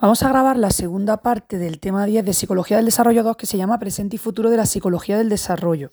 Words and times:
Vamos 0.00 0.22
a 0.22 0.28
grabar 0.28 0.56
la 0.56 0.70
segunda 0.70 1.16
parte 1.16 1.58
del 1.58 1.80
tema 1.80 2.06
10 2.06 2.24
de 2.24 2.32
Psicología 2.32 2.76
del 2.76 2.86
Desarrollo 2.86 3.24
2 3.24 3.36
que 3.36 3.46
se 3.46 3.56
llama 3.56 3.80
Presente 3.80 4.14
y 4.14 4.18
Futuro 4.20 4.48
de 4.48 4.56
la 4.56 4.64
Psicología 4.64 5.18
del 5.18 5.28
Desarrollo. 5.28 5.90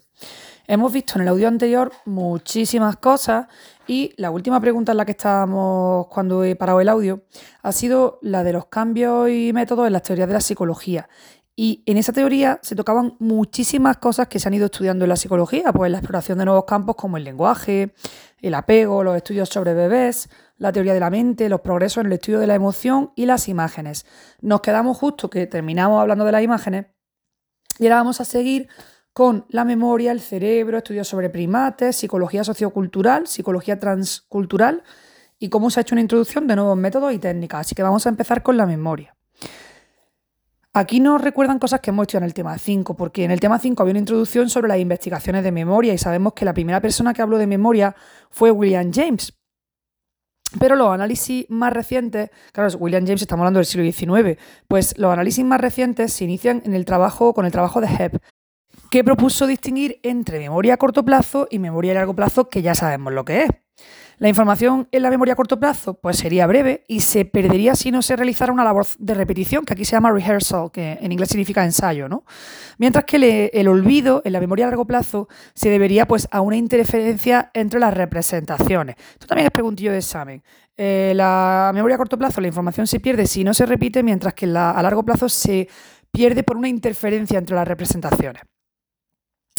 Hemos 0.67 0.93
visto 0.93 1.15
en 1.15 1.23
el 1.23 1.29
audio 1.29 1.47
anterior 1.47 1.91
muchísimas 2.05 2.97
cosas 2.97 3.47
y 3.87 4.13
la 4.17 4.29
última 4.29 4.59
pregunta 4.61 4.91
en 4.91 4.99
la 4.99 5.05
que 5.05 5.13
estábamos 5.13 6.05
cuando 6.05 6.43
he 6.43 6.55
parado 6.55 6.81
el 6.81 6.89
audio 6.89 7.23
ha 7.63 7.71
sido 7.71 8.19
la 8.21 8.43
de 8.43 8.53
los 8.53 8.67
cambios 8.67 9.27
y 9.31 9.51
métodos 9.53 9.87
en 9.87 9.93
las 9.93 10.03
teorías 10.03 10.27
de 10.27 10.35
la 10.35 10.41
psicología. 10.41 11.09
Y 11.55 11.81
en 11.87 11.97
esa 11.97 12.13
teoría 12.13 12.59
se 12.61 12.75
tocaban 12.75 13.15
muchísimas 13.17 13.97
cosas 13.97 14.27
que 14.27 14.39
se 14.39 14.47
han 14.47 14.53
ido 14.53 14.65
estudiando 14.65 15.05
en 15.05 15.09
la 15.09 15.15
psicología, 15.15 15.73
pues 15.73 15.89
la 15.89 15.97
exploración 15.97 16.37
de 16.37 16.45
nuevos 16.45 16.65
campos 16.65 16.95
como 16.95 17.17
el 17.17 17.23
lenguaje, 17.23 17.95
el 18.41 18.53
apego, 18.53 19.03
los 19.03 19.15
estudios 19.15 19.49
sobre 19.49 19.73
bebés, 19.73 20.29
la 20.57 20.71
teoría 20.71 20.93
de 20.93 20.99
la 20.99 21.09
mente, 21.09 21.49
los 21.49 21.61
progresos 21.61 22.01
en 22.01 22.07
el 22.07 22.13
estudio 22.13 22.39
de 22.39 22.47
la 22.47 22.55
emoción 22.55 23.11
y 23.15 23.25
las 23.25 23.47
imágenes. 23.47 24.05
Nos 24.41 24.61
quedamos 24.61 24.97
justo 24.97 25.29
que 25.29 25.47
terminamos 25.47 26.01
hablando 26.01 26.25
de 26.25 26.31
las 26.31 26.43
imágenes 26.43 26.87
y 27.79 27.85
ahora 27.85 27.97
vamos 27.97 28.21
a 28.21 28.25
seguir 28.25 28.67
con 29.13 29.45
la 29.49 29.63
memoria, 29.63 30.11
el 30.11 30.21
cerebro, 30.21 30.77
estudios 30.77 31.07
sobre 31.07 31.29
primates, 31.29 31.95
psicología 31.95 32.43
sociocultural, 32.43 33.27
psicología 33.27 33.79
transcultural 33.79 34.83
y 35.39 35.49
cómo 35.49 35.69
se 35.69 35.79
ha 35.79 35.81
hecho 35.81 35.95
una 35.95 36.01
introducción 36.01 36.47
de 36.47 36.55
nuevos 36.55 36.77
métodos 36.77 37.13
y 37.13 37.19
técnicas. 37.19 37.61
Así 37.61 37.75
que 37.75 37.83
vamos 37.83 38.05
a 38.05 38.09
empezar 38.09 38.43
con 38.43 38.57
la 38.57 38.65
memoria. 38.65 39.15
Aquí 40.73 40.99
nos 40.99 41.21
recuerdan 41.21 41.59
cosas 41.59 41.79
que 41.79 41.91
hemos 41.91 42.03
hecho 42.03 42.17
en 42.17 42.25
el 42.25 42.33
tema 42.33 42.57
5, 42.57 42.97
porque 42.97 43.23
en 43.23 43.31
el 43.31 43.39
tema 43.39 43.59
5 43.59 43.81
había 43.81 43.93
una 43.93 43.99
introducción 43.99 44.49
sobre 44.49 44.67
las 44.67 44.79
investigaciones 44.79 45.45
de 45.45 45.53
memoria 45.53 45.93
y 45.93 45.97
sabemos 45.97 46.33
que 46.33 46.43
la 46.43 46.53
primera 46.53 46.81
persona 46.81 47.13
que 47.13 47.21
habló 47.21 47.37
de 47.37 47.47
memoria 47.47 47.95
fue 48.29 48.51
William 48.51 48.91
James. 48.93 49.33
Pero 50.59 50.75
los 50.75 50.89
análisis 50.89 51.45
más 51.49 51.73
recientes, 51.73 52.29
claro, 52.51 52.69
William 52.77 53.05
James 53.05 53.21
estamos 53.21 53.43
hablando 53.43 53.59
del 53.59 53.65
siglo 53.65 53.91
XIX, 53.91 54.39
pues 54.67 54.97
los 54.97 55.11
análisis 55.11 55.43
más 55.43 55.59
recientes 55.59 56.13
se 56.13 56.23
inician 56.23 56.61
en 56.65 56.73
el 56.73 56.85
trabajo, 56.85 57.33
con 57.33 57.45
el 57.45 57.51
trabajo 57.51 57.81
de 57.81 57.87
Hebb, 57.87 58.19
que 58.89 59.03
propuso 59.03 59.47
distinguir 59.47 59.99
entre 60.03 60.39
memoria 60.39 60.75
a 60.75 60.77
corto 60.77 61.03
plazo 61.03 61.47
y 61.49 61.59
memoria 61.59 61.91
a 61.91 61.95
largo 61.95 62.15
plazo, 62.15 62.49
que 62.49 62.61
ya 62.61 62.75
sabemos 62.75 63.13
lo 63.13 63.25
que 63.25 63.43
es. 63.43 63.49
La 64.17 64.29
información 64.29 64.87
en 64.91 65.01
la 65.01 65.09
memoria 65.09 65.33
a 65.33 65.35
corto 65.35 65.59
plazo 65.59 65.95
pues 65.95 66.17
sería 66.17 66.47
breve 66.47 66.85
y 66.87 67.01
se 67.01 67.25
perdería 67.25 67.75
si 67.75 67.91
no 67.91 68.01
se 68.01 68.15
realizara 68.15 68.53
una 68.53 68.63
labor 68.63 68.85
de 68.97 69.13
repetición, 69.13 69.65
que 69.65 69.73
aquí 69.73 69.83
se 69.83 69.91
llama 69.91 70.11
rehearsal, 70.11 70.71
que 70.71 70.97
en 71.01 71.11
inglés 71.11 71.29
significa 71.29 71.65
ensayo, 71.65 72.07
¿no? 72.07 72.23
Mientras 72.77 73.03
que 73.03 73.51
el 73.53 73.67
olvido 73.67 74.21
en 74.23 74.31
la 74.33 74.39
memoria 74.39 74.65
a 74.65 74.69
largo 74.69 74.85
plazo 74.85 75.27
se 75.53 75.69
debería 75.69 76.07
pues 76.07 76.29
a 76.31 76.39
una 76.39 76.55
interferencia 76.55 77.51
entre 77.53 77.79
las 77.79 77.93
representaciones. 77.93 78.95
Esto 79.13 79.27
también 79.27 79.47
es 79.47 79.51
preguntillo 79.51 79.91
de 79.91 79.97
examen. 79.97 80.43
Eh, 80.77 81.13
la 81.15 81.71
memoria 81.73 81.95
a 81.95 81.97
corto 81.97 82.17
plazo, 82.17 82.39
la 82.39 82.47
información 82.47 82.87
se 82.87 82.99
pierde 83.01 83.27
si 83.27 83.43
no 83.43 83.53
se 83.53 83.65
repite, 83.65 84.01
mientras 84.01 84.33
que 84.33 84.45
a 84.45 84.81
largo 84.81 85.03
plazo 85.03 85.27
se 85.27 85.67
pierde 86.11 86.43
por 86.43 86.55
una 86.55 86.69
interferencia 86.69 87.37
entre 87.37 87.55
las 87.55 87.67
representaciones. 87.67 88.43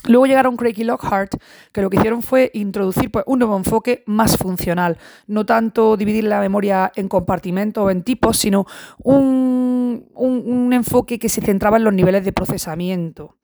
Luego 0.06 0.26
llegaron 0.26 0.56
Craig 0.56 0.74
y 0.76 0.84
Lockhart, 0.84 1.34
que 1.72 1.82
lo 1.82 1.90
que 1.90 1.96
hicieron 1.96 2.22
fue 2.22 2.50
introducir 2.54 3.10
pues, 3.10 3.24
un 3.26 3.40
nuevo 3.40 3.56
enfoque 3.56 4.02
más 4.06 4.36
funcional, 4.36 4.98
no 5.26 5.44
tanto 5.46 5.96
dividir 5.96 6.24
la 6.24 6.40
memoria 6.40 6.92
en 6.94 7.08
compartimentos 7.08 7.84
o 7.84 7.90
en 7.90 8.02
tipos, 8.02 8.36
sino 8.36 8.66
un, 9.02 10.06
un, 10.14 10.72
enfoque 10.72 11.18
que 11.18 11.28
se 11.28 11.40
centraba 11.40 11.76
en 11.76 11.84
los 11.84 11.92
niveles 11.92 12.24
de 12.24 12.32
procesamiento. 12.32 13.36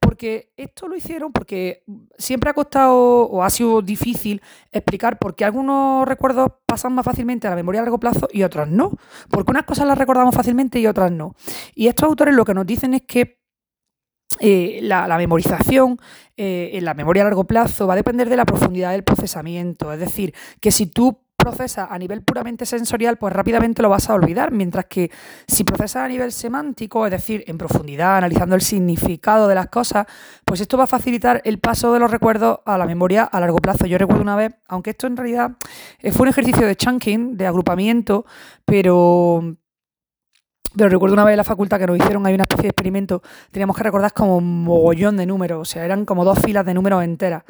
Porque 0.00 0.52
esto 0.56 0.88
lo 0.88 0.96
hicieron 0.96 1.32
porque 1.32 1.84
siempre 2.18 2.50
ha 2.50 2.54
costado 2.54 3.26
o 3.26 3.42
ha 3.42 3.50
sido 3.50 3.80
difícil 3.80 4.42
explicar 4.72 5.18
por 5.18 5.34
qué 5.34 5.44
algunos 5.44 6.06
recuerdos 6.06 6.48
pasan 6.66 6.92
más 6.94 7.04
fácilmente 7.04 7.46
a 7.46 7.50
la 7.50 7.56
memoria 7.56 7.80
a 7.80 7.84
largo 7.84 7.98
plazo 7.98 8.28
y 8.32 8.42
otros 8.42 8.68
no. 8.68 8.92
Porque 9.30 9.50
unas 9.50 9.64
cosas 9.64 9.86
las 9.86 9.96
recordamos 9.96 10.34
fácilmente 10.34 10.78
y 10.78 10.86
otras 10.86 11.10
no. 11.10 11.34
Y 11.74 11.86
estos 11.86 12.08
autores 12.08 12.34
lo 12.34 12.44
que 12.44 12.54
nos 12.54 12.66
dicen 12.66 12.94
es 12.94 13.02
que 13.02 13.43
eh, 14.40 14.80
la, 14.82 15.16
memorización 15.16 15.98
eh, 16.36 16.70
en 16.74 16.84
la 16.84 16.94
memoria 16.94 17.22
a 17.22 17.26
largo 17.26 17.44
plazo 17.44 17.86
va 17.86 17.94
a 17.94 17.96
depender 17.96 18.28
de 18.28 18.36
la 18.36 18.44
profundidad 18.44 18.92
del 18.92 19.04
procesamiento. 19.04 19.92
Es 19.92 20.00
decir, 20.00 20.34
que 20.60 20.70
si 20.70 20.86
tú 20.86 21.20
procesas 21.36 21.88
a 21.90 21.98
nivel 21.98 22.22
puramente 22.22 22.64
sensorial, 22.64 23.18
pues 23.18 23.32
rápidamente 23.32 23.82
lo 23.82 23.90
vas 23.90 24.08
a 24.08 24.14
olvidar, 24.14 24.50
mientras 24.50 24.86
que 24.86 25.10
si 25.46 25.62
procesas 25.64 26.04
a 26.04 26.08
nivel 26.08 26.32
semántico, 26.32 27.04
es 27.04 27.12
decir, 27.12 27.44
en 27.46 27.58
profundidad, 27.58 28.16
analizando 28.16 28.54
el 28.54 28.62
significado 28.62 29.46
de 29.46 29.54
las 29.54 29.68
cosas, 29.68 30.06
pues 30.44 30.60
esto 30.60 30.78
va 30.78 30.84
a 30.84 30.86
facilitar 30.86 31.42
el 31.44 31.58
paso 31.58 31.92
de 31.92 32.00
los 32.00 32.10
recuerdos 32.10 32.60
a 32.64 32.78
la 32.78 32.86
memoria 32.86 33.24
a 33.24 33.40
largo 33.40 33.58
plazo. 33.58 33.86
Yo 33.86 33.98
recuerdo 33.98 34.22
una 34.22 34.36
vez, 34.36 34.54
aunque 34.68 34.90
esto 34.90 35.06
en 35.06 35.16
realidad 35.16 35.52
eh, 36.00 36.12
fue 36.12 36.22
un 36.22 36.28
ejercicio 36.28 36.66
de 36.66 36.76
chunking, 36.76 37.36
de 37.36 37.46
agrupamiento, 37.46 38.24
pero 38.64 39.56
pero 40.76 40.88
recuerdo 40.88 41.14
una 41.14 41.24
vez 41.24 41.32
en 41.32 41.38
la 41.38 41.44
facultad 41.44 41.78
que 41.78 41.86
nos 41.86 41.96
hicieron 41.96 42.26
ahí 42.26 42.34
una 42.34 42.44
especie 42.44 42.64
de 42.64 42.68
experimento, 42.68 43.22
teníamos 43.50 43.76
que 43.76 43.82
recordar 43.82 44.12
como 44.12 44.36
un 44.36 44.64
mogollón 44.64 45.16
de 45.16 45.26
números, 45.26 45.60
o 45.60 45.64
sea, 45.64 45.84
eran 45.84 46.04
como 46.04 46.24
dos 46.24 46.38
filas 46.40 46.66
de 46.66 46.74
números 46.74 47.02
enteras. 47.04 47.44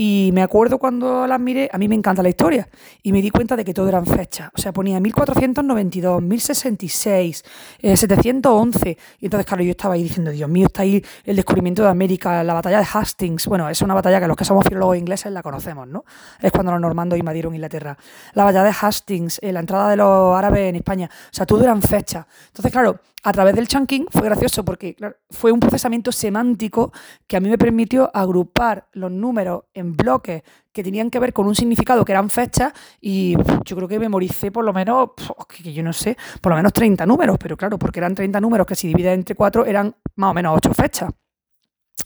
Y 0.00 0.30
me 0.32 0.42
acuerdo 0.42 0.78
cuando 0.78 1.26
las 1.26 1.40
miré, 1.40 1.68
a 1.72 1.76
mí 1.76 1.88
me 1.88 1.96
encanta 1.96 2.22
la 2.22 2.28
historia, 2.28 2.68
y 3.02 3.10
me 3.10 3.20
di 3.20 3.30
cuenta 3.30 3.56
de 3.56 3.64
que 3.64 3.74
todo 3.74 3.88
eran 3.88 4.06
fechas. 4.06 4.48
O 4.56 4.60
sea, 4.60 4.72
ponía 4.72 5.00
1492, 5.00 6.22
1066, 6.22 7.44
711. 7.82 8.96
Y 9.18 9.24
entonces, 9.24 9.44
claro, 9.44 9.64
yo 9.64 9.72
estaba 9.72 9.94
ahí 9.94 10.04
diciendo, 10.04 10.30
Dios 10.30 10.48
mío, 10.48 10.66
está 10.66 10.82
ahí 10.82 11.04
el 11.24 11.34
descubrimiento 11.34 11.82
de 11.82 11.88
América, 11.88 12.44
la 12.44 12.54
batalla 12.54 12.78
de 12.78 12.86
Hastings. 12.92 13.48
Bueno, 13.48 13.68
es 13.68 13.82
una 13.82 13.94
batalla 13.94 14.20
que 14.20 14.28
los 14.28 14.36
que 14.36 14.44
somos 14.44 14.64
filólogos 14.64 14.96
ingleses 14.96 15.32
la 15.32 15.42
conocemos, 15.42 15.88
¿no? 15.88 16.04
Es 16.40 16.52
cuando 16.52 16.70
los 16.70 16.80
normandos 16.80 17.18
invadieron 17.18 17.52
Inglaterra. 17.56 17.98
La 18.34 18.44
batalla 18.44 18.66
de 18.66 18.74
Hastings, 18.80 19.40
eh, 19.42 19.52
la 19.52 19.58
entrada 19.58 19.90
de 19.90 19.96
los 19.96 20.38
árabes 20.38 20.68
en 20.68 20.76
España. 20.76 21.10
O 21.12 21.34
sea, 21.34 21.44
todo 21.44 21.64
eran 21.64 21.82
fechas. 21.82 22.24
Entonces, 22.46 22.70
claro, 22.70 23.00
a 23.24 23.32
través 23.32 23.54
del 23.54 23.66
chunking 23.66 24.06
fue 24.10 24.22
gracioso 24.22 24.64
porque 24.64 24.96
fue 25.30 25.50
un 25.50 25.60
procesamiento 25.60 26.12
semántico 26.12 26.92
que 27.26 27.36
a 27.36 27.40
mí 27.40 27.48
me 27.48 27.58
permitió 27.58 28.10
agrupar 28.14 28.88
los 28.92 29.10
números 29.10 29.64
en 29.74 29.96
bloques 29.96 30.42
que 30.72 30.82
tenían 30.84 31.10
que 31.10 31.18
ver 31.18 31.32
con 31.32 31.46
un 31.46 31.54
significado 31.54 32.04
que 32.04 32.12
eran 32.12 32.30
fechas 32.30 32.72
y 33.00 33.36
yo 33.64 33.76
creo 33.76 33.88
que 33.88 33.98
memoricé 33.98 34.52
por 34.52 34.64
lo 34.64 34.72
menos, 34.72 35.10
que 35.48 35.72
yo 35.72 35.82
no 35.82 35.92
sé, 35.92 36.16
por 36.40 36.50
lo 36.50 36.56
menos 36.56 36.72
30 36.72 37.04
números, 37.06 37.36
pero 37.40 37.56
claro, 37.56 37.78
porque 37.78 37.98
eran 37.98 38.14
30 38.14 38.40
números 38.40 38.66
que 38.66 38.74
si 38.74 38.86
dividen 38.88 39.14
entre 39.14 39.34
4 39.34 39.66
eran 39.66 39.94
más 40.16 40.30
o 40.30 40.34
menos 40.34 40.56
8 40.56 40.74
fechas. 40.74 41.10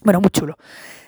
Bueno, 0.01 0.19
muy 0.19 0.31
chulo. 0.31 0.57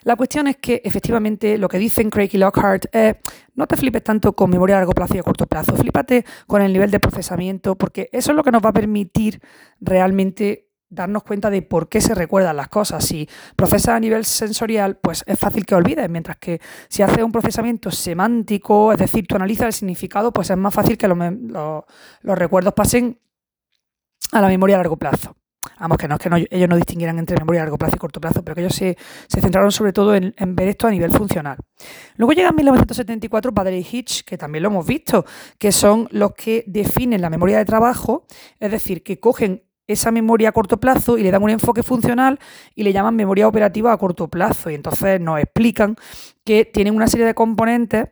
La 0.03 0.15
cuestión 0.15 0.47
es 0.47 0.57
que 0.57 0.81
efectivamente 0.85 1.57
lo 1.57 1.67
que 1.67 1.79
dicen 1.79 2.09
Craig 2.09 2.29
y 2.33 2.37
Lockhart 2.37 2.85
es 2.93 3.15
no 3.55 3.65
te 3.65 3.75
flipes 3.75 4.03
tanto 4.03 4.33
con 4.33 4.49
memoria 4.49 4.75
a 4.75 4.79
largo 4.79 4.93
plazo 4.93 5.15
y 5.15 5.19
a 5.19 5.23
corto 5.23 5.47
plazo, 5.47 5.75
flipate 5.75 6.25
con 6.45 6.61
el 6.61 6.71
nivel 6.71 6.91
de 6.91 6.99
procesamiento, 6.99 7.75
porque 7.75 8.09
eso 8.11 8.31
es 8.31 8.35
lo 8.35 8.43
que 8.43 8.51
nos 8.51 8.63
va 8.63 8.69
a 8.69 8.73
permitir 8.73 9.41
realmente 9.79 10.69
darnos 10.89 11.23
cuenta 11.23 11.49
de 11.49 11.61
por 11.61 11.89
qué 11.89 12.01
se 12.01 12.13
recuerdan 12.13 12.55
las 12.55 12.67
cosas. 12.67 13.03
Si 13.03 13.27
procesas 13.55 13.95
a 13.95 13.99
nivel 13.99 14.25
sensorial, 14.25 14.97
pues 14.97 15.23
es 15.25 15.39
fácil 15.39 15.65
que 15.65 15.75
olvides, 15.75 16.09
mientras 16.09 16.37
que 16.37 16.61
si 16.87 17.01
haces 17.01 17.23
un 17.23 17.31
procesamiento 17.31 17.91
semántico, 17.91 18.93
es 18.93 18.99
decir, 18.99 19.25
tú 19.27 19.35
analizas 19.35 19.67
el 19.67 19.73
significado, 19.73 20.31
pues 20.31 20.49
es 20.49 20.57
más 20.57 20.73
fácil 20.73 20.97
que 20.97 21.07
los, 21.07 21.17
los 22.21 22.37
recuerdos 22.37 22.73
pasen 22.73 23.19
a 24.31 24.41
la 24.41 24.47
memoria 24.47 24.75
a 24.75 24.79
largo 24.79 24.97
plazo. 24.97 25.35
Vamos, 25.79 25.97
que 25.97 26.07
no 26.07 26.15
es 26.15 26.21
que 26.21 26.47
ellos 26.51 26.69
no 26.69 26.75
distinguieran 26.75 27.19
entre 27.19 27.37
memoria 27.37 27.61
a 27.61 27.65
largo 27.65 27.77
plazo 27.77 27.95
y 27.95 27.99
corto 27.99 28.21
plazo, 28.21 28.43
pero 28.43 28.55
que 28.55 28.61
ellos 28.61 28.75
se, 28.75 28.97
centraron 29.27 29.71
sobre 29.71 29.93
todo 29.93 30.15
en, 30.15 30.33
ver 30.55 30.67
esto 30.67 30.87
a 30.87 30.91
nivel 30.91 31.11
funcional. 31.11 31.57
Luego 32.15 32.33
llega 32.33 32.49
en 32.49 32.55
1974 32.55 33.53
Padre 33.53 33.77
y 33.79 33.87
Hitch, 33.89 34.23
que 34.23 34.37
también 34.37 34.63
lo 34.63 34.69
hemos 34.69 34.85
visto, 34.85 35.25
que 35.57 35.71
son 35.71 36.07
los 36.11 36.33
que 36.33 36.63
definen 36.67 37.21
la 37.21 37.29
memoria 37.29 37.57
de 37.57 37.65
trabajo, 37.65 38.25
es 38.59 38.71
decir, 38.71 39.03
que 39.03 39.19
cogen 39.19 39.63
esa 39.87 40.11
memoria 40.11 40.49
a 40.49 40.51
corto 40.51 40.79
plazo 40.79 41.17
y 41.17 41.23
le 41.23 41.31
dan 41.31 41.43
un 41.43 41.51
enfoque 41.51 41.83
funcional 41.83 42.39
y 42.73 42.83
le 42.83 42.91
llaman 42.91 43.15
memoria 43.15 43.47
operativa 43.47 43.93
a 43.93 43.97
corto 43.97 44.27
plazo. 44.27 44.69
Y 44.69 44.75
entonces 44.75 45.21
nos 45.21 45.39
explican 45.39 45.95
que 46.43 46.65
tienen 46.65 46.95
una 46.95 47.07
serie 47.07 47.25
de 47.25 47.35
componentes 47.35 48.07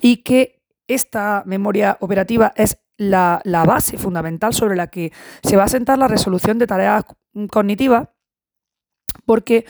y 0.00 0.18
que 0.18 0.62
esta 0.88 1.42
memoria 1.46 1.98
operativa 2.00 2.52
es 2.56 2.78
la, 2.96 3.40
base 3.66 3.98
fundamental 3.98 4.54
sobre 4.54 4.76
la 4.76 4.88
que 4.88 5.12
se 5.42 5.56
va 5.56 5.64
a 5.64 5.68
sentar 5.68 5.98
la 5.98 6.08
resolución 6.08 6.58
de 6.58 6.66
tareas 6.66 7.04
cognitivas, 7.50 8.08
porque 9.24 9.64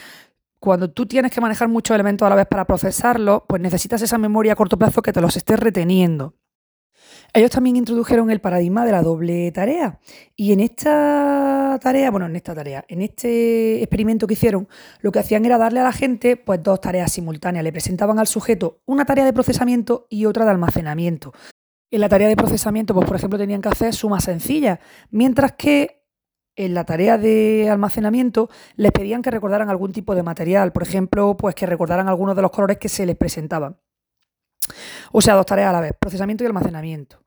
cuando 0.59 0.91
tú 0.91 1.07
tienes 1.07 1.31
que 1.31 1.41
manejar 1.41 1.69
muchos 1.69 1.95
elementos 1.95 2.27
a 2.27 2.31
la 2.31 2.37
vez 2.37 2.47
para 2.47 2.65
procesarlo, 2.65 3.45
pues 3.49 3.61
necesitas 3.61 4.03
esa 4.03 4.19
memoria 4.19 4.53
a 4.53 4.57
corto 4.57 4.79
plazo 4.79 5.03
que 5.03 5.13
te 5.13 5.21
los 5.21 5.37
estés 5.37 5.61
reteniendo. 5.61 6.35
Ellos 7.33 7.51
también 7.51 7.77
introdujeron 7.77 8.31
el 8.31 8.41
paradigma 8.41 8.87
de 8.87 8.93
la 8.93 9.03
doble 9.03 9.53
tarea. 9.53 10.01
Y 10.37 10.53
en 10.53 10.61
esta 10.61 11.79
tarea, 11.83 12.11
bueno, 12.11 12.27
en 12.27 12.37
esta 12.37 12.55
tarea, 12.55 12.85
en 12.89 13.03
este 13.03 13.83
experimento 13.83 14.27
que 14.27 14.35
hicieron, 14.35 14.69
lo 15.01 15.13
que 15.13 15.19
hacían 15.19 15.45
era 15.45 15.59
darle 15.59 15.81
a 15.81 15.85
la 15.85 15.93
gente 15.93 16.37
pues 16.37 16.63
dos 16.63 16.81
tareas 16.81 17.13
simultáneas. 17.13 17.63
Le 17.63 17.73
presentaban 17.73 18.19
al 18.19 18.27
sujeto 18.27 18.81
una 18.87 19.05
tarea 19.05 19.25
de 19.25 19.35
procesamiento 19.35 20.07
y 20.09 20.25
otra 20.25 20.45
de 20.45 20.53
almacenamiento. 20.53 21.33
En 21.91 22.01
la 22.01 22.09
tarea 22.09 22.29
de 22.29 22.37
procesamiento, 22.37 22.95
pues 22.95 23.07
por 23.07 23.17
ejemplo, 23.17 23.39
tenían 23.39 23.61
que 23.61 23.69
hacer 23.69 23.95
sumas 23.95 24.25
sencillas, 24.25 24.81
mientras 25.11 25.53
que 25.53 26.03
en 26.57 26.75
la 26.75 26.85
tarea 26.85 27.19
de 27.19 27.69
almacenamiento 27.71 28.49
les 28.77 28.91
pedían 28.91 29.23
que 29.23 29.31
recordaran 29.31 29.69
algún 29.69 29.93
tipo 29.93 30.15
de 30.15 30.23
material, 30.23 30.73
por 30.73 30.83
ejemplo, 30.83 31.37
pues 31.37 31.55
que 31.55 31.67
recordaran 31.67 32.09
algunos 32.09 32.35
de 32.35 32.43
los 32.43 32.51
colores 32.51 32.79
que 32.79 32.89
se 32.89 33.07
les 33.07 33.17
presentaban. 33.17 33.79
O 35.13 35.21
sea, 35.21 35.35
dos 35.35 35.47
tareas 35.47 35.71
a 35.71 35.73
la 35.73 35.81
vez, 35.81 35.93
procesamiento 35.99 36.43
y 36.43 36.47
almacenamiento. 36.47 37.26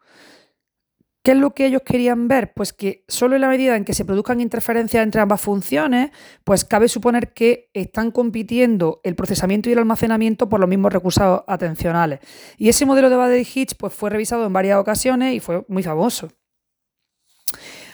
¿Qué 1.29 1.33
es 1.33 1.39
lo 1.39 1.51
que 1.51 1.67
ellos 1.67 1.83
querían 1.85 2.27
ver? 2.27 2.53
Pues 2.55 2.73
que 2.73 3.03
solo 3.07 3.35
en 3.35 3.41
la 3.41 3.49
medida 3.49 3.75
en 3.75 3.85
que 3.85 3.93
se 3.93 4.03
produzcan 4.03 4.41
interferencias 4.41 5.03
entre 5.03 5.21
ambas 5.21 5.39
funciones, 5.39 6.09
pues 6.43 6.65
cabe 6.65 6.87
suponer 6.87 7.33
que 7.33 7.69
están 7.75 8.09
compitiendo 8.09 8.99
el 9.03 9.13
procesamiento 9.13 9.69
y 9.69 9.73
el 9.73 9.77
almacenamiento 9.77 10.49
por 10.49 10.59
los 10.59 10.67
mismos 10.67 10.91
recursos 10.91 11.43
atencionales. 11.45 12.19
Y 12.57 12.67
ese 12.69 12.87
modelo 12.87 13.11
de 13.11 13.17
Bader-Hitch 13.17 13.75
pues, 13.77 13.93
fue 13.93 14.09
revisado 14.09 14.43
en 14.47 14.53
varias 14.53 14.79
ocasiones 14.79 15.35
y 15.35 15.39
fue 15.39 15.63
muy 15.67 15.83
famoso. 15.83 16.29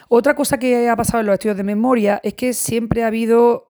Otra 0.07 0.33
cosa 0.33 0.57
que 0.57 0.87
ha 0.87 0.95
pasado 0.95 1.19
en 1.19 1.25
los 1.25 1.33
estudios 1.33 1.57
de 1.57 1.63
memoria 1.63 2.21
es 2.23 2.35
que 2.35 2.53
siempre 2.53 3.03
ha 3.03 3.07
habido 3.07 3.74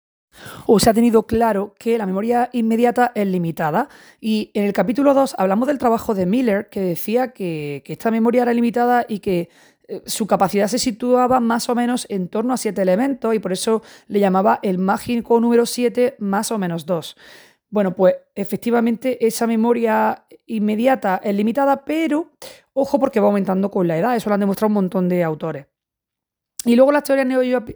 o 0.67 0.79
se 0.79 0.91
ha 0.91 0.95
tenido 0.95 1.27
claro 1.27 1.75
que 1.79 1.99
la 1.99 2.07
memoria 2.07 2.51
inmediata 2.53 3.13
es 3.15 3.27
limitada. 3.27 3.89
Y 4.21 4.51
en 4.55 4.65
el 4.65 4.73
capítulo 4.73 5.15
2 5.15 5.35
hablamos 5.39 5.69
del 5.69 5.79
trabajo 5.79 6.15
de 6.15 6.27
Miller, 6.27 6.69
que 6.69 6.81
decía 6.81 7.33
que, 7.33 7.83
esta 7.87 8.11
memoria 8.11 8.43
era 8.43 8.55
limitada 8.55 9.05
y 9.09 9.19
que 9.19 9.49
eh, 9.89 10.03
su 10.07 10.27
capacidad 10.27 10.69
se 10.69 10.79
situaba 10.79 11.41
más 11.41 11.69
o 11.69 11.75
menos 11.75 12.07
en 12.09 12.29
torno 12.29 12.55
a 12.55 12.57
7 12.57 12.81
elementos 12.81 13.35
y 13.35 13.39
por 13.41 13.53
eso 13.53 13.83
le 14.07 14.21
llamaba 14.21 14.61
el 14.63 14.79
mágico 14.79 15.41
número 15.41 15.67
7 15.67 16.17
más 16.19 16.53
o 16.53 16.59
menos 16.59 16.87
2. 16.87 17.17
Bueno, 17.69 17.95
pues 17.95 18.15
efectivamente 18.35 19.25
esa 19.27 19.47
memoria 19.47 20.25
inmediata 20.47 21.21
es 21.23 21.35
limitada, 21.35 21.85
pero 21.85 22.33
ojo 22.73 22.99
porque 22.99 23.21
va 23.21 23.27
aumentando 23.27 23.71
con 23.71 23.87
la 23.87 23.97
edad, 23.97 24.17
eso 24.17 24.29
lo 24.29 24.35
han 24.35 24.41
demostrado 24.41 24.69
un 24.69 24.75
montón 24.75 25.09
de 25.09 25.23
autores. 25.23 25.67
Y 26.65 26.77
luego 26.77 26.93
las 26.93 27.05
teorías 27.05 27.27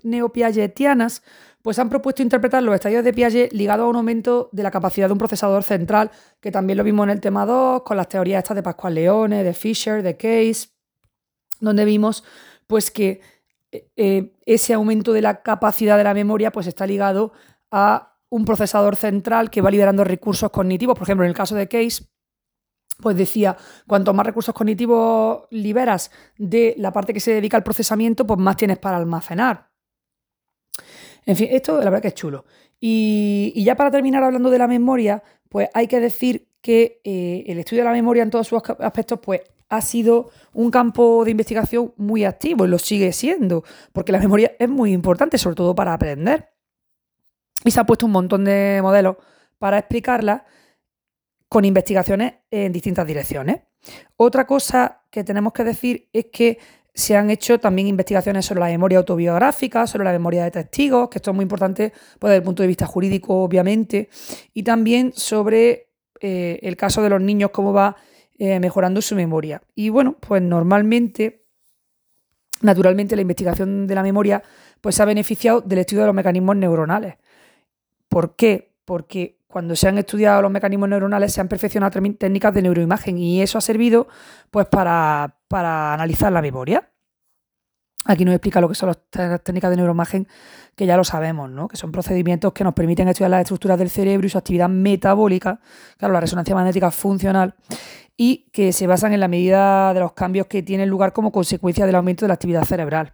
neopiagetianas 0.03 1.23
pues 1.65 1.79
han 1.79 1.89
propuesto 1.89 2.23
interpretar 2.23 2.63
los 2.63 2.75
estadios 2.75 3.03
de 3.03 3.15
Piaget 3.15 3.55
ligados 3.55 3.87
a 3.87 3.89
un 3.89 3.97
aumento 3.97 4.51
de 4.53 4.63
la 4.63 4.71
capacidad 4.71 5.09
de 5.09 5.15
un 5.15 5.19
procesador 5.19 5.63
central, 5.63 6.11
que 6.39 6.53
también 6.53 6.77
lo 6.77 6.85
vimos 6.85 7.05
en 7.05 7.11
el 7.11 7.23
tema 7.23 7.47
2, 7.47 7.85
con 7.85 7.97
las 7.97 8.07
teorías 8.07 8.45
estas 8.45 8.57
de 8.57 8.63
Pascual 8.63 8.93
Leone, 8.93 9.43
de 9.43 9.55
Fisher, 9.55 10.03
de 10.03 10.15
Case, 10.15 10.69
donde 11.61 11.87
vimos 11.87 12.23
pues 12.67 12.91
que 12.91 13.23
eh, 13.73 13.89
eh, 13.97 14.35
ese 14.45 14.75
aumento 14.75 15.15
de 15.15 15.23
la 15.23 15.41
capacidad 15.41 15.97
de 15.97 16.05
la 16.05 16.13
memoria 16.13 16.53
pues 16.53 16.67
está 16.67 16.87
ligado 16.87 17.33
a 17.71 18.19
un 18.29 18.45
procesador 18.45 18.95
central 18.97 19.49
que 19.49 19.63
va 19.63 19.71
liberando 19.71 20.05
recursos 20.05 20.51
cognitivos. 20.51 20.99
Por 20.99 21.05
ejemplo, 21.05 21.25
en 21.25 21.31
el 21.31 21.35
caso 21.35 21.55
de 21.55 21.67
Case, 21.67 22.05
pues 23.01 23.17
decía, 23.17 23.57
cuanto 23.87 24.13
más 24.13 24.27
recursos 24.27 24.55
cognitivos 24.55 25.45
liberas 25.49 26.11
de 26.37 26.75
la 26.77 26.93
parte 26.93 27.15
que 27.15 27.21
se 27.21 27.33
dedica 27.33 27.57
al 27.57 27.65
procesamiento, 27.65 28.27
pues 28.27 28.39
más 28.39 28.59
tienes 28.59 28.77
para 28.77 28.99
almacenar. 28.99 29.74
En 31.27 31.37
fin, 31.37 31.49
esto 31.51 31.79
la 31.79 31.85
verdad 31.85 32.03
que 32.03 32.09
es 32.09 32.15
chulo. 32.15 32.45
Y, 32.81 33.53
ya 33.65 33.77
para 33.77 33.91
terminar 33.91 34.23
hablando 34.23 34.51
de 34.51 34.59
la 34.59 34.69
memoria, 34.69 35.23
pues 35.49 35.69
hay 35.75 35.87
que 35.87 36.01
decir 36.01 36.49
que 36.61 37.01
eh, 37.05 37.45
el 37.47 37.59
estudio 37.59 37.83
de 37.83 37.89
la 37.89 37.95
memoria 37.95 38.23
en 38.23 38.31
todos 38.31 38.49
sus 38.49 38.63
aspectos, 38.79 39.21
pues 39.23 39.43
ha 39.69 39.81
sido 39.81 40.31
un 40.53 40.71
campo 40.71 41.25
de 41.25 41.31
investigación 41.31 41.95
muy 41.97 42.25
activo 42.25 42.65
y 42.65 42.69
lo 42.69 42.79
sigue 42.79 43.13
siendo, 43.13 43.65
porque 43.93 44.13
la 44.13 44.19
memoria 44.19 44.53
es 44.59 44.69
muy 44.69 44.93
importante, 44.93 45.39
sobre 45.39 45.57
todo 45.57 45.75
para 45.75 45.95
aprender. 45.95 46.51
Y 47.65 47.71
se 47.71 47.81
ha 47.81 47.85
puesto 47.85 48.07
un 48.07 48.13
montón 48.13 48.45
de 48.45 48.81
modelos 48.83 49.17
para 49.59 49.79
explicarla 49.79 50.45
con 51.49 51.65
investigaciones 51.65 52.35
en 52.51 52.73
distintas 52.73 53.07
direcciones. 53.07 53.61
Otra 54.17 54.47
cosa 54.47 55.03
que 55.11 55.25
tenemos 55.25 55.53
que 55.53 55.65
decir 55.65 56.09
es 56.13 56.27
que 56.33 56.59
se 56.95 57.17
han 57.17 57.29
hecho 57.31 57.59
también 57.59 57.89
investigaciones 57.89 58.47
sobre 58.47 58.61
la 58.61 58.67
memoria 58.67 58.99
autobiográfica, 58.99 59.87
sobre 59.87 60.05
la 60.05 60.13
memoria 60.13 60.45
de 60.45 60.53
testigos, 60.53 61.09
que 61.09 61.19
esto 61.19 61.33
es 61.33 61.35
muy 61.35 61.43
importante 61.43 61.93
pues, 62.21 62.31
desde 62.31 62.37
el 62.37 62.43
punto 62.45 62.63
de 62.63 62.69
vista 62.69 62.87
jurídico, 62.87 63.43
obviamente, 63.43 64.09
y 64.53 64.63
también 64.63 65.13
sobre 65.13 65.89
eh, 66.21 66.61
el 66.63 66.77
caso 66.77 67.03
de 67.03 67.11
los 67.11 67.21
niños, 67.21 67.51
cómo 67.51 67.73
va 67.73 67.97
eh, 68.39 68.61
mejorando 68.61 69.03
su 69.03 69.17
memoria. 69.17 69.61
Y 69.75 69.89
bueno, 69.89 70.17
pues 70.21 70.41
normalmente, 70.41 71.47
naturalmente, 72.63 73.17
la 73.17 73.23
investigación 73.23 73.89
de 73.89 73.95
la 73.97 74.03
memoria 74.05 74.43
pues, 74.81 74.95
se 74.95 75.03
ha 75.03 75.07
beneficiado 75.07 75.61
del 75.63 75.81
estudio 75.81 76.03
de 76.03 76.07
los 76.07 76.15
mecanismos 76.15 76.57
neuronales. 76.57 77.17
¿Por 78.09 78.37
qué? 78.37 78.73
Porque 78.85 79.41
cuando 79.55 79.77
se 79.77 79.87
han 79.87 79.97
estudiado 79.99 80.43
los 80.43 80.51
mecanismos 80.51 80.89
neuronales 80.89 81.33
se 81.33 81.41
han 81.41 81.47
perfeccionado 81.47 81.93
técnicas 82.19 82.53
de 82.53 82.61
neuroimagen 82.61 83.17
y 83.19 83.41
eso 83.41 83.57
ha 83.57 83.61
servido 83.61 84.09
pues 84.51 84.67
para, 84.67 85.33
analizar 85.49 86.33
la 86.33 86.43
memoria. 86.43 86.91
Aquí 88.05 88.25
nos 88.25 88.35
explica 88.35 88.61
lo 88.61 88.69
que 88.69 88.75
son 88.75 88.89
las 88.89 89.43
técnicas 89.45 89.71
de 89.71 89.77
neuroimagen, 89.77 90.27
que 90.75 90.87
ya 90.87 90.97
lo 90.97 91.05
sabemos, 91.05 91.51
¿no? 91.51 91.69
que 91.69 91.77
son 91.77 91.93
procedimientos 91.93 92.53
que 92.53 92.65
nos 92.65 92.75
permiten 92.75 93.07
estudiar 93.07 93.31
las 93.31 93.43
estructuras 93.43 93.79
del 93.79 93.91
cerebro 93.91 94.27
y 94.27 94.31
su 94.31 94.39
actividad 94.39 94.69
metabólica, 94.69 95.61
claro, 95.99 96.15
la 96.15 96.21
resonancia 96.21 96.53
magnética 96.57 96.91
funcional, 96.91 97.55
y 98.17 98.51
que 98.51 98.73
se 98.73 98.89
basan 98.89 99.13
en 99.13 99.21
la 99.21 99.29
medida 99.29 99.95
de 99.95 100.01
los 100.01 100.15
cambios 100.15 100.49
que 100.49 100.65
tienen 100.65 100.89
lugar 100.89 101.13
como 101.13 101.31
consecuencia 101.31 101.87
del 101.87 101.95
aumento 101.95 102.25
de 102.25 102.29
la 102.29 102.35
actividad 102.35 102.65
cerebral. 102.65 103.13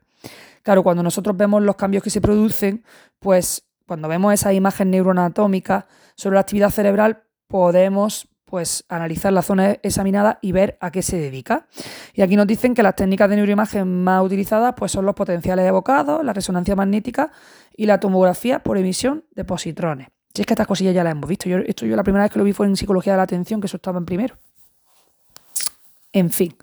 Claro, 0.62 0.82
cuando 0.82 1.02
nosotros 1.02 1.36
vemos 1.36 1.62
los 1.62 1.76
cambios 1.76 2.02
que 2.02 2.08
se 2.08 2.22
producen, 2.22 2.82
pues 3.18 3.69
cuando 3.90 4.06
vemos 4.06 4.32
esa 4.32 4.52
imagen 4.52 4.92
neuroanatómica 4.92 5.88
sobre 6.14 6.34
la 6.34 6.42
actividad 6.42 6.70
cerebral, 6.70 7.24
podemos 7.48 8.28
pues, 8.44 8.84
analizar 8.88 9.32
la 9.32 9.42
zona 9.42 9.78
examinada 9.82 10.38
y 10.42 10.52
ver 10.52 10.78
a 10.80 10.92
qué 10.92 11.02
se 11.02 11.16
dedica. 11.16 11.66
Y 12.14 12.22
aquí 12.22 12.36
nos 12.36 12.46
dicen 12.46 12.72
que 12.72 12.84
las 12.84 12.94
técnicas 12.94 13.28
de 13.28 13.34
neuroimagen 13.34 14.04
más 14.04 14.22
utilizadas 14.22 14.74
pues, 14.76 14.92
son 14.92 15.06
los 15.06 15.16
potenciales 15.16 15.66
evocados, 15.66 16.24
la 16.24 16.32
resonancia 16.32 16.76
magnética 16.76 17.32
y 17.76 17.86
la 17.86 17.98
tomografía 17.98 18.60
por 18.60 18.78
emisión 18.78 19.24
de 19.34 19.44
positrones. 19.44 20.06
Si 20.32 20.42
es 20.42 20.46
que 20.46 20.54
estas 20.54 20.68
cosillas 20.68 20.94
ya 20.94 21.02
las 21.02 21.10
hemos 21.10 21.28
visto. 21.28 21.48
Yo, 21.48 21.58
esto 21.58 21.84
yo 21.84 21.96
la 21.96 22.04
primera 22.04 22.22
vez 22.22 22.32
que 22.32 22.38
lo 22.38 22.44
vi 22.44 22.52
fue 22.52 22.66
en 22.66 22.76
psicología 22.76 23.14
de 23.14 23.16
la 23.16 23.24
atención, 23.24 23.60
que 23.60 23.66
eso 23.66 23.78
estaba 23.78 23.98
en 23.98 24.06
primero. 24.06 24.36
En 26.12 26.30
fin, 26.30 26.54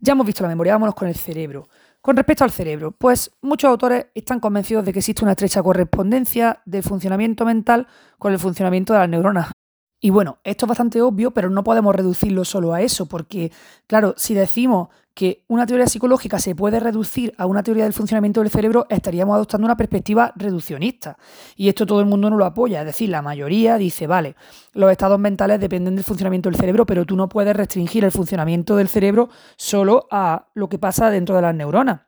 ya 0.00 0.14
hemos 0.14 0.26
visto 0.26 0.42
la 0.42 0.48
memoria, 0.48 0.72
vámonos 0.72 0.96
con 0.96 1.06
el 1.06 1.14
cerebro. 1.14 1.68
Con 2.08 2.16
respecto 2.16 2.42
al 2.42 2.50
cerebro, 2.50 2.92
pues 2.92 3.32
muchos 3.42 3.68
autores 3.68 4.06
están 4.14 4.40
convencidos 4.40 4.82
de 4.82 4.94
que 4.94 5.00
existe 5.00 5.22
una 5.26 5.32
estrecha 5.32 5.62
correspondencia 5.62 6.62
del 6.64 6.82
funcionamiento 6.82 7.44
mental 7.44 7.86
con 8.18 8.32
el 8.32 8.38
funcionamiento 8.38 8.94
de 8.94 9.00
las 9.00 9.10
neuronas. 9.10 9.52
Y 10.00 10.08
bueno, 10.08 10.38
esto 10.42 10.64
es 10.64 10.68
bastante 10.68 11.02
obvio, 11.02 11.32
pero 11.32 11.50
no 11.50 11.62
podemos 11.62 11.94
reducirlo 11.94 12.46
solo 12.46 12.72
a 12.72 12.80
eso, 12.80 13.04
porque, 13.04 13.52
claro, 13.86 14.14
si 14.16 14.32
decimos 14.32 14.88
que 15.18 15.42
una 15.48 15.66
teoría 15.66 15.88
psicológica 15.88 16.38
se 16.38 16.54
puede 16.54 16.78
reducir 16.78 17.34
a 17.38 17.46
una 17.46 17.64
teoría 17.64 17.82
del 17.82 17.92
funcionamiento 17.92 18.40
del 18.40 18.50
cerebro, 18.50 18.86
estaríamos 18.88 19.34
adoptando 19.34 19.64
una 19.64 19.76
perspectiva 19.76 20.32
reduccionista. 20.36 21.18
Y 21.56 21.68
esto 21.68 21.86
todo 21.86 21.98
el 21.98 22.06
mundo 22.06 22.30
no 22.30 22.36
lo 22.36 22.44
apoya. 22.44 22.82
Es 22.82 22.86
decir, 22.86 23.08
la 23.08 23.20
mayoría 23.20 23.78
dice, 23.78 24.06
vale, 24.06 24.36
los 24.74 24.92
estados 24.92 25.18
mentales 25.18 25.58
dependen 25.58 25.96
del 25.96 26.04
funcionamiento 26.04 26.48
del 26.48 26.56
cerebro, 26.56 26.86
pero 26.86 27.04
tú 27.04 27.16
no 27.16 27.28
puedes 27.28 27.56
restringir 27.56 28.04
el 28.04 28.12
funcionamiento 28.12 28.76
del 28.76 28.86
cerebro 28.86 29.28
solo 29.56 30.06
a 30.12 30.46
lo 30.54 30.68
que 30.68 30.78
pasa 30.78 31.10
dentro 31.10 31.34
de 31.34 31.42
las 31.42 31.54
neuronas. 31.56 32.02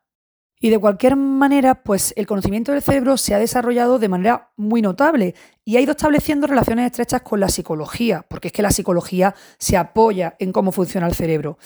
Y 0.60 0.70
de 0.70 0.78
cualquier 0.78 1.16
manera, 1.16 1.82
pues 1.82 2.14
el 2.16 2.28
conocimiento 2.28 2.70
del 2.70 2.82
cerebro 2.82 3.16
se 3.16 3.34
ha 3.34 3.40
desarrollado 3.40 3.98
de 3.98 4.08
manera 4.08 4.50
muy 4.56 4.82
notable 4.82 5.34
y 5.64 5.78
ha 5.78 5.80
ido 5.80 5.92
estableciendo 5.92 6.46
relaciones 6.46 6.86
estrechas 6.86 7.22
con 7.22 7.40
la 7.40 7.48
psicología, 7.48 8.24
porque 8.28 8.48
es 8.48 8.52
que 8.52 8.62
la 8.62 8.70
psicología 8.70 9.34
se 9.58 9.76
apoya 9.76 10.36
en 10.38 10.52
cómo 10.52 10.70
funciona 10.70 11.08
el 11.08 11.14
cerebro. 11.14 11.58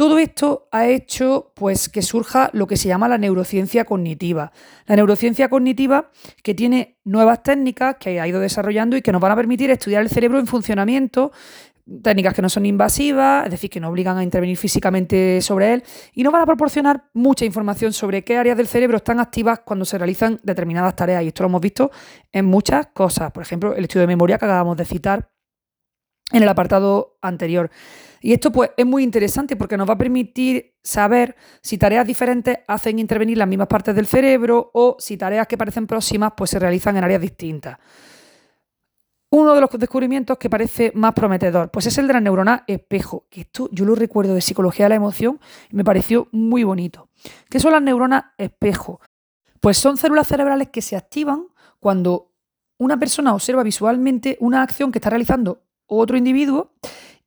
Todo 0.00 0.18
esto 0.18 0.66
ha 0.72 0.86
hecho 0.88 1.52
pues, 1.54 1.90
que 1.90 2.00
surja 2.00 2.48
lo 2.54 2.66
que 2.66 2.78
se 2.78 2.88
llama 2.88 3.06
la 3.06 3.18
neurociencia 3.18 3.84
cognitiva. 3.84 4.50
La 4.86 4.96
neurociencia 4.96 5.50
cognitiva 5.50 6.10
que 6.42 6.54
tiene 6.54 6.96
nuevas 7.04 7.42
técnicas 7.42 7.96
que 8.00 8.18
ha 8.18 8.26
ido 8.26 8.40
desarrollando 8.40 8.96
y 8.96 9.02
que 9.02 9.12
nos 9.12 9.20
van 9.20 9.32
a 9.32 9.36
permitir 9.36 9.70
estudiar 9.70 10.00
el 10.00 10.08
cerebro 10.08 10.38
en 10.38 10.46
funcionamiento 10.46 11.32
técnicas 12.02 12.32
que 12.32 12.40
no 12.40 12.48
son 12.48 12.64
invasivas, 12.64 13.44
es 13.44 13.50
decir, 13.50 13.68
que 13.68 13.78
no 13.78 13.90
obligan 13.90 14.16
a 14.16 14.22
intervenir 14.22 14.56
físicamente 14.56 15.42
sobre 15.42 15.74
él, 15.74 15.84
y 16.14 16.22
nos 16.22 16.32
van 16.32 16.40
a 16.40 16.46
proporcionar 16.46 17.10
mucha 17.12 17.44
información 17.44 17.92
sobre 17.92 18.24
qué 18.24 18.38
áreas 18.38 18.56
del 18.56 18.68
cerebro 18.68 18.96
están 18.96 19.20
activas 19.20 19.60
cuando 19.66 19.84
se 19.84 19.98
realizan 19.98 20.40
determinadas 20.42 20.96
tareas. 20.96 21.22
Y 21.24 21.28
esto 21.28 21.42
lo 21.42 21.50
hemos 21.50 21.60
visto 21.60 21.90
en 22.32 22.46
muchas 22.46 22.86
cosas. 22.94 23.32
Por 23.32 23.42
ejemplo, 23.42 23.74
el 23.74 23.84
estudio 23.84 24.00
de 24.00 24.06
memoria 24.06 24.38
que 24.38 24.46
acabamos 24.46 24.78
de 24.78 24.86
citar 24.86 25.30
en 26.32 26.42
el 26.42 26.48
apartado 26.48 27.18
anterior. 27.20 27.70
Y 28.20 28.32
esto 28.32 28.52
pues 28.52 28.70
es 28.76 28.84
muy 28.84 29.02
interesante 29.02 29.56
porque 29.56 29.76
nos 29.76 29.88
va 29.88 29.94
a 29.94 29.98
permitir 29.98 30.74
saber 30.82 31.36
si 31.62 31.78
tareas 31.78 32.06
diferentes 32.06 32.58
hacen 32.68 32.98
intervenir 32.98 33.38
las 33.38 33.48
mismas 33.48 33.68
partes 33.68 33.94
del 33.94 34.06
cerebro 34.06 34.70
o 34.74 34.96
si 34.98 35.16
tareas 35.16 35.46
que 35.46 35.56
parecen 35.56 35.86
próximas 35.86 36.32
pues 36.36 36.50
se 36.50 36.58
realizan 36.58 36.96
en 36.98 37.04
áreas 37.04 37.22
distintas. 37.22 37.78
Uno 39.32 39.54
de 39.54 39.60
los 39.60 39.70
descubrimientos 39.70 40.38
que 40.38 40.50
parece 40.50 40.90
más 40.94 41.14
prometedor, 41.14 41.70
pues 41.70 41.86
es 41.86 41.96
el 41.98 42.08
de 42.08 42.14
la 42.14 42.20
neurona 42.20 42.64
espejo, 42.66 43.26
que 43.30 43.42
esto 43.42 43.68
yo 43.70 43.84
lo 43.84 43.94
recuerdo 43.94 44.34
de 44.34 44.40
psicología 44.40 44.86
de 44.86 44.90
la 44.90 44.94
emoción 44.96 45.38
y 45.70 45.76
me 45.76 45.84
pareció 45.84 46.28
muy 46.32 46.64
bonito. 46.64 47.08
¿Qué 47.48 47.60
son 47.60 47.72
las 47.72 47.82
neuronas 47.82 48.24
espejo? 48.38 49.00
Pues 49.60 49.78
son 49.78 49.96
células 49.96 50.26
cerebrales 50.26 50.70
que 50.70 50.82
se 50.82 50.96
activan 50.96 51.46
cuando 51.78 52.32
una 52.76 52.98
persona 52.98 53.32
observa 53.32 53.62
visualmente 53.62 54.36
una 54.40 54.62
acción 54.62 54.90
que 54.90 54.98
está 54.98 55.10
realizando 55.10 55.62
otro 55.86 56.16
individuo 56.16 56.72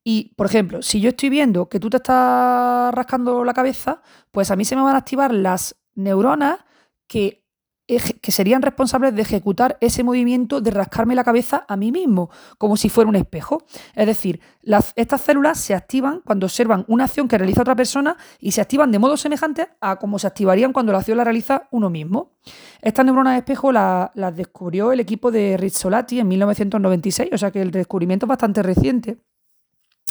y, 0.03 0.33
por 0.35 0.45
ejemplo, 0.45 0.81
si 0.81 0.99
yo 0.99 1.09
estoy 1.09 1.29
viendo 1.29 1.69
que 1.69 1.79
tú 1.79 1.89
te 1.89 1.97
estás 1.97 2.93
rascando 2.93 3.43
la 3.43 3.53
cabeza, 3.53 4.01
pues 4.31 4.51
a 4.51 4.55
mí 4.55 4.65
se 4.65 4.75
me 4.75 4.81
van 4.81 4.95
a 4.95 4.99
activar 4.99 5.33
las 5.33 5.75
neuronas 5.95 6.59
que 7.07 7.43
que 7.85 8.31
serían 8.31 8.61
responsables 8.61 9.13
de 9.13 9.21
ejecutar 9.21 9.77
ese 9.81 10.03
movimiento 10.03 10.61
de 10.61 10.71
rascarme 10.71 11.15
la 11.15 11.23
cabeza 11.23 11.65
a 11.67 11.75
mí 11.75 11.91
mismo, 11.91 12.29
como 12.57 12.77
si 12.77 12.87
fuera 12.87 13.09
un 13.09 13.15
espejo. 13.15 13.65
Es 13.93 14.07
decir, 14.07 14.39
estas 14.95 15.21
células 15.21 15.59
se 15.59 15.73
activan 15.73 16.21
cuando 16.25 16.45
observan 16.45 16.85
una 16.87 17.05
acción 17.05 17.27
que 17.27 17.37
realiza 17.37 17.61
otra 17.61 17.75
persona 17.75 18.15
y 18.39 18.51
se 18.51 18.61
activan 18.61 18.91
de 18.91 18.99
modo 18.99 19.17
semejante 19.17 19.67
a 19.81 19.97
como 19.97 20.17
se 20.17 20.27
activarían 20.27 20.71
cuando 20.71 20.93
la 20.93 20.99
acción 20.99 21.17
la 21.17 21.25
realiza 21.25 21.67
uno 21.71 21.89
mismo. 21.89 22.31
Estas 22.81 23.05
neuronas 23.05 23.33
de 23.33 23.39
espejo 23.39 23.71
las 23.73 24.35
descubrió 24.35 24.93
el 24.93 25.01
equipo 25.01 25.29
de 25.31 25.57
Rizzolatti 25.57 26.19
en 26.19 26.27
1996, 26.29 27.31
o 27.33 27.37
sea 27.37 27.51
que 27.51 27.61
el 27.61 27.71
descubrimiento 27.71 28.25
es 28.25 28.29
bastante 28.29 28.63
reciente. 28.63 29.17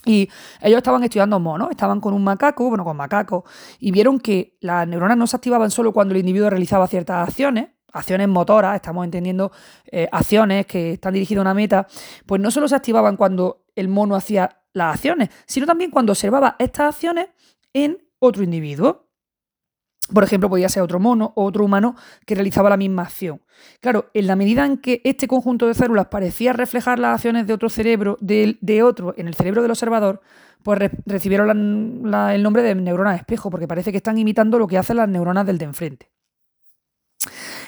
Y 0.05 0.29
ellos 0.61 0.79
estaban 0.79 1.03
estudiando 1.05 1.39
monos, 1.39 1.71
estaban 1.71 2.01
con 2.01 2.15
un 2.15 2.25
macaco, 2.25 2.69
bueno, 2.69 2.85
con 2.85 2.97
macacos, 2.97 3.45
y 3.79 3.93
vieron 3.93 4.19
que 4.19 4.57
las 4.61 4.87
neuronas 4.89 5.17
no 5.17 5.27
se 5.27 5.37
activaban 5.37 5.71
solo 5.71 5.93
cuando 5.93 6.15
el 6.15 6.21
individuo 6.21 6.51
realizaba 6.51 6.89
ciertas 6.89 7.29
acciones, 7.29 7.69
acciones 7.93 8.29
motoras, 8.29 8.75
estamos 8.75 9.05
entendiendo 9.05 9.53
eh, 9.87 10.09
acciones 10.11 10.67
que 10.67 10.95
están 10.95 11.15
dirigidas 11.15 11.41
a 11.41 11.43
una 11.43 11.55
meta, 11.55 11.87
pues 12.27 12.41
no 12.41 12.51
solo 12.51 12.67
se 12.67 12.75
activaban 12.75 13.17
cuando 13.17 13.65
el 13.77 13.89
mono 13.89 14.17
hacía 14.17 14.63
las 14.73 14.95
acciones, 14.95 15.29
sino 15.47 15.67
también 15.67 15.91
cuando 15.91 16.13
observaba 16.13 16.57
estas 16.59 16.95
acciones 16.95 17.29
en 17.73 17.99
otro 18.19 18.43
individuo. 18.43 19.09
Por 20.13 20.25
ejemplo, 20.25 20.49
podía 20.49 20.69
ser 20.69 20.83
otro 20.83 20.99
mono 20.99 21.33
o 21.37 21.45
otro 21.45 21.65
humano 21.65 21.95
que 22.27 22.35
realizaba 22.35 22.69
la 22.69 22.77
misma 22.77 23.03
acción. 23.03 23.41
Claro, 23.81 24.11
en 24.15 24.27
la 24.27 24.37
medida 24.37 24.67
en 24.67 24.79
que 24.79 25.01
este 25.05 25.29
conjunto 25.29 25.67
de 25.69 25.75
células 25.75 26.07
parecía 26.07 26.53
reflejar 26.53 26.99
las 26.99 27.15
acciones 27.15 27.47
de 27.47 27.53
otro 27.53 27.69
cerebro, 27.71 28.19
de, 28.21 28.83
otro, 28.83 29.15
en 29.17 29.29
el 29.29 29.35
cerebro 29.35 29.63
del 29.63 29.71
observador, 29.71 30.21
pues 30.63 30.91
recibieron 31.07 31.51
el 32.15 32.43
nombre 32.43 32.63
de 32.63 32.75
neuronas 32.75 33.19
espejo, 33.19 33.51
porque 33.51 33.69
parece 33.69 33.91
que 33.91 33.99
están 33.99 34.19
imitando 34.19 34.59
lo 34.59 34.67
que 34.67 34.79
hacen 34.79 34.97
las 34.97 35.09
neuronas 35.09 35.47
del 35.47 35.59
de 35.59 35.65
enfrente. 35.67 36.11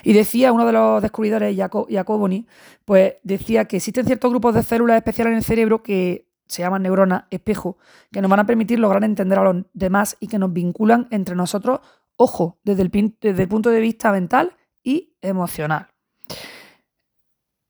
Y 0.02 0.12
decía 0.12 0.52
uno 0.52 0.66
de 0.66 0.72
los 0.72 1.02
descubridores, 1.02 1.56
Jacoboni, 1.56 2.46
pues 2.84 3.14
decía 3.22 3.64
que 3.64 3.78
existen 3.78 4.04
ciertos 4.04 4.30
grupos 4.30 4.54
de 4.54 4.62
células 4.62 4.96
especiales 4.96 5.32
en 5.32 5.38
el 5.38 5.44
cerebro 5.44 5.82
que 5.82 6.28
se 6.46 6.62
llaman 6.62 6.82
neuronas 6.82 7.24
espejo, 7.30 7.78
que 8.12 8.20
nos 8.20 8.30
van 8.30 8.40
a 8.40 8.46
permitir 8.46 8.78
lograr 8.78 9.02
entender 9.02 9.38
a 9.38 9.44
los 9.44 9.64
demás 9.72 10.16
y 10.20 10.28
que 10.28 10.38
nos 10.38 10.52
vinculan 10.52 11.08
entre 11.10 11.34
nosotros 11.34 11.80
Ojo, 12.16 12.59
desde 12.62 12.83
el, 12.83 13.49
punto 13.49 13.71
de 13.71 13.80
vista 13.80 14.12
mental 14.12 14.56
y 14.83 15.16
emocional. 15.21 15.88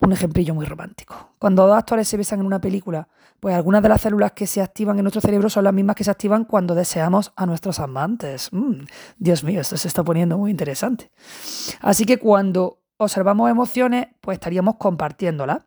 Un 0.00 0.12
ejemplillo 0.12 0.54
muy 0.54 0.66
romántico. 0.66 1.30
Cuando 1.38 1.66
dos 1.66 1.78
actores 1.78 2.06
se 2.06 2.18
besan 2.18 2.40
en 2.40 2.46
una 2.46 2.60
película, 2.60 3.08
pues 3.40 3.54
algunas 3.54 3.82
de 3.82 3.88
las 3.88 4.02
células 4.02 4.32
que 4.32 4.46
se 4.46 4.60
activan 4.60 4.98
en 4.98 5.04
nuestro 5.04 5.22
cerebro 5.22 5.48
son 5.48 5.64
las 5.64 5.72
mismas 5.72 5.96
que 5.96 6.04
se 6.04 6.10
activan 6.10 6.44
cuando 6.44 6.74
deseamos 6.74 7.32
a 7.36 7.46
nuestros 7.46 7.80
amantes. 7.80 8.50
Mm, 8.52 8.84
Dios 9.16 9.44
mío, 9.44 9.62
esto 9.62 9.78
se 9.78 9.88
está 9.88 10.04
poniendo 10.04 10.36
muy 10.36 10.50
interesante. 10.50 11.10
Así 11.80 12.04
que 12.04 12.18
cuando 12.18 12.82
observamos 12.98 13.50
emociones, 13.50 14.08
pues 14.20 14.36
estaríamos 14.36 14.76
compartiéndolas. 14.76 15.62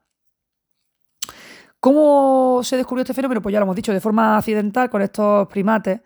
¿Cómo 1.79 2.61
se 2.63 2.77
descubrió 2.77 3.01
este 3.01 3.13
fenómeno? 3.15 3.41
Pues 3.41 3.53
ya 3.53 3.59
lo 3.59 3.63
hemos 3.63 3.75
dicho, 3.75 3.93
de 3.93 4.01
forma 4.01 4.37
accidental 4.37 4.89
con 4.89 5.01
estos 5.01 5.47
primates 5.47 6.01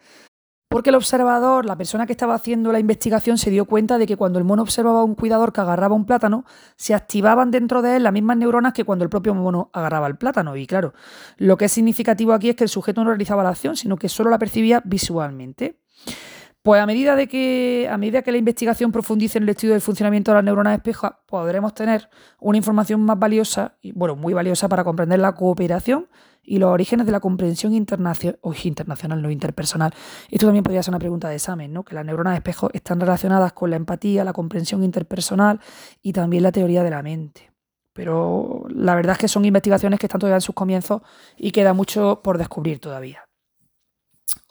porque 0.72 0.90
el 0.90 0.96
observador, 0.96 1.66
la 1.66 1.76
persona 1.76 2.06
que 2.06 2.14
estaba 2.14 2.34
haciendo 2.34 2.72
la 2.72 2.80
investigación, 2.80 3.38
se 3.38 3.50
dio 3.50 3.66
cuenta 3.66 3.98
de 3.98 4.08
que 4.08 4.16
cuando 4.16 4.40
el 4.40 4.46
mono 4.46 4.62
observaba 4.62 5.02
a 5.02 5.04
un 5.04 5.16
cuidador 5.16 5.52
que 5.52 5.60
agarraba 5.60 5.96
un 5.96 6.06
plátano, 6.06 6.46
se 6.78 6.96
activaban 6.96 7.52
dentro 7.52 7.82
de 7.82 7.98
él 7.98 8.04
las 8.04 8.14
mismas 8.14 8.38
neuronas 8.38 8.72
que 8.72 8.86
cuando 8.86 9.04
el 9.04 9.10
propio 9.10 9.36
mono 9.36 9.70
agarraba 9.74 10.08
el 10.08 10.16
plátano. 10.16 10.56
Y 10.56 10.66
claro, 10.66 10.94
lo 11.36 11.58
que 11.58 11.66
es 11.66 11.74
significativo 11.74 12.32
aquí 12.32 12.52
es 12.52 12.56
que 12.56 12.64
el 12.64 12.70
sujeto 12.70 13.04
no 13.04 13.10
realizaba 13.10 13.44
la 13.44 13.50
acción, 13.50 13.76
sino 13.76 13.98
que 13.98 14.08
solo 14.08 14.30
la 14.30 14.40
percibía 14.40 14.82
visualmente. 14.86 15.76
Pues 16.64 16.80
a 16.80 16.86
medida 16.86 17.16
de 17.16 17.28
que, 17.28 17.90
a 17.90 17.98
medida 17.98 18.22
que 18.22 18.32
la 18.32 18.38
investigación 18.38 18.92
profundice 18.92 19.40
en 19.40 19.46
el 19.46 19.50
estudio 19.50 19.74
del 19.74 19.82
funcionamiento 19.82 20.30
de 20.30 20.36
las 20.36 20.44
neuronas 20.44 20.78
espejo, 20.78 21.12
podremos 21.26 21.74
tener 21.74 22.08
una 22.40 22.58
información 22.58 23.02
más 23.02 23.18
valiosa, 23.18 23.78
y 23.82 23.94
bueno, 23.94 24.16
muy 24.16 24.34
valiosa 24.36 24.70
para 24.70 24.84
comprender 24.84 25.18
la 25.18 25.34
cooperación 25.34 26.08
y 26.44 26.60
los 26.60 26.70
orígenes 26.70 27.08
de 27.08 27.14
la 27.14 27.20
comprensión 27.20 27.74
internacional, 27.74 28.40
internacional, 28.64 29.24
no 29.24 29.32
interpersonal. 29.32 29.92
Esto 30.30 30.46
también 30.46 30.64
podría 30.64 30.84
ser 30.84 30.92
una 30.92 31.00
pregunta 31.00 31.30
de 31.30 31.36
examen, 31.36 31.74
¿no? 31.74 31.84
Que 31.84 31.96
las 31.96 32.06
neuronas 32.06 32.36
espejo 32.36 32.70
están 32.74 33.00
relacionadas 33.00 33.54
con 33.54 33.72
la 33.72 33.76
empatía, 33.76 34.24
la 34.24 34.34
comprensión 34.34 34.84
interpersonal 34.84 35.60
y 36.04 36.14
también 36.14 36.44
la 36.44 36.52
teoría 36.52 36.84
de 36.84 36.92
la 36.92 37.02
mente. 37.02 37.52
Pero 37.94 38.66
la 38.70 38.94
verdad 38.94 39.14
es 39.14 39.18
que 39.18 39.28
son 39.28 39.46
investigaciones 39.46 40.00
que 40.00 40.06
están 40.06 40.20
todavía 40.20 40.38
en 40.38 40.42
sus 40.42 40.54
comienzos 40.54 41.02
y 41.38 41.52
queda 41.52 41.74
mucho 41.74 42.22
por 42.24 42.38
descubrir 42.38 42.80
todavía. 42.80 43.24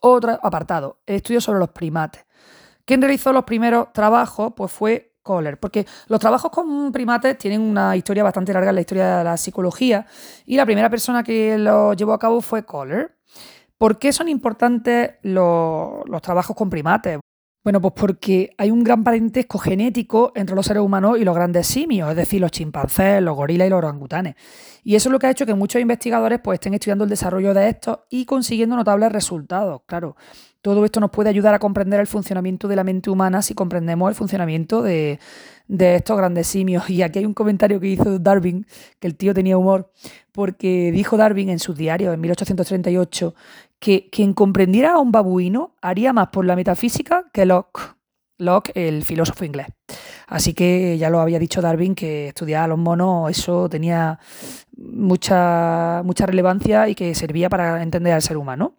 Otro 0.00 0.38
apartado, 0.42 1.00
el 1.06 1.16
estudio 1.16 1.40
sobre 1.40 1.58
los 1.60 1.70
primates. 1.70 2.24
¿Quién 2.84 3.00
realizó 3.00 3.32
los 3.32 3.44
primeros 3.44 3.92
trabajos? 3.92 4.52
Pues 4.56 4.72
fue 4.72 5.10
porque 5.60 5.86
los 6.08 6.18
trabajos 6.18 6.50
con 6.50 6.90
primates 6.90 7.38
tienen 7.38 7.60
una 7.60 7.94
historia 7.94 8.24
bastante 8.24 8.52
larga 8.52 8.70
en 8.70 8.74
la 8.74 8.80
historia 8.80 9.18
de 9.18 9.24
la 9.24 9.36
psicología 9.36 10.06
y 10.44 10.56
la 10.56 10.64
primera 10.64 10.90
persona 10.90 11.22
que 11.22 11.56
lo 11.56 11.92
llevó 11.94 12.14
a 12.14 12.18
cabo 12.18 12.40
fue 12.40 12.64
Kohler. 12.64 13.16
¿Por 13.78 13.98
qué 13.98 14.12
son 14.12 14.28
importantes 14.28 15.12
los 15.22 16.22
trabajos 16.22 16.56
con 16.56 16.68
primates? 16.68 17.20
Bueno, 17.62 17.78
pues 17.82 17.92
porque 17.94 18.54
hay 18.56 18.70
un 18.70 18.82
gran 18.82 19.04
parentesco 19.04 19.58
genético 19.58 20.32
entre 20.34 20.56
los 20.56 20.64
seres 20.64 20.82
humanos 20.82 21.18
y 21.18 21.24
los 21.24 21.34
grandes 21.34 21.66
simios, 21.66 22.08
es 22.08 22.16
decir, 22.16 22.40
los 22.40 22.50
chimpancés, 22.50 23.20
los 23.20 23.36
gorilas 23.36 23.66
y 23.66 23.70
los 23.70 23.76
orangutanes. 23.76 24.34
Y 24.82 24.94
eso 24.94 25.10
es 25.10 25.12
lo 25.12 25.18
que 25.18 25.26
ha 25.26 25.30
hecho 25.30 25.44
que 25.44 25.52
muchos 25.52 25.82
investigadores 25.82 26.40
pues, 26.42 26.56
estén 26.56 26.72
estudiando 26.72 27.04
el 27.04 27.10
desarrollo 27.10 27.52
de 27.52 27.68
estos 27.68 27.98
y 28.08 28.24
consiguiendo 28.24 28.76
notables 28.76 29.12
resultados. 29.12 29.82
Claro, 29.84 30.16
todo 30.62 30.86
esto 30.86 31.00
nos 31.00 31.10
puede 31.10 31.28
ayudar 31.28 31.54
a 31.54 31.58
comprender 31.58 32.00
el 32.00 32.06
funcionamiento 32.06 32.66
de 32.66 32.76
la 32.76 32.84
mente 32.84 33.10
humana 33.10 33.42
si 33.42 33.54
comprendemos 33.54 34.08
el 34.08 34.14
funcionamiento 34.14 34.82
de, 34.82 35.18
estos 35.68 36.16
grandes 36.16 36.46
simios. 36.46 36.88
Y 36.88 37.02
aquí 37.02 37.18
hay 37.18 37.26
un 37.26 37.34
comentario 37.34 37.78
que 37.78 37.88
hizo 37.88 38.18
Darwin, 38.18 38.66
que 38.98 39.06
el 39.06 39.16
tío 39.16 39.34
tenía 39.34 39.58
humor, 39.58 39.90
porque 40.32 40.90
dijo 40.92 41.18
Darwin 41.18 41.50
en 41.50 41.58
su 41.58 41.74
diario 41.74 42.12
en 42.12 42.20
1838 42.20 43.34
que 43.80 44.08
quien 44.10 44.34
comprendiera 44.34 44.92
a 44.92 44.98
un 44.98 45.10
babuino 45.10 45.74
haría 45.80 46.12
más 46.12 46.28
por 46.28 46.44
la 46.44 46.54
metafísica 46.54 47.24
que 47.32 47.46
Locke. 47.46 47.96
Locke, 48.38 48.72
el 48.74 49.04
filósofo 49.04 49.44
inglés. 49.44 49.66
Así 50.28 50.54
que 50.54 50.96
ya 50.96 51.10
lo 51.10 51.20
había 51.20 51.38
dicho 51.38 51.60
Darwin 51.60 51.94
que 51.94 52.28
estudiar 52.28 52.64
a 52.64 52.68
los 52.68 52.78
monos, 52.78 53.30
eso 53.30 53.68
tenía 53.68 54.18
mucha, 54.76 56.02
mucha 56.04 56.26
relevancia 56.26 56.88
y 56.88 56.94
que 56.94 57.14
servía 57.14 57.48
para 57.48 57.82
entender 57.82 58.12
al 58.12 58.22
ser 58.22 58.36
humano. 58.36 58.74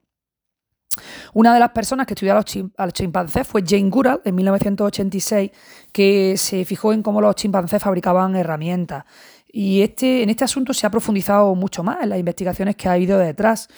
Una 1.34 1.54
de 1.54 1.60
las 1.60 1.72
personas 1.72 2.06
que 2.06 2.14
estudió 2.14 2.34
a 2.34 2.86
los, 2.86 2.94
chimpancés 2.94 3.48
fue 3.48 3.64
Jane 3.66 3.90
Goodall 3.90 4.22
en 4.26 4.36
1986, 4.36 5.52
que 5.92 6.36
se 6.38 6.66
fijó 6.66 6.92
en 6.92 7.02
cómo 7.02 7.22
los 7.22 7.36
chimpancés 7.36 7.82
fabricaban 7.82 8.36
herramientas. 8.36 9.06
Y 9.48 9.82
este, 9.82 10.24
en 10.24 10.30
este 10.30 10.44
asunto 10.44 10.74
se 10.74 10.88
ha 10.88 10.90
profundizado 10.90 11.56
mucho 11.56 11.84
más 11.84 12.02
en 12.02 12.10
las 12.10 12.20
investigaciones 12.20 12.76
que 12.76 12.90
ha 12.90 12.94
habido 12.94 13.18
detrás, 13.18 13.70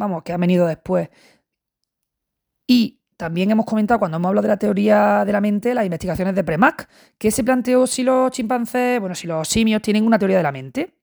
vamos, 0.00 0.22
que 0.22 0.32
han 0.32 0.40
venido 0.40 0.66
después. 0.66 1.10
Y 2.66 3.00
también 3.16 3.50
hemos 3.50 3.66
comentado, 3.66 4.00
cuando 4.00 4.16
hemos 4.16 4.30
hablado 4.30 4.42
de 4.42 4.48
la 4.48 4.56
teoría 4.56 5.24
de 5.26 5.32
la 5.32 5.40
mente, 5.42 5.74
las 5.74 5.84
investigaciones 5.84 6.34
de 6.34 6.42
Premack, 6.42 6.88
que 7.18 7.30
se 7.30 7.44
planteó 7.44 7.86
si 7.86 8.02
los 8.02 8.30
chimpancés, 8.30 8.98
bueno, 8.98 9.14
si 9.14 9.26
los 9.26 9.46
simios 9.46 9.82
tienen 9.82 10.06
una 10.06 10.18
teoría 10.18 10.38
de 10.38 10.42
la 10.42 10.52
mente. 10.52 10.94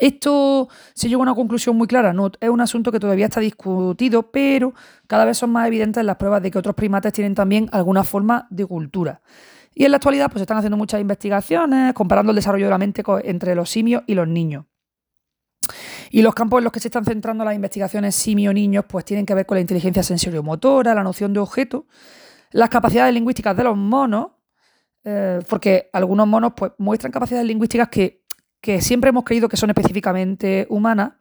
Esto 0.00 0.70
se 0.94 1.10
llegó 1.10 1.20
a 1.20 1.24
una 1.24 1.34
conclusión 1.34 1.76
muy 1.76 1.86
clara, 1.86 2.14
no 2.14 2.32
es 2.40 2.48
un 2.48 2.62
asunto 2.62 2.90
que 2.90 2.98
todavía 2.98 3.26
está 3.26 3.40
discutido, 3.40 4.22
pero 4.32 4.72
cada 5.06 5.26
vez 5.26 5.36
son 5.36 5.50
más 5.50 5.66
evidentes 5.66 6.02
las 6.02 6.16
pruebas 6.16 6.42
de 6.42 6.50
que 6.50 6.58
otros 6.58 6.74
primates 6.74 7.12
tienen 7.12 7.34
también 7.34 7.68
alguna 7.72 8.02
forma 8.04 8.46
de 8.48 8.64
cultura. 8.64 9.20
Y 9.74 9.84
en 9.84 9.90
la 9.90 9.98
actualidad 9.98 10.28
pues 10.28 10.40
se 10.40 10.44
están 10.44 10.56
haciendo 10.56 10.78
muchas 10.78 10.98
investigaciones 10.98 11.92
comparando 11.92 12.30
el 12.32 12.36
desarrollo 12.36 12.64
de 12.66 12.70
la 12.70 12.78
mente 12.78 13.02
entre 13.24 13.54
los 13.54 13.68
simios 13.68 14.02
y 14.06 14.14
los 14.14 14.26
niños. 14.26 14.64
Y 16.12 16.22
los 16.22 16.34
campos 16.34 16.58
en 16.58 16.64
los 16.64 16.72
que 16.72 16.78
se 16.78 16.88
están 16.88 17.04
centrando 17.04 17.44
las 17.44 17.54
investigaciones 17.54 18.14
simio-niños 18.14 18.84
pues 18.86 19.04
tienen 19.04 19.26
que 19.26 19.34
ver 19.34 19.44
con 19.44 19.56
la 19.56 19.60
inteligencia 19.60 20.02
sensorio-motora, 20.02 20.94
la 20.94 21.02
noción 21.02 21.32
de 21.32 21.40
objeto, 21.40 21.86
las 22.52 22.68
capacidades 22.68 23.12
lingüísticas 23.12 23.56
de 23.56 23.64
los 23.64 23.76
monos, 23.76 24.28
eh, 25.04 25.40
porque 25.48 25.90
algunos 25.92 26.28
monos 26.28 26.52
pues 26.56 26.72
muestran 26.78 27.10
capacidades 27.10 27.46
lingüísticas 27.46 27.88
que 27.88 28.22
que 28.62 28.80
siempre 28.80 29.10
hemos 29.10 29.24
creído 29.24 29.48
que 29.48 29.58
son 29.58 29.68
específicamente 29.68 30.66
humanas. 30.70 31.12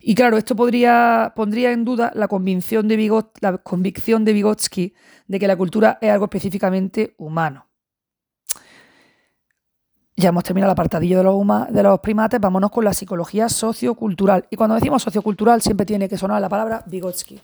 Y 0.00 0.14
claro, 0.14 0.38
esto 0.38 0.56
podría, 0.56 1.34
pondría 1.36 1.70
en 1.72 1.84
duda 1.84 2.10
la 2.14 2.26
convicción, 2.26 2.88
de 2.88 3.22
la 3.40 3.58
convicción 3.58 4.24
de 4.24 4.32
Vygotsky 4.32 4.94
de 5.28 5.38
que 5.38 5.46
la 5.46 5.56
cultura 5.56 5.98
es 6.00 6.10
algo 6.10 6.24
específicamente 6.24 7.14
humano. 7.18 7.68
Ya 10.14 10.28
hemos 10.28 10.44
terminado 10.44 10.70
el 10.70 10.74
apartadillo 10.74 11.18
de 11.18 11.82
los, 11.82 12.00
primates, 12.00 12.38
vámonos 12.38 12.70
con 12.70 12.84
la 12.84 12.92
psicología 12.92 13.48
sociocultural. 13.48 14.46
Y 14.50 14.56
cuando 14.56 14.74
decimos 14.74 15.02
sociocultural 15.02 15.62
siempre 15.62 15.86
tiene 15.86 16.08
que 16.08 16.18
sonar 16.18 16.40
la 16.40 16.50
palabra 16.50 16.84
Vygotsky. 16.86 17.40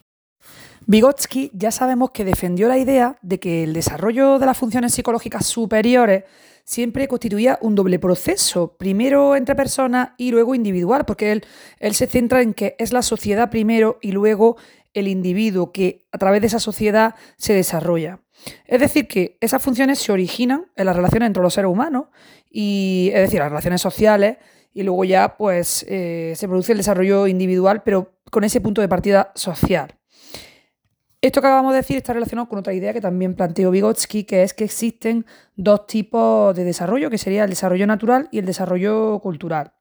Vygotsky 0.86 1.50
ya 1.54 1.70
sabemos 1.70 2.10
que 2.10 2.24
defendió 2.24 2.68
la 2.68 2.78
idea 2.78 3.16
de 3.22 3.40
que 3.40 3.64
el 3.64 3.72
desarrollo 3.72 4.38
de 4.38 4.46
las 4.46 4.56
funciones 4.56 4.92
psicológicas 4.92 5.46
superiores 5.46 6.24
siempre 6.64 7.08
constituía 7.08 7.58
un 7.62 7.74
doble 7.74 7.98
proceso, 7.98 8.76
primero 8.76 9.34
entre 9.34 9.54
personas 9.54 10.10
y 10.18 10.30
luego 10.30 10.54
individual, 10.54 11.06
porque 11.06 11.42
él 11.78 11.94
se 11.94 12.06
centra 12.06 12.42
en 12.42 12.52
que 12.52 12.76
es 12.78 12.92
la 12.92 13.02
sociedad 13.02 13.50
primero 13.50 13.98
y 14.02 14.12
luego 14.12 14.56
el 14.92 15.08
individuo 15.08 15.72
que 15.72 16.06
a 16.12 16.18
través 16.18 16.42
de 16.42 16.48
esa 16.48 16.60
sociedad 16.60 17.14
se 17.38 17.54
desarrolla. 17.54 18.20
Es 18.66 18.80
decir, 18.80 19.08
que 19.08 19.36
esas 19.40 19.62
funciones 19.62 19.98
se 19.98 20.12
originan 20.12 20.66
en 20.76 20.86
las 20.86 20.96
relaciones 20.96 21.26
entre 21.26 21.42
los 21.42 21.54
seres 21.54 21.70
humanos, 21.70 22.06
y, 22.50 23.10
es 23.14 23.22
decir, 23.22 23.40
las 23.40 23.50
relaciones 23.50 23.80
sociales, 23.80 24.38
y 24.72 24.82
luego 24.82 25.04
ya 25.04 25.36
pues 25.36 25.84
eh, 25.88 26.34
se 26.36 26.46
produce 26.46 26.72
el 26.72 26.78
desarrollo 26.78 27.26
individual, 27.26 27.82
pero 27.82 28.20
con 28.30 28.44
ese 28.44 28.60
punto 28.60 28.80
de 28.80 28.88
partida 28.88 29.32
social. 29.34 29.94
Esto 31.20 31.40
que 31.40 31.48
acabamos 31.48 31.72
de 31.72 31.78
decir 31.78 31.96
está 31.96 32.12
relacionado 32.12 32.48
con 32.48 32.60
otra 32.60 32.72
idea 32.72 32.92
que 32.92 33.00
también 33.00 33.34
planteó 33.34 33.72
Vygotsky, 33.72 34.22
que 34.22 34.44
es 34.44 34.54
que 34.54 34.62
existen 34.62 35.26
dos 35.56 35.86
tipos 35.88 36.54
de 36.54 36.62
desarrollo, 36.62 37.10
que 37.10 37.18
sería 37.18 37.42
el 37.42 37.50
desarrollo 37.50 37.88
natural 37.88 38.28
y 38.30 38.38
el 38.38 38.46
desarrollo 38.46 39.18
cultural. 39.18 39.72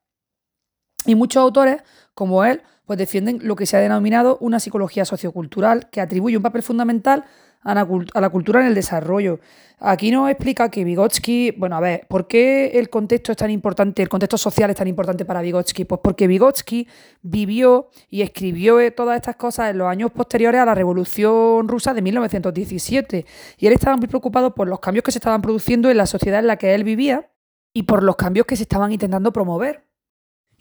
Y 1.05 1.13
muchos 1.13 1.41
autores, 1.41 1.83
como 2.15 2.43
él, 2.43 2.63
pues 2.85 2.97
defienden 2.97 3.39
lo 3.43 3.55
que 3.55 3.67
se 3.67 3.77
ha 3.77 3.81
denominado 3.81 4.39
una 4.41 4.59
psicología 4.59 5.05
sociocultural, 5.05 5.91
que 5.91 6.01
atribuye 6.01 6.37
un 6.37 6.43
papel 6.43 6.63
fundamental 6.63 7.25
a 7.61 7.73
la, 7.75 8.29
cultura 8.29 8.61
en 8.61 8.67
el 8.67 8.75
desarrollo. 8.75 9.39
Aquí 9.79 10.09
nos 10.09 10.29
explica 10.29 10.69
que 10.69 10.83
Vygotsky, 10.83 11.51
bueno, 11.51 11.75
a 11.75 11.79
ver, 11.79 12.07
¿por 12.07 12.27
qué 12.27 12.71
el 12.79 12.89
contexto 12.89 13.31
es 13.31 13.37
tan 13.37 13.51
importante, 13.51 14.01
el 14.01 14.09
contexto 14.09 14.37
social 14.37 14.69
es 14.69 14.77
tan 14.77 14.87
importante 14.87 15.25
para 15.25 15.41
Vygotsky? 15.41 15.85
Pues 15.85 16.01
porque 16.03 16.27
Vygotsky 16.27 16.87
vivió 17.21 17.89
y 18.09 18.21
escribió 18.21 18.79
eh, 18.79 18.91
todas 18.91 19.17
estas 19.17 19.35
cosas 19.35 19.71
en 19.71 19.77
los 19.77 19.87
años 19.87 20.11
posteriores 20.11 20.61
a 20.61 20.65
la 20.65 20.73
Revolución 20.73 21.67
Rusa 21.67 21.93
de 21.93 22.01
1917. 22.01 23.25
Y 23.57 23.67
él 23.67 23.73
estaba 23.73 23.97
muy 23.97 24.07
preocupado 24.07 24.55
por 24.55 24.67
los 24.67 24.79
cambios 24.79 25.03
que 25.03 25.11
se 25.11 25.19
estaban 25.19 25.41
produciendo 25.41 25.91
en 25.91 25.97
la 25.97 26.05
sociedad 26.05 26.39
en 26.39 26.47
la 26.47 26.57
que 26.57 26.73
él 26.73 26.83
vivía 26.83 27.29
y 27.73 27.83
por 27.83 28.01
los 28.01 28.15
cambios 28.15 28.47
que 28.47 28.55
se 28.55 28.63
estaban 28.63 28.91
intentando 28.91 29.31
promover. 29.31 29.83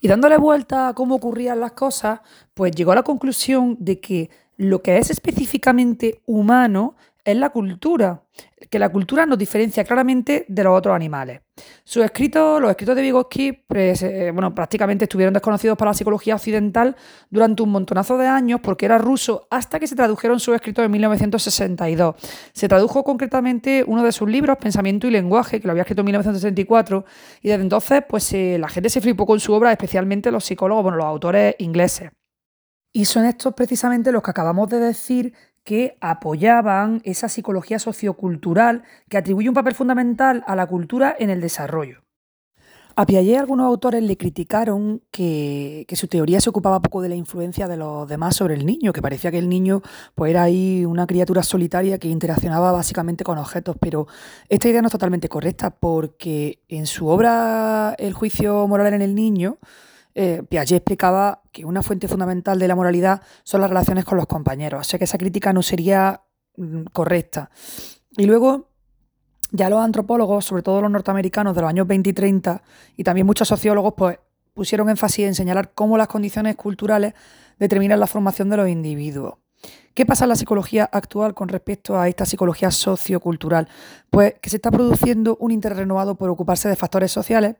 Y 0.00 0.08
dándole 0.08 0.36
vuelta 0.36 0.88
a 0.88 0.94
cómo 0.94 1.14
ocurrían 1.14 1.60
las 1.60 1.72
cosas, 1.72 2.20
pues 2.52 2.72
llegó 2.72 2.92
a 2.92 2.96
la 2.96 3.02
conclusión 3.02 3.76
de 3.80 3.98
que 3.98 4.30
lo 4.56 4.82
que 4.82 4.98
es 4.98 5.10
específicamente 5.10 6.22
humano 6.26 6.96
es 7.26 7.36
la 7.36 7.50
cultura, 7.50 8.22
que 8.70 8.78
la 8.78 8.88
cultura 8.88 9.26
nos 9.26 9.36
diferencia 9.36 9.82
claramente 9.82 10.44
de 10.46 10.62
los 10.62 10.78
otros 10.78 10.94
animales. 10.94 11.40
Sus 11.82 12.04
escritos, 12.04 12.60
los 12.60 12.70
escritos 12.70 12.94
de 12.94 13.02
Vygotsky, 13.02 13.52
pues, 13.66 14.02
eh, 14.04 14.30
bueno, 14.32 14.54
prácticamente 14.54 15.06
estuvieron 15.06 15.34
desconocidos 15.34 15.76
para 15.76 15.90
la 15.90 15.94
psicología 15.94 16.36
occidental 16.36 16.94
durante 17.28 17.64
un 17.64 17.70
montonazo 17.70 18.16
de 18.16 18.28
años 18.28 18.60
porque 18.62 18.86
era 18.86 18.98
ruso 18.98 19.48
hasta 19.50 19.80
que 19.80 19.88
se 19.88 19.96
tradujeron 19.96 20.38
sus 20.38 20.54
escritos 20.54 20.84
en 20.84 20.92
1962. 20.92 22.14
Se 22.52 22.68
tradujo 22.68 23.02
concretamente 23.02 23.82
uno 23.84 24.04
de 24.04 24.12
sus 24.12 24.30
libros, 24.30 24.56
Pensamiento 24.58 25.08
y 25.08 25.10
Lenguaje, 25.10 25.60
que 25.60 25.66
lo 25.66 25.72
había 25.72 25.82
escrito 25.82 26.02
en 26.02 26.06
1964, 26.06 27.04
y 27.42 27.48
desde 27.48 27.62
entonces 27.62 28.04
pues 28.08 28.32
eh, 28.34 28.56
la 28.60 28.68
gente 28.68 28.88
se 28.88 29.00
flipó 29.00 29.26
con 29.26 29.40
su 29.40 29.52
obra, 29.52 29.72
especialmente 29.72 30.30
los 30.30 30.44
psicólogos, 30.44 30.84
bueno, 30.84 30.98
los 30.98 31.06
autores 31.06 31.56
ingleses. 31.58 32.10
Y 32.92 33.04
son 33.04 33.24
estos 33.24 33.54
precisamente 33.54 34.12
los 34.12 34.22
que 34.22 34.30
acabamos 34.30 34.68
de 34.68 34.80
decir 34.80 35.34
que 35.64 35.98
apoyaban 36.00 37.02
esa 37.04 37.28
psicología 37.28 37.78
sociocultural 37.78 38.84
que 39.08 39.18
atribuye 39.18 39.48
un 39.48 39.54
papel 39.54 39.74
fundamental 39.74 40.44
a 40.46 40.54
la 40.56 40.66
cultura 40.66 41.14
en 41.18 41.28
el 41.28 41.40
desarrollo. 41.40 42.06
A 42.98 43.04
Piaget 43.04 43.38
algunos 43.38 43.66
autores 43.66 44.02
le 44.02 44.16
criticaron 44.16 45.02
que, 45.10 45.84
su 45.92 46.08
teoría 46.08 46.40
se 46.40 46.48
ocupaba 46.48 46.80
poco 46.80 47.02
de 47.02 47.10
la 47.10 47.14
influencia 47.14 47.68
de 47.68 47.76
los 47.76 48.08
demás 48.08 48.36
sobre 48.36 48.54
el 48.54 48.64
niño, 48.64 48.94
que 48.94 49.02
parecía 49.02 49.30
que 49.30 49.38
el 49.38 49.50
niño 49.50 49.82
pues, 50.14 50.30
era 50.30 50.44
ahí 50.44 50.86
una 50.86 51.06
criatura 51.06 51.42
solitaria 51.42 51.98
que 51.98 52.08
interaccionaba 52.08 52.72
básicamente 52.72 53.22
con 53.22 53.36
objetos, 53.36 53.76
pero 53.78 54.06
esta 54.48 54.70
idea 54.70 54.80
no 54.80 54.86
es 54.86 54.92
totalmente 54.92 55.28
correcta 55.28 55.68
porque 55.68 56.62
en 56.68 56.86
su 56.86 57.08
obra 57.08 57.94
El 57.98 58.14
juicio 58.14 58.66
moral 58.66 58.94
en 58.94 59.02
el 59.02 59.14
niño, 59.14 59.58
eh, 60.18 60.42
Piaget 60.48 60.78
explicaba 60.78 61.42
que 61.52 61.66
una 61.66 61.82
fuente 61.82 62.08
fundamental 62.08 62.58
de 62.58 62.66
la 62.66 62.74
moralidad 62.74 63.20
son 63.44 63.60
las 63.60 63.68
relaciones 63.68 64.06
con 64.06 64.16
los 64.16 64.26
compañeros, 64.26 64.80
o 64.80 64.84
sea 64.84 64.98
que 64.98 65.04
esa 65.04 65.18
crítica 65.18 65.52
no 65.52 65.62
sería 65.62 66.22
mm, 66.56 66.84
correcta. 66.90 67.50
Y 68.16 68.24
luego, 68.24 68.70
ya 69.50 69.68
los 69.68 69.80
antropólogos, 69.80 70.46
sobre 70.46 70.62
todo 70.62 70.80
los 70.80 70.90
norteamericanos 70.90 71.54
de 71.54 71.60
los 71.60 71.68
años 71.68 71.86
20 71.86 72.08
y 72.08 72.12
30, 72.14 72.62
y 72.96 73.04
también 73.04 73.26
muchos 73.26 73.46
sociólogos, 73.46 73.92
pues 73.94 74.18
pusieron 74.54 74.88
énfasis 74.88 75.26
en 75.26 75.34
señalar 75.34 75.74
cómo 75.74 75.98
las 75.98 76.08
condiciones 76.08 76.56
culturales 76.56 77.12
determinan 77.58 78.00
la 78.00 78.06
formación 78.06 78.48
de 78.48 78.56
los 78.56 78.70
individuos. 78.70 79.34
¿Qué 79.92 80.06
pasa 80.06 80.24
en 80.24 80.30
la 80.30 80.36
psicología 80.36 80.88
actual 80.90 81.34
con 81.34 81.50
respecto 81.50 82.00
a 82.00 82.08
esta 82.08 82.24
psicología 82.24 82.70
sociocultural? 82.70 83.68
Pues 84.08 84.36
que 84.40 84.48
se 84.48 84.56
está 84.56 84.70
produciendo 84.70 85.36
un 85.40 85.50
interés 85.50 85.76
renovado 85.76 86.14
por 86.14 86.30
ocuparse 86.30 86.70
de 86.70 86.76
factores 86.76 87.12
sociales 87.12 87.56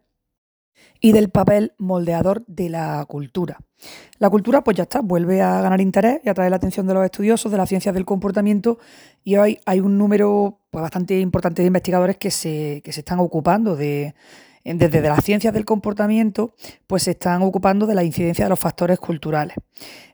y 1.00 1.12
del 1.12 1.30
papel 1.30 1.72
moldeador 1.78 2.44
de 2.46 2.68
la 2.68 3.04
cultura. 3.06 3.58
La 4.18 4.30
cultura, 4.30 4.64
pues 4.64 4.76
ya 4.76 4.84
está, 4.84 5.00
vuelve 5.00 5.42
a 5.42 5.60
ganar 5.60 5.80
interés 5.80 6.20
y 6.24 6.28
atraer 6.28 6.50
la 6.50 6.56
atención 6.56 6.86
de 6.86 6.94
los 6.94 7.04
estudiosos 7.04 7.52
de 7.52 7.58
las 7.58 7.68
ciencias 7.68 7.94
del 7.94 8.06
comportamiento 8.06 8.78
y 9.22 9.36
hoy 9.36 9.58
hay 9.66 9.80
un 9.80 9.98
número 9.98 10.60
pues, 10.70 10.82
bastante 10.82 11.20
importante 11.20 11.62
de 11.62 11.68
investigadores 11.68 12.16
que 12.16 12.30
se, 12.30 12.80
que 12.84 12.92
se 12.92 13.00
están 13.00 13.20
ocupando 13.20 13.76
de, 13.76 14.14
desde 14.74 15.00
las 15.02 15.24
ciencias 15.24 15.54
del 15.54 15.64
comportamiento, 15.64 16.54
pues 16.86 17.04
se 17.04 17.12
están 17.12 17.42
ocupando 17.42 17.86
de 17.86 17.94
la 17.94 18.02
incidencia 18.02 18.46
de 18.46 18.48
los 18.48 18.58
factores 18.58 18.98
culturales. 18.98 19.56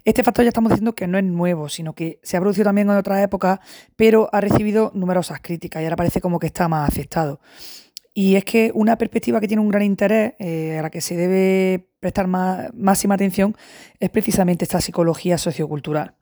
Este 0.05 0.23
factor 0.23 0.45
ya 0.45 0.49
estamos 0.49 0.71
diciendo 0.71 0.95
que 0.95 1.07
no 1.07 1.17
es 1.17 1.25
nuevo, 1.25 1.69
sino 1.69 1.95
que 1.95 2.19
se 2.23 2.37
ha 2.37 2.41
producido 2.41 2.65
también 2.65 2.91
en 2.91 2.97
otras 2.97 3.23
épocas, 3.23 3.61
pero 3.97 4.29
ha 4.33 4.41
recibido 4.41 4.91
numerosas 4.95 5.41
críticas 5.41 5.81
y 5.81 5.85
ahora 5.85 5.97
parece 5.97 6.21
como 6.21 6.39
que 6.39 6.49
está 6.49 6.69
más 6.69 6.89
aceptado. 6.89 7.41
Y 8.15 8.37
es 8.37 8.45
que 8.45 8.71
una 8.75 8.97
perspectiva 8.99 9.41
que 9.41 9.49
tiene 9.49 9.63
un 9.63 9.69
gran 9.69 9.83
interés, 9.83 10.35
eh, 10.39 10.79
a 10.79 10.83
la 10.83 10.91
que 10.91 11.01
se 11.01 11.17
debe 11.17 11.89
prestar 11.99 12.27
máxima 12.27 13.15
atención, 13.15 13.57
es 14.01 14.11
precisamente 14.11 14.65
esta 14.65 14.81
psicología 14.81 15.39
sociocultural. 15.39 16.15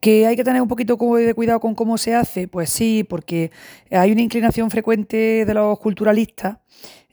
¿Que 0.00 0.26
hay 0.26 0.34
que 0.34 0.42
tener 0.42 0.62
un 0.62 0.68
poquito 0.68 0.96
de 1.16 1.34
cuidado 1.34 1.60
con 1.60 1.74
cómo 1.74 1.98
se 1.98 2.14
hace? 2.14 2.48
Pues 2.48 2.70
sí, 2.70 3.04
porque 3.04 3.50
hay 3.90 4.10
una 4.10 4.22
inclinación 4.22 4.70
frecuente 4.70 5.44
de 5.44 5.54
los 5.54 5.78
culturalistas 5.78 6.58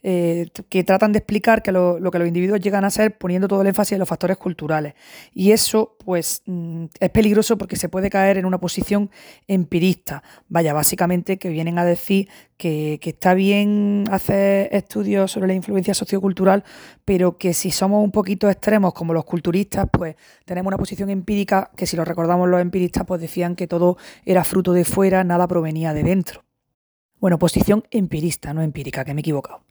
eh, 0.02 0.48
que 0.68 0.84
tratan 0.84 1.12
de 1.12 1.18
explicar 1.18 1.62
que 1.62 1.72
lo, 1.72 1.98
que 2.10 2.18
los 2.18 2.28
individuos 2.28 2.60
llegan 2.60 2.84
a 2.84 2.90
ser 2.90 3.18
poniendo 3.18 3.48
todo 3.48 3.62
el 3.62 3.68
énfasis 3.68 3.92
en 3.92 3.98
los 3.98 4.08
factores 4.08 4.36
culturales. 4.36 4.94
Y 5.34 5.52
eso, 5.52 5.96
pues, 6.04 6.42
mm, 6.46 6.84
es 6.98 7.10
peligroso 7.10 7.58
porque 7.58 7.76
se 7.76 7.88
puede 7.88 8.10
caer 8.10 8.38
en 8.38 8.46
una 8.46 8.58
posición 8.58 9.10
empirista. 9.46 10.22
Vaya, 10.48 10.72
básicamente 10.72 11.38
que 11.38 11.48
vienen 11.50 11.78
a 11.78 11.84
decir 11.84 12.28
que, 12.56 12.98
que 13.00 13.10
está 13.10 13.34
bien 13.34 14.04
hacer 14.10 14.68
estudios 14.72 15.32
sobre 15.32 15.48
la 15.48 15.54
influencia 15.54 15.94
sociocultural, 15.94 16.64
pero 17.04 17.38
que 17.38 17.54
si 17.54 17.70
somos 17.70 18.02
un 18.04 18.10
poquito 18.10 18.48
extremos 18.50 18.92
como 18.94 19.14
los 19.14 19.24
culturistas, 19.24 19.86
pues 19.90 20.16
tenemos 20.44 20.70
una 20.70 20.78
posición 20.78 21.10
empírica 21.10 21.70
que 21.76 21.86
si 21.86 21.96
lo 21.96 22.04
recordamos 22.04 22.48
los 22.48 22.60
empiristas, 22.60 23.04
pues 23.06 23.20
decían 23.20 23.56
que 23.56 23.66
todo 23.66 23.96
era 24.24 24.44
fruto 24.44 24.72
de 24.72 24.84
fuera, 24.84 25.24
nada 25.24 25.46
provenía 25.48 25.92
de 25.94 26.02
dentro. 26.02 26.44
Bueno, 27.20 27.38
posición 27.38 27.84
empirista, 27.90 28.54
no 28.54 28.62
empírica, 28.62 29.04
que 29.04 29.12
me 29.12 29.20
he 29.20 29.20
equivocado. 29.20 29.69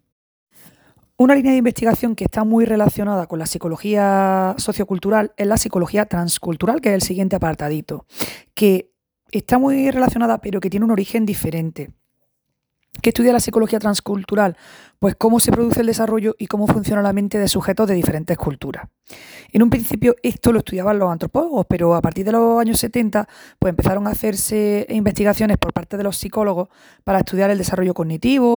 Una 1.22 1.36
línea 1.36 1.52
de 1.52 1.58
investigación 1.58 2.16
que 2.16 2.24
está 2.24 2.46
muy 2.46 2.64
relacionada 2.64 3.28
con 3.28 3.40
la 3.40 3.46
psicología 3.46 4.56
sociocultural 4.58 5.34
es 5.36 5.48
la 5.48 5.58
psicología 5.58 6.06
transcultural, 6.06 6.80
que 6.80 6.88
es 6.88 6.96
el 6.96 7.02
siguiente 7.02 7.36
apartadito, 7.36 8.06
que 8.54 8.94
está 9.30 9.58
muy 9.58 9.92
relacionada 9.92 10.38
pero 10.38 10.62
que 10.62 10.70
tiene 10.70 10.86
un 10.86 10.92
origen 10.92 11.26
diferente. 11.26 11.92
¿Qué 13.02 13.10
estudia 13.10 13.34
la 13.34 13.42
psicología 13.42 13.80
transcultural? 13.80 14.56
Pues 14.98 15.16
cómo 15.18 15.42
se 15.42 15.52
produce 15.52 15.82
el 15.82 15.88
desarrollo 15.88 16.38
y 16.40 16.48
cómo 16.48 16.68
funciona 16.68 17.02
la 17.02 17.12
mente 17.12 17.38
de 17.38 17.50
sujetos 17.50 17.90
de 17.90 17.96
diferentes 17.96 18.38
culturas. 18.38 18.88
En 19.52 19.62
un 19.62 19.70
principio 19.70 20.16
esto 20.24 20.54
lo 20.54 20.60
estudiaban 20.60 21.00
los 21.00 21.12
antropólogos, 21.12 21.66
pero 21.68 21.96
a 21.96 22.02
partir 22.02 22.24
de 22.24 22.32
los 22.32 22.62
años 22.62 22.80
70 22.80 23.28
pues 23.60 23.72
empezaron 23.72 24.08
a 24.08 24.12
hacerse 24.12 24.88
investigaciones 24.88 25.58
por 25.58 25.74
parte 25.74 25.98
de 25.98 26.04
los 26.04 26.16
psicólogos 26.16 26.70
para 27.04 27.20
estudiar 27.20 27.50
el 27.50 27.58
desarrollo 27.58 27.94
cognitivo, 27.94 28.56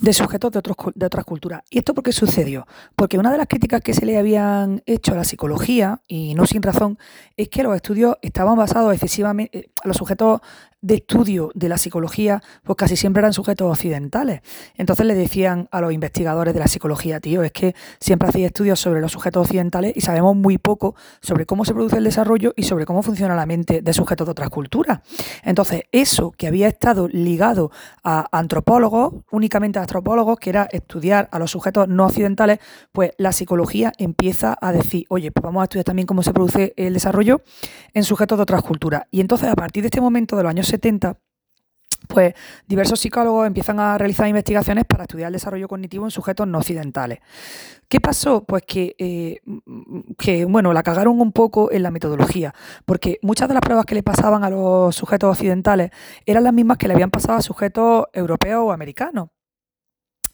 de 0.00 0.12
sujetos 0.12 0.52
de, 0.52 0.58
otros, 0.58 0.76
de 0.94 1.06
otras 1.06 1.24
culturas. 1.24 1.62
¿Y 1.70 1.78
esto 1.78 1.94
por 1.94 2.04
qué 2.04 2.12
sucedió? 2.12 2.66
Porque 2.94 3.18
una 3.18 3.32
de 3.32 3.38
las 3.38 3.46
críticas 3.46 3.82
que 3.82 3.94
se 3.94 4.06
le 4.06 4.18
habían 4.18 4.82
hecho 4.86 5.12
a 5.12 5.16
la 5.16 5.24
psicología, 5.24 6.00
y 6.06 6.34
no 6.34 6.46
sin 6.46 6.62
razón, 6.62 6.98
es 7.36 7.48
que 7.48 7.62
los 7.62 7.74
estudios 7.74 8.16
estaban 8.22 8.56
basados 8.56 8.92
excesivamente, 8.92 9.58
eh, 9.58 9.70
los 9.84 9.96
sujetos 9.96 10.40
de 10.80 10.96
estudio 10.96 11.50
de 11.54 11.68
la 11.68 11.78
psicología, 11.78 12.42
pues 12.62 12.76
casi 12.76 12.96
siempre 12.96 13.20
eran 13.20 13.32
sujetos 13.32 13.70
occidentales. 13.70 14.42
Entonces 14.76 15.06
le 15.06 15.14
decían 15.14 15.68
a 15.72 15.80
los 15.80 15.92
investigadores 15.92 16.54
de 16.54 16.60
la 16.60 16.68
psicología, 16.68 17.20
tío, 17.20 17.42
es 17.42 17.52
que 17.52 17.74
siempre 18.00 18.28
hacéis 18.28 18.46
estudios 18.46 18.78
sobre 18.78 19.00
los 19.00 19.12
sujetos 19.12 19.42
occidentales 19.42 19.92
y 19.96 20.00
sabemos 20.00 20.36
muy 20.36 20.58
poco 20.58 20.94
sobre 21.20 21.46
cómo 21.46 21.64
se 21.64 21.74
produce 21.74 21.96
el 21.96 22.04
desarrollo 22.04 22.52
y 22.56 22.62
sobre 22.62 22.86
cómo 22.86 23.02
funciona 23.02 23.34
la 23.34 23.46
mente 23.46 23.82
de 23.82 23.92
sujetos 23.92 24.26
de 24.26 24.30
otras 24.32 24.50
culturas. 24.50 25.00
Entonces, 25.42 25.82
eso 25.90 26.32
que 26.32 26.46
había 26.46 26.68
estado 26.68 27.08
ligado 27.08 27.70
a 28.04 28.26
antropólogos, 28.30 29.14
únicamente 29.32 29.78
a 29.78 29.82
antropólogos, 29.82 30.38
que 30.38 30.50
era 30.50 30.68
estudiar 30.70 31.28
a 31.32 31.38
los 31.38 31.50
sujetos 31.50 31.88
no 31.88 32.06
occidentales, 32.06 32.58
pues 32.92 33.12
la 33.18 33.32
psicología 33.32 33.92
empieza 33.98 34.56
a 34.60 34.72
decir, 34.72 35.06
oye, 35.08 35.32
pues 35.32 35.42
vamos 35.42 35.60
a 35.62 35.64
estudiar 35.64 35.84
también 35.84 36.06
cómo 36.06 36.22
se 36.22 36.32
produce 36.32 36.74
el 36.76 36.94
desarrollo 36.94 37.42
en 37.94 38.04
sujetos 38.04 38.38
de 38.38 38.42
otras 38.42 38.62
culturas. 38.62 39.04
Y 39.10 39.20
entonces, 39.20 39.48
a 39.48 39.56
partir 39.56 39.82
de 39.82 39.88
este 39.88 40.00
momento 40.00 40.36
de 40.36 40.42
los 40.42 40.50
años 40.50 40.67
70, 40.68 41.18
pues 42.06 42.34
diversos 42.66 43.00
psicólogos 43.00 43.46
empiezan 43.46 43.80
a 43.80 43.98
realizar 43.98 44.28
investigaciones 44.28 44.84
para 44.84 45.04
estudiar 45.04 45.28
el 45.28 45.32
desarrollo 45.34 45.68
cognitivo 45.68 46.04
en 46.04 46.10
sujetos 46.10 46.46
no 46.46 46.58
occidentales. 46.58 47.18
¿Qué 47.88 48.00
pasó? 48.00 48.44
Pues 48.44 48.62
que, 48.66 48.94
eh, 48.98 49.40
que, 50.16 50.44
bueno, 50.44 50.72
la 50.72 50.82
cagaron 50.82 51.20
un 51.20 51.32
poco 51.32 51.72
en 51.72 51.82
la 51.82 51.90
metodología, 51.90 52.54
porque 52.86 53.18
muchas 53.22 53.48
de 53.48 53.54
las 53.54 53.62
pruebas 53.62 53.84
que 53.84 53.94
le 53.94 54.02
pasaban 54.02 54.44
a 54.44 54.50
los 54.50 54.94
sujetos 54.94 55.30
occidentales 55.30 55.90
eran 56.24 56.44
las 56.44 56.52
mismas 56.52 56.78
que 56.78 56.88
le 56.88 56.94
habían 56.94 57.10
pasado 57.10 57.38
a 57.38 57.42
sujetos 57.42 58.06
europeos 58.12 58.62
o 58.64 58.72
americanos. 58.72 59.28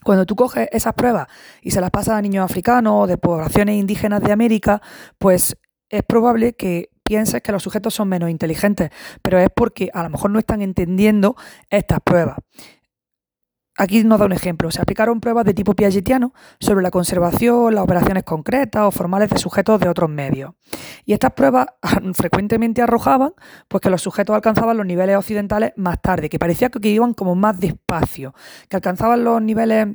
Cuando 0.04 0.26
tú 0.26 0.36
coges 0.36 0.68
esas 0.70 0.92
pruebas 0.92 1.28
y 1.62 1.70
se 1.70 1.80
las 1.80 1.90
pasas 1.90 2.16
a 2.16 2.22
niños 2.22 2.44
africanos 2.44 3.04
o 3.04 3.06
de 3.06 3.16
poblaciones 3.16 3.76
indígenas 3.76 4.22
de 4.22 4.32
América, 4.32 4.82
pues 5.18 5.56
es 5.88 6.02
probable 6.02 6.52
que 6.54 6.90
pienses 7.04 7.42
que 7.42 7.52
los 7.52 7.62
sujetos 7.62 7.94
son 7.94 8.08
menos 8.08 8.30
inteligentes, 8.30 8.90
pero 9.22 9.38
es 9.38 9.48
porque 9.54 9.90
a 9.94 10.02
lo 10.02 10.10
mejor 10.10 10.30
no 10.30 10.38
están 10.38 10.62
entendiendo 10.62 11.36
estas 11.70 12.00
pruebas. 12.00 12.38
Aquí 13.76 14.04
nos 14.04 14.20
da 14.20 14.26
un 14.26 14.32
ejemplo. 14.32 14.70
Se 14.70 14.80
aplicaron 14.80 15.20
pruebas 15.20 15.44
de 15.44 15.52
tipo 15.52 15.74
piagetiano 15.74 16.32
sobre 16.60 16.82
la 16.82 16.92
conservación, 16.92 17.74
las 17.74 17.82
operaciones 17.82 18.22
concretas 18.22 18.82
o 18.84 18.92
formales 18.92 19.30
de 19.30 19.38
sujetos 19.38 19.80
de 19.80 19.88
otros 19.88 20.08
medios. 20.08 20.52
Y 21.04 21.12
estas 21.12 21.32
pruebas 21.32 21.66
frecuentemente 22.14 22.82
arrojaban 22.82 23.32
pues, 23.66 23.80
que 23.80 23.90
los 23.90 24.00
sujetos 24.00 24.34
alcanzaban 24.36 24.76
los 24.76 24.86
niveles 24.86 25.16
occidentales 25.16 25.72
más 25.76 26.00
tarde, 26.00 26.28
que 26.28 26.38
parecía 26.38 26.70
que 26.70 26.88
iban 26.88 27.14
como 27.14 27.34
más 27.34 27.58
despacio, 27.58 28.32
que 28.68 28.76
alcanzaban 28.76 29.24
los 29.24 29.42
niveles 29.42 29.88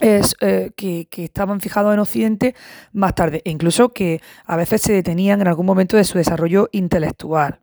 eh, 0.00 0.70
que, 0.76 1.06
que, 1.10 1.24
estaban 1.24 1.60
fijados 1.60 1.94
en 1.94 2.00
Occidente 2.00 2.54
más 2.92 3.14
tarde, 3.14 3.42
e 3.44 3.50
incluso 3.50 3.92
que 3.92 4.20
a 4.44 4.56
veces 4.56 4.82
se 4.82 4.92
detenían 4.92 5.40
en 5.40 5.48
algún 5.48 5.66
momento 5.66 5.96
de 5.96 6.04
su 6.04 6.18
desarrollo 6.18 6.68
intelectual. 6.72 7.60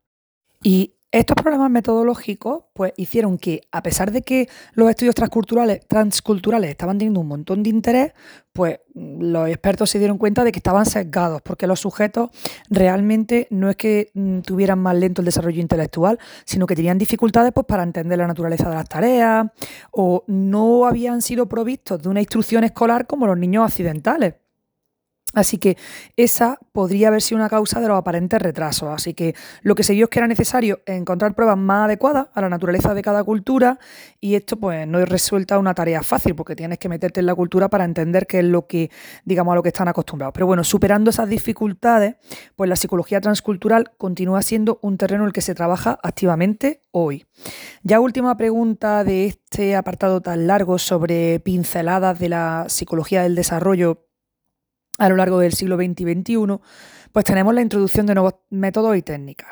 Y 0.63 0.93
estos 1.13 1.35
problemas 1.35 1.69
metodológicos 1.69 2.63
pues, 2.73 2.91
hicieron 2.97 3.37
que, 3.37 3.61
a 3.71 3.83
pesar 3.83 4.11
de 4.11 4.23
que 4.23 4.49
los 4.73 4.89
estudios 4.89 5.13
transculturales, 5.13 5.85
transculturales 5.87 6.71
estaban 6.71 6.97
teniendo 6.97 7.19
un 7.19 7.27
montón 7.27 7.61
de 7.61 7.69
interés, 7.69 8.13
pues 8.51 8.79
los 8.95 9.47
expertos 9.47 9.91
se 9.91 9.99
dieron 9.99 10.17
cuenta 10.17 10.43
de 10.43 10.51
que 10.51 10.57
estaban 10.57 10.87
sesgados, 10.87 11.43
porque 11.43 11.67
los 11.67 11.79
sujetos 11.79 12.31
realmente 12.67 13.47
no 13.51 13.69
es 13.69 13.75
que 13.75 14.09
mm, 14.15 14.39
tuvieran 14.39 14.79
más 14.79 14.95
lento 14.95 15.21
el 15.21 15.25
desarrollo 15.25 15.61
intelectual, 15.61 16.17
sino 16.45 16.65
que 16.65 16.75
tenían 16.75 16.97
dificultades 16.97 17.51
pues, 17.53 17.67
para 17.67 17.83
entender 17.83 18.17
la 18.17 18.25
naturaleza 18.25 18.67
de 18.69 18.75
las 18.75 18.89
tareas 18.89 19.47
o 19.91 20.23
no 20.25 20.87
habían 20.87 21.21
sido 21.21 21.47
provistos 21.47 22.01
de 22.01 22.09
una 22.09 22.21
instrucción 22.21 22.63
escolar 22.63 23.05
como 23.05 23.27
los 23.27 23.37
niños 23.37 23.65
occidentales. 23.67 24.33
Así 25.33 25.57
que 25.57 25.77
esa 26.15 26.59
podría 26.71 27.07
haber 27.07 27.21
sido 27.21 27.39
una 27.39 27.49
causa 27.49 27.81
de 27.81 27.87
los 27.87 27.97
aparentes 27.97 28.41
retrasos. 28.41 28.89
Así 28.89 29.13
que 29.13 29.35
lo 29.61 29.75
que 29.75 29.83
se 29.83 29.93
vio 29.93 30.05
es 30.05 30.09
que 30.09 30.19
era 30.19 30.27
necesario 30.27 30.81
encontrar 30.85 31.33
pruebas 31.33 31.57
más 31.57 31.85
adecuadas 31.85 32.27
a 32.33 32.41
la 32.41 32.49
naturaleza 32.49 32.93
de 32.93 33.01
cada 33.01 33.23
cultura 33.23 33.79
y 34.19 34.35
esto 34.35 34.57
pues 34.57 34.87
no 34.87 34.99
es 34.99 35.09
resuelta 35.09 35.57
una 35.57 35.73
tarea 35.73 36.03
fácil 36.03 36.35
porque 36.35 36.55
tienes 36.55 36.77
que 36.77 36.87
meterte 36.87 37.19
en 37.19 37.25
la 37.25 37.35
cultura 37.35 37.69
para 37.69 37.83
entender 37.83 38.27
qué 38.27 38.39
es 38.39 38.45
lo 38.45 38.67
que, 38.67 38.91
digamos, 39.25 39.53
a 39.53 39.55
lo 39.55 39.63
que 39.63 39.69
están 39.69 39.87
acostumbrados. 39.87 40.33
Pero 40.33 40.45
bueno, 40.45 40.63
superando 40.63 41.09
esas 41.09 41.27
dificultades, 41.27 42.15
pues 42.55 42.69
la 42.69 42.75
psicología 42.75 43.19
transcultural 43.19 43.91
continúa 43.97 44.41
siendo 44.43 44.79
un 44.81 44.97
terreno 44.97 45.23
en 45.23 45.27
el 45.27 45.33
que 45.33 45.41
se 45.41 45.55
trabaja 45.55 45.99
activamente 46.03 46.81
hoy. 46.91 47.25
Ya 47.81 47.99
última 47.99 48.37
pregunta 48.37 49.03
de 49.03 49.25
este 49.25 49.75
apartado 49.75 50.21
tan 50.21 50.47
largo 50.47 50.77
sobre 50.77 51.39
pinceladas 51.39 52.19
de 52.19 52.29
la 52.29 52.65
psicología 52.67 53.23
del 53.23 53.35
desarrollo 53.35 54.05
a 54.97 55.09
lo 55.09 55.15
largo 55.15 55.39
del 55.39 55.53
siglo 55.53 55.75
XX 55.77 56.01
y 56.01 56.13
XXI, 56.13 56.59
pues 57.11 57.25
tenemos 57.25 57.53
la 57.53 57.61
introducción 57.61 58.05
de 58.05 58.15
nuevos 58.15 58.35
métodos 58.49 58.95
y 58.97 59.01
técnicas. 59.01 59.49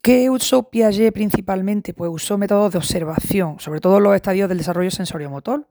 ¿Qué 0.00 0.30
usó 0.30 0.70
Piaget 0.70 1.12
principalmente? 1.12 1.92
Pues 1.92 2.10
usó 2.12 2.38
métodos 2.38 2.72
de 2.72 2.78
observación, 2.78 3.58
sobre 3.58 3.80
todo 3.80 4.00
los 4.00 4.14
estadios 4.14 4.48
del 4.48 4.58
desarrollo 4.58 4.90
sensorio-motor. 4.90 5.68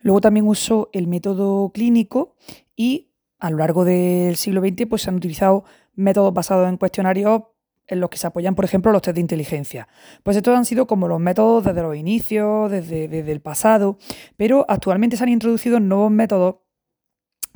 Luego 0.00 0.20
también 0.20 0.46
usó 0.48 0.88
el 0.92 1.06
método 1.06 1.70
clínico 1.70 2.34
y 2.74 3.10
a 3.38 3.50
lo 3.50 3.58
largo 3.58 3.84
del 3.84 4.36
siglo 4.36 4.60
XX 4.60 4.86
pues 4.88 5.02
se 5.02 5.10
han 5.10 5.16
utilizado 5.16 5.64
métodos 5.94 6.32
basados 6.32 6.68
en 6.68 6.78
cuestionarios 6.78 7.42
en 7.86 8.00
los 8.00 8.10
que 8.10 8.18
se 8.18 8.26
apoyan, 8.26 8.54
por 8.54 8.64
ejemplo, 8.64 8.90
los 8.90 9.02
test 9.02 9.14
de 9.14 9.20
inteligencia. 9.20 9.88
Pues 10.22 10.36
estos 10.36 10.56
han 10.56 10.64
sido 10.64 10.86
como 10.86 11.06
los 11.06 11.20
métodos 11.20 11.64
desde 11.64 11.82
los 11.82 11.96
inicios, 11.96 12.70
desde, 12.70 13.08
desde 13.08 13.30
el 13.32 13.40
pasado, 13.40 13.98
pero 14.36 14.66
actualmente 14.68 15.16
se 15.16 15.22
han 15.22 15.28
introducido 15.28 15.78
nuevos 15.78 16.10
métodos 16.10 16.56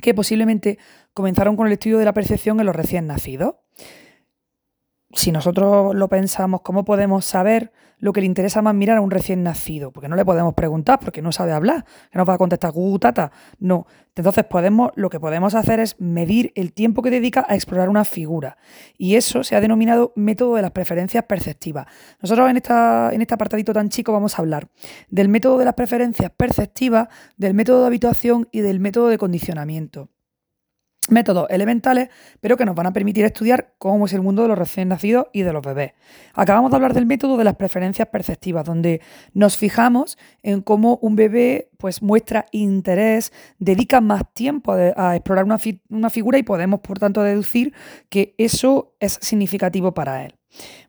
que 0.01 0.13
posiblemente 0.13 0.77
comenzaron 1.13 1.55
con 1.55 1.67
el 1.67 1.73
estudio 1.73 1.97
de 1.97 2.05
la 2.05 2.13
percepción 2.13 2.59
en 2.59 2.65
los 2.65 2.75
recién 2.75 3.07
nacidos. 3.07 3.55
Si 5.13 5.31
nosotros 5.31 5.95
lo 5.95 6.07
pensamos, 6.07 6.61
¿cómo 6.61 6.85
podemos 6.85 7.25
saber 7.25 7.71
lo 8.01 8.11
que 8.11 8.19
le 8.19 8.27
interesa 8.27 8.61
más 8.61 8.75
mirar 8.75 8.97
a 8.97 9.01
un 9.01 9.11
recién 9.11 9.43
nacido? 9.43 9.91
Porque 9.91 10.09
no 10.09 10.17
le 10.17 10.25
podemos 10.25 10.53
preguntar, 10.53 10.99
porque 10.99 11.21
no 11.21 11.31
sabe 11.31 11.53
hablar, 11.53 11.85
que 12.11 12.17
nos 12.17 12.27
va 12.27 12.33
a 12.33 12.37
contestar 12.37 12.71
gutata. 12.73 13.31
No. 13.59 13.87
Entonces 14.13 14.43
podemos, 14.43 14.91
lo 14.95 15.09
que 15.09 15.21
podemos 15.21 15.55
hacer 15.55 15.79
es 15.79 15.95
medir 15.99 16.51
el 16.55 16.73
tiempo 16.73 17.01
que 17.01 17.09
dedica 17.09 17.45
a 17.47 17.55
explorar 17.55 17.87
una 17.87 18.03
figura. 18.03 18.57
Y 18.97 19.15
eso 19.15 19.45
se 19.45 19.55
ha 19.55 19.61
denominado 19.61 20.11
método 20.17 20.55
de 20.55 20.63
las 20.63 20.71
preferencias 20.71 21.23
perceptivas. 21.23 21.87
Nosotros 22.21 22.49
en, 22.49 22.57
esta, 22.57 23.11
en 23.13 23.21
este 23.21 23.33
apartadito 23.33 23.71
tan 23.71 23.87
chico 23.87 24.11
vamos 24.11 24.37
a 24.37 24.41
hablar 24.41 24.67
del 25.09 25.29
método 25.29 25.57
de 25.59 25.65
las 25.65 25.75
preferencias 25.75 26.31
perceptivas, 26.35 27.07
del 27.37 27.53
método 27.53 27.81
de 27.81 27.87
habituación 27.87 28.49
y 28.51 28.59
del 28.59 28.81
método 28.81 29.07
de 29.07 29.17
condicionamiento 29.17 30.09
métodos 31.09 31.47
elementales, 31.49 32.09
pero 32.39 32.57
que 32.57 32.65
nos 32.65 32.75
van 32.75 32.87
a 32.87 32.93
permitir 32.93 33.25
estudiar 33.25 33.73
cómo 33.77 34.05
es 34.05 34.13
el 34.13 34.21
mundo 34.21 34.43
de 34.43 34.49
los 34.49 34.57
recién 34.57 34.89
nacidos 34.89 35.27
y 35.33 35.41
de 35.41 35.51
los 35.51 35.61
bebés. 35.61 35.93
Acabamos 36.33 36.71
de 36.71 36.75
hablar 36.75 36.93
del 36.93 37.05
método 37.05 37.37
de 37.37 37.43
las 37.43 37.55
preferencias 37.55 38.07
perceptivas, 38.09 38.65
donde 38.65 39.01
nos 39.33 39.57
fijamos 39.57 40.17
en 40.43 40.61
cómo 40.61 40.99
un 41.01 41.15
bebé 41.15 41.69
pues, 41.77 42.01
muestra 42.01 42.45
interés, 42.51 43.33
dedica 43.57 43.99
más 43.99 44.23
tiempo 44.33 44.73
a, 44.73 45.15
explorar 45.15 45.45
una, 45.45 45.57
una 45.89 46.09
figura 46.09 46.37
y 46.37 46.43
podemos, 46.43 46.81
por 46.81 46.99
tanto, 46.99 47.23
deducir 47.23 47.73
que 48.09 48.35
eso 48.37 48.93
es 48.99 49.17
significativo 49.21 49.93
para 49.93 50.25
él. 50.25 50.40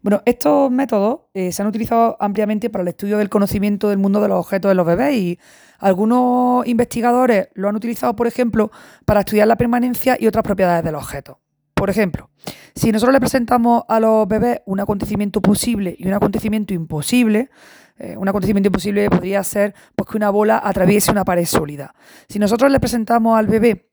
Bueno, 0.02 0.22
estos 0.24 0.70
métodos 0.70 1.20
eh, 1.34 1.52
se 1.52 1.62
han 1.62 1.68
utilizado 1.68 2.16
ampliamente 2.20 2.70
para 2.70 2.82
el 2.82 2.88
estudio 2.88 3.18
del 3.18 3.28
conocimiento 3.28 3.88
del 3.88 3.98
mundo 3.98 4.20
de 4.20 4.28
los 4.28 4.38
objetos 4.38 4.68
de 4.68 4.74
los 4.74 4.86
bebés 4.86 5.14
y 5.14 5.38
algunos 5.78 6.66
investigadores 6.66 7.48
lo 7.54 7.68
han 7.68 7.76
utilizado, 7.76 8.14
por 8.16 8.26
ejemplo, 8.26 8.70
para 9.04 9.20
estudiar 9.20 9.48
la 9.48 9.56
permanencia 9.56 10.16
y 10.18 10.26
otras 10.26 10.44
propiedades 10.44 10.84
del 10.84 10.94
objeto. 10.94 11.40
Por 11.74 11.90
ejemplo, 11.90 12.30
si 12.74 12.92
nosotros 12.92 13.12
le 13.12 13.20
presentamos 13.20 13.82
a 13.88 13.98
los 13.98 14.28
bebés 14.28 14.60
un 14.66 14.80
acontecimiento 14.80 15.40
posible 15.40 15.96
y 15.98 16.06
un 16.06 16.14
acontecimiento 16.14 16.74
imposible, 16.74 17.50
eh, 17.98 18.16
un 18.16 18.28
acontecimiento 18.28 18.68
imposible 18.68 19.08
podría 19.10 19.42
ser 19.42 19.74
pues, 19.96 20.08
que 20.08 20.16
una 20.16 20.30
bola 20.30 20.60
atraviese 20.62 21.10
una 21.10 21.24
pared 21.24 21.44
sólida. 21.44 21.94
Si 22.28 22.38
nosotros 22.38 22.70
le 22.70 22.80
presentamos 22.80 23.38
al 23.38 23.46
bebé 23.46 23.91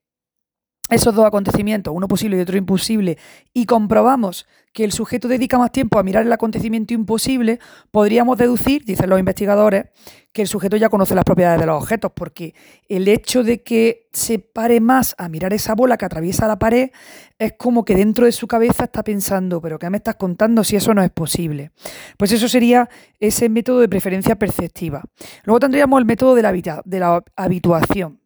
esos 0.89 1.13
dos 1.13 1.25
acontecimientos, 1.25 1.93
uno 1.95 2.08
posible 2.08 2.38
y 2.38 2.41
otro 2.41 2.58
imposible, 2.58 3.17
y 3.54 3.65
comprobamos 3.65 4.47
que 4.73 4.84
el 4.84 4.91
sujeto 4.91 5.28
dedica 5.28 5.58
más 5.58 5.71
tiempo 5.71 5.99
a 5.99 6.04
mirar 6.04 6.25
el 6.25 6.32
acontecimiento 6.32 6.93
imposible, 6.93 7.60
podríamos 7.91 8.38
deducir, 8.38 8.86
dicen 8.86 9.10
los 9.10 9.19
investigadores, 9.19 9.86
que 10.32 10.43
el 10.43 10.47
sujeto 10.47 10.78
ya 10.78 10.89
conoce 10.89 11.15
las 11.15 11.23
propiedades 11.23 11.60
de 11.60 11.65
los 11.65 11.82
objetos, 11.82 12.12
porque 12.13 12.54
el 12.88 13.08
hecho 13.08 13.43
de 13.43 13.63
que 13.63 14.08
se 14.13 14.38
pare 14.38 14.80
más 14.80 15.15
a 15.17 15.28
mirar 15.28 15.54
esa 15.54 15.73
bola 15.73 15.97
que 15.97 16.06
atraviesa 16.06 16.47
la 16.47 16.60
pared 16.60 16.91
es 17.39 17.54
como 17.54 17.84
que 17.84 17.95
dentro 17.95 18.25
de 18.25 18.32
su 18.32 18.47
cabeza 18.47 18.84
está 18.86 19.04
pensando, 19.04 19.60
pero 19.60 19.80
¿qué 19.80 19.89
me 19.89 19.97
estás 19.97 20.15
contando 20.15 20.63
si 20.63 20.75
eso 20.75 20.93
no 20.93 21.02
es 21.02 21.10
posible? 21.10 21.71
Pues 22.17 22.32
eso 22.32 22.47
sería 22.47 22.89
ese 23.19 23.49
método 23.49 23.80
de 23.80 23.89
preferencia 23.89 24.38
perceptiva. 24.38 25.04
Luego 25.45 25.60
tendríamos 25.60 25.99
el 25.99 26.06
método 26.06 26.36
de 26.36 26.41
la, 26.43 26.82
de 26.86 26.99
la 26.99 27.23
habituación 27.36 28.18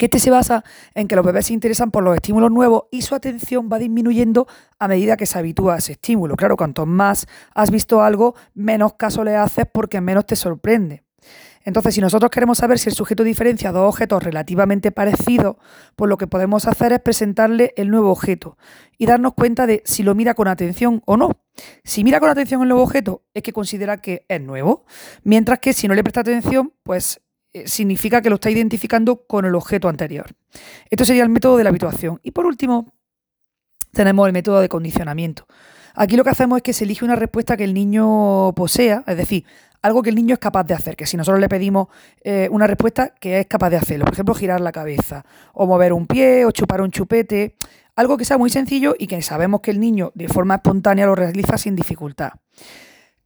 que 0.00 0.06
este 0.06 0.18
se 0.18 0.30
basa 0.30 0.64
en 0.94 1.08
que 1.08 1.14
los 1.14 1.26
bebés 1.26 1.46
se 1.46 1.52
interesan 1.52 1.90
por 1.90 2.02
los 2.02 2.14
estímulos 2.14 2.50
nuevos 2.50 2.84
y 2.90 3.02
su 3.02 3.14
atención 3.14 3.68
va 3.70 3.78
disminuyendo 3.78 4.46
a 4.78 4.88
medida 4.88 5.18
que 5.18 5.26
se 5.26 5.38
habitúa 5.38 5.74
a 5.74 5.76
ese 5.76 5.92
estímulo. 5.92 6.36
Claro, 6.36 6.56
cuanto 6.56 6.86
más 6.86 7.26
has 7.54 7.70
visto 7.70 8.00
algo, 8.00 8.34
menos 8.54 8.94
caso 8.94 9.24
le 9.24 9.36
haces 9.36 9.66
porque 9.70 10.00
menos 10.00 10.24
te 10.24 10.36
sorprende. 10.36 11.04
Entonces, 11.62 11.94
si 11.94 12.00
nosotros 12.00 12.30
queremos 12.30 12.56
saber 12.56 12.78
si 12.78 12.88
el 12.88 12.94
sujeto 12.94 13.24
diferencia 13.24 13.72
dos 13.72 13.86
objetos 13.90 14.22
relativamente 14.22 14.90
parecidos, 14.90 15.56
pues 15.96 16.08
lo 16.08 16.16
que 16.16 16.26
podemos 16.26 16.66
hacer 16.66 16.94
es 16.94 17.00
presentarle 17.00 17.74
el 17.76 17.90
nuevo 17.90 18.10
objeto 18.10 18.56
y 18.96 19.04
darnos 19.04 19.34
cuenta 19.34 19.66
de 19.66 19.82
si 19.84 20.02
lo 20.02 20.14
mira 20.14 20.32
con 20.32 20.48
atención 20.48 21.02
o 21.04 21.18
no. 21.18 21.42
Si 21.84 22.04
mira 22.04 22.20
con 22.20 22.30
atención 22.30 22.62
el 22.62 22.68
nuevo 22.68 22.84
objeto, 22.84 23.24
es 23.34 23.42
que 23.42 23.52
considera 23.52 24.00
que 24.00 24.24
es 24.28 24.40
nuevo, 24.40 24.86
mientras 25.24 25.58
que 25.58 25.74
si 25.74 25.88
no 25.88 25.94
le 25.94 26.02
presta 26.02 26.22
atención, 26.22 26.72
pues 26.84 27.20
significa 27.66 28.22
que 28.22 28.30
lo 28.30 28.36
está 28.36 28.50
identificando 28.50 29.24
con 29.26 29.44
el 29.44 29.54
objeto 29.54 29.88
anterior. 29.88 30.26
Esto 30.88 31.04
sería 31.04 31.22
el 31.22 31.28
método 31.28 31.56
de 31.56 31.64
la 31.64 31.70
habituación. 31.70 32.20
Y 32.22 32.30
por 32.30 32.46
último, 32.46 32.94
tenemos 33.92 34.26
el 34.26 34.32
método 34.32 34.60
de 34.60 34.68
condicionamiento. 34.68 35.46
Aquí 35.94 36.16
lo 36.16 36.24
que 36.24 36.30
hacemos 36.30 36.58
es 36.58 36.62
que 36.62 36.72
se 36.72 36.84
elige 36.84 37.04
una 37.04 37.16
respuesta 37.16 37.56
que 37.56 37.64
el 37.64 37.74
niño 37.74 38.52
posea, 38.54 39.02
es 39.06 39.16
decir, 39.16 39.44
algo 39.82 40.02
que 40.02 40.10
el 40.10 40.16
niño 40.16 40.34
es 40.34 40.38
capaz 40.38 40.64
de 40.64 40.74
hacer, 40.74 40.94
que 40.94 41.06
si 41.06 41.16
nosotros 41.16 41.40
le 41.40 41.48
pedimos 41.48 41.88
eh, 42.22 42.48
una 42.50 42.66
respuesta 42.66 43.14
que 43.14 43.40
es 43.40 43.46
capaz 43.46 43.70
de 43.70 43.78
hacerlo, 43.78 44.04
por 44.04 44.14
ejemplo, 44.14 44.34
girar 44.34 44.60
la 44.60 44.72
cabeza, 44.72 45.24
o 45.52 45.66
mover 45.66 45.92
un 45.92 46.06
pie, 46.06 46.44
o 46.44 46.50
chupar 46.50 46.82
un 46.82 46.90
chupete, 46.90 47.56
algo 47.96 48.16
que 48.16 48.24
sea 48.24 48.38
muy 48.38 48.50
sencillo 48.50 48.94
y 48.98 49.06
que 49.06 49.20
sabemos 49.22 49.60
que 49.60 49.70
el 49.70 49.80
niño 49.80 50.12
de 50.14 50.28
forma 50.28 50.56
espontánea 50.56 51.06
lo 51.06 51.14
realiza 51.14 51.58
sin 51.58 51.74
dificultad. 51.76 52.32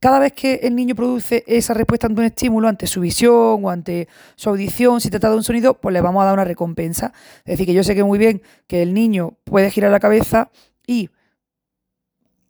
Cada 0.05 0.19
vez 0.19 0.35
que 0.35 0.57
el 0.57 0.77
niño 0.77 0.95
produce 0.95 1.45
esa 1.47 1.73
respuesta 1.73 2.07
ante 2.07 2.21
un 2.21 2.27
estímulo, 2.27 2.69
ante 2.69 2.87
su 2.87 3.01
visión 3.01 3.65
o 3.65 3.71
ante 3.71 4.07
su 4.37 4.51
audición, 4.51 5.01
si 5.01 5.09
trata 5.09 5.31
de 5.31 5.37
un 5.37 5.43
sonido, 5.43 5.81
pues 5.81 5.95
le 5.95 6.03
vamos 6.03 6.21
a 6.21 6.27
dar 6.27 6.35
una 6.35 6.45
recompensa. 6.45 7.15
Es 7.39 7.53
decir, 7.53 7.65
que 7.65 7.73
yo 7.73 7.83
sé 7.83 7.95
que 7.95 8.05
muy 8.05 8.19
bien 8.19 8.43
que 8.67 8.83
el 8.83 8.93
niño 8.93 9.39
puede 9.45 9.71
girar 9.71 9.91
la 9.91 10.01
cabeza 10.01 10.51
y 10.87 11.09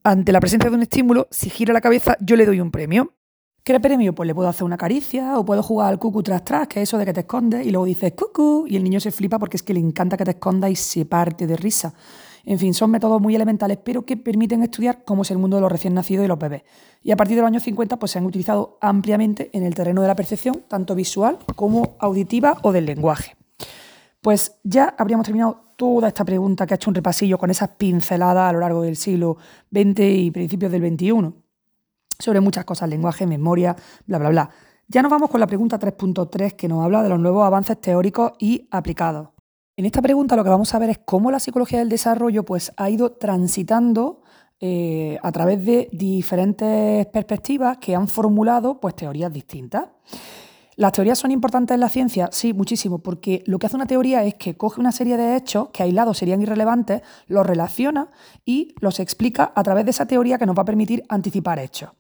ante 0.03 0.33
la 0.33 0.41
presencia 0.41 0.69
de 0.69 0.75
un 0.75 0.83
estímulo, 0.83 1.29
si 1.31 1.49
gira 1.49 1.73
la 1.73 1.81
cabeza, 1.81 2.17
yo 2.19 2.35
le 2.35 2.45
doy 2.45 2.59
un 2.59 2.73
premio. 2.73 3.13
¿Qué 3.63 3.79
premio? 3.79 4.17
Pues 4.17 4.27
le 4.27 4.35
puedo 4.35 4.49
hacer 4.49 4.65
una 4.65 4.77
caricia 4.77 5.39
o 5.39 5.45
puedo 5.45 5.63
jugar 5.63 5.91
al 5.91 6.01
cucu 6.01 6.25
tras 6.25 6.45
tras, 6.45 6.67
que 6.67 6.83
es 6.83 6.89
eso 6.89 6.99
de 6.99 7.05
que 7.05 7.13
te 7.13 7.21
escondes 7.21 7.65
y 7.65 7.71
luego 7.71 7.85
dices 7.85 8.15
cucu 8.15 8.67
y 8.67 8.75
el 8.75 8.83
niño 8.83 8.99
se 8.99 9.13
flipa 9.13 9.39
porque 9.39 9.59
es 9.59 9.63
que 9.63 9.75
le 9.75 9.81
encanta 9.81 10.17
que 10.17 10.25
te 10.25 10.33
escondas 10.33 10.73
y 10.73 10.75
se 10.75 11.07
parte 11.07 11.47
de 11.47 11.57
risa. 11.57 11.95
En 12.47 12.59
fin, 12.59 12.75
son 12.75 12.91
métodos 12.91 13.21
muy 13.21 13.35
elementales, 13.35 13.79
pero 13.83 14.05
que 14.05 14.17
permiten 14.17 14.63
estudiar 14.63 15.05
cómo 15.05 15.23
es 15.23 15.31
el 15.31 15.39
mundo 15.39 15.57
de 15.57 15.63
los 15.63 15.73
recién 15.73 15.95
nacidos 15.95 16.25
y 16.25 16.29
los 16.29 16.39
bebés. 16.39 16.63
Y 17.03 17.11
a 17.11 17.17
partir 17.17 17.37
de 17.37 17.43
los 17.43 17.49
años 17.49 17.63
50 17.63 17.99
pues, 17.99 18.13
se 18.13 18.19
han 18.19 18.27
utilizado 18.27 18.79
ampliamente 18.81 19.51
en 19.53 19.65
el 19.65 19.75
terreno 19.75 20.03
de 20.03 20.09
la 20.09 20.15
percepción, 20.15 20.63
tanto 20.69 20.95
visual 20.95 21.39
como 21.57 21.97
auditiva 21.99 22.59
o 22.63 22.73
del 22.73 22.87
lenguaje. 22.87 23.37
Pues 24.21 24.59
ya 24.63 24.95
habríamos 24.99 25.25
terminado 25.25 25.75
toda 25.77 26.09
esta 26.09 26.25
pregunta 26.25 26.67
que 26.67 26.75
ha 26.75 26.77
hecho 26.77 26.91
un 26.91 26.95
repasillo 26.95 27.39
con 27.39 27.51
esas 27.51 27.71
pinceladas 27.71 28.51
a 28.51 28.53
lo 28.53 28.61
largo 28.61 28.83
del 28.83 28.97
siglo 28.97 29.37
XX 29.73 30.01
y 30.01 30.31
principios 30.31 30.71
del 30.71 30.97
XXI 30.97 31.45
sobre 32.19 32.41
muchas 32.41 32.65
cosas, 32.65 32.89
lenguaje, 32.89 33.27
memoria, 33.27 33.77
bla, 34.07 34.19
bla, 34.19 34.29
bla. 34.31 34.51
Ya 34.87 35.03
nos 35.03 35.11
vamos 35.11 35.31
con 35.31 35.41
la 35.41 35.47
pregunta 35.47 35.79
3.3 35.79 36.53
que 36.53 36.69
nos 36.69 36.85
habla 36.85 37.03
de 37.03 37.09
los 37.09 37.19
nuevos 37.19 37.45
avances 37.45 37.81
teóricos 37.81 38.33
y 38.39 38.69
aplicados. 38.71 39.34
En 39.77 39.87
esta 39.87 40.01
pregunta 40.01 40.37
lo 40.37 40.45
que 40.45 40.51
vamos 40.51 40.73
a 40.73 40.79
ver 40.79 40.91
es 40.91 40.99
cómo 41.05 41.33
la 41.33 41.41
psicología 41.41 41.81
del 41.81 41.89
desarrollo 41.89 42.45
pues, 42.45 42.73
ha 42.77 42.91
ido 42.91 43.11
transitando 43.13 44.23
eh, 44.61 45.19
a 45.21 45.33
través 45.33 45.65
de 45.65 45.89
diferentes 45.91 47.07
perspectivas 47.07 47.79
que 47.79 47.97
han 47.97 48.07
formulado 48.07 48.79
pues, 48.79 48.95
teorías 48.95 49.33
distintas. 49.33 49.89
¿Las 50.77 50.93
teorías 50.93 51.19
son 51.19 51.33
importantes 51.33 51.75
en 51.75 51.81
la 51.81 51.89
ciencia? 51.89 52.29
Sí, 52.31 52.53
muchísimo, 52.53 52.99
porque 52.99 53.43
lo 53.47 53.59
que 53.59 53.67
hace 53.67 53.77
una 53.77 53.87
teoría 53.87 54.25
es 54.25 54.35
que 54.35 54.57
coge 54.57 54.81
una 54.81 54.93
serie 54.93 55.17
de 55.17 55.37
hechos 55.37 55.71
que 55.73 55.83
aislados 55.83 56.19
serían 56.19 56.41
irrelevantes, 56.41 57.03
los 57.27 57.45
relaciona 57.45 58.11
y 58.45 58.75
los 58.81 59.01
explica 59.01 59.53
a 59.55 59.63
través 59.65 59.85
de 59.85 59.91
esa 59.91 60.07
teoría 60.07 60.39
que 60.39 60.47
nos 60.47 60.57
va 60.57 60.63
a 60.63 60.67
permitir 60.67 61.05
anticipar 61.09 61.59
hechos. 61.59 61.91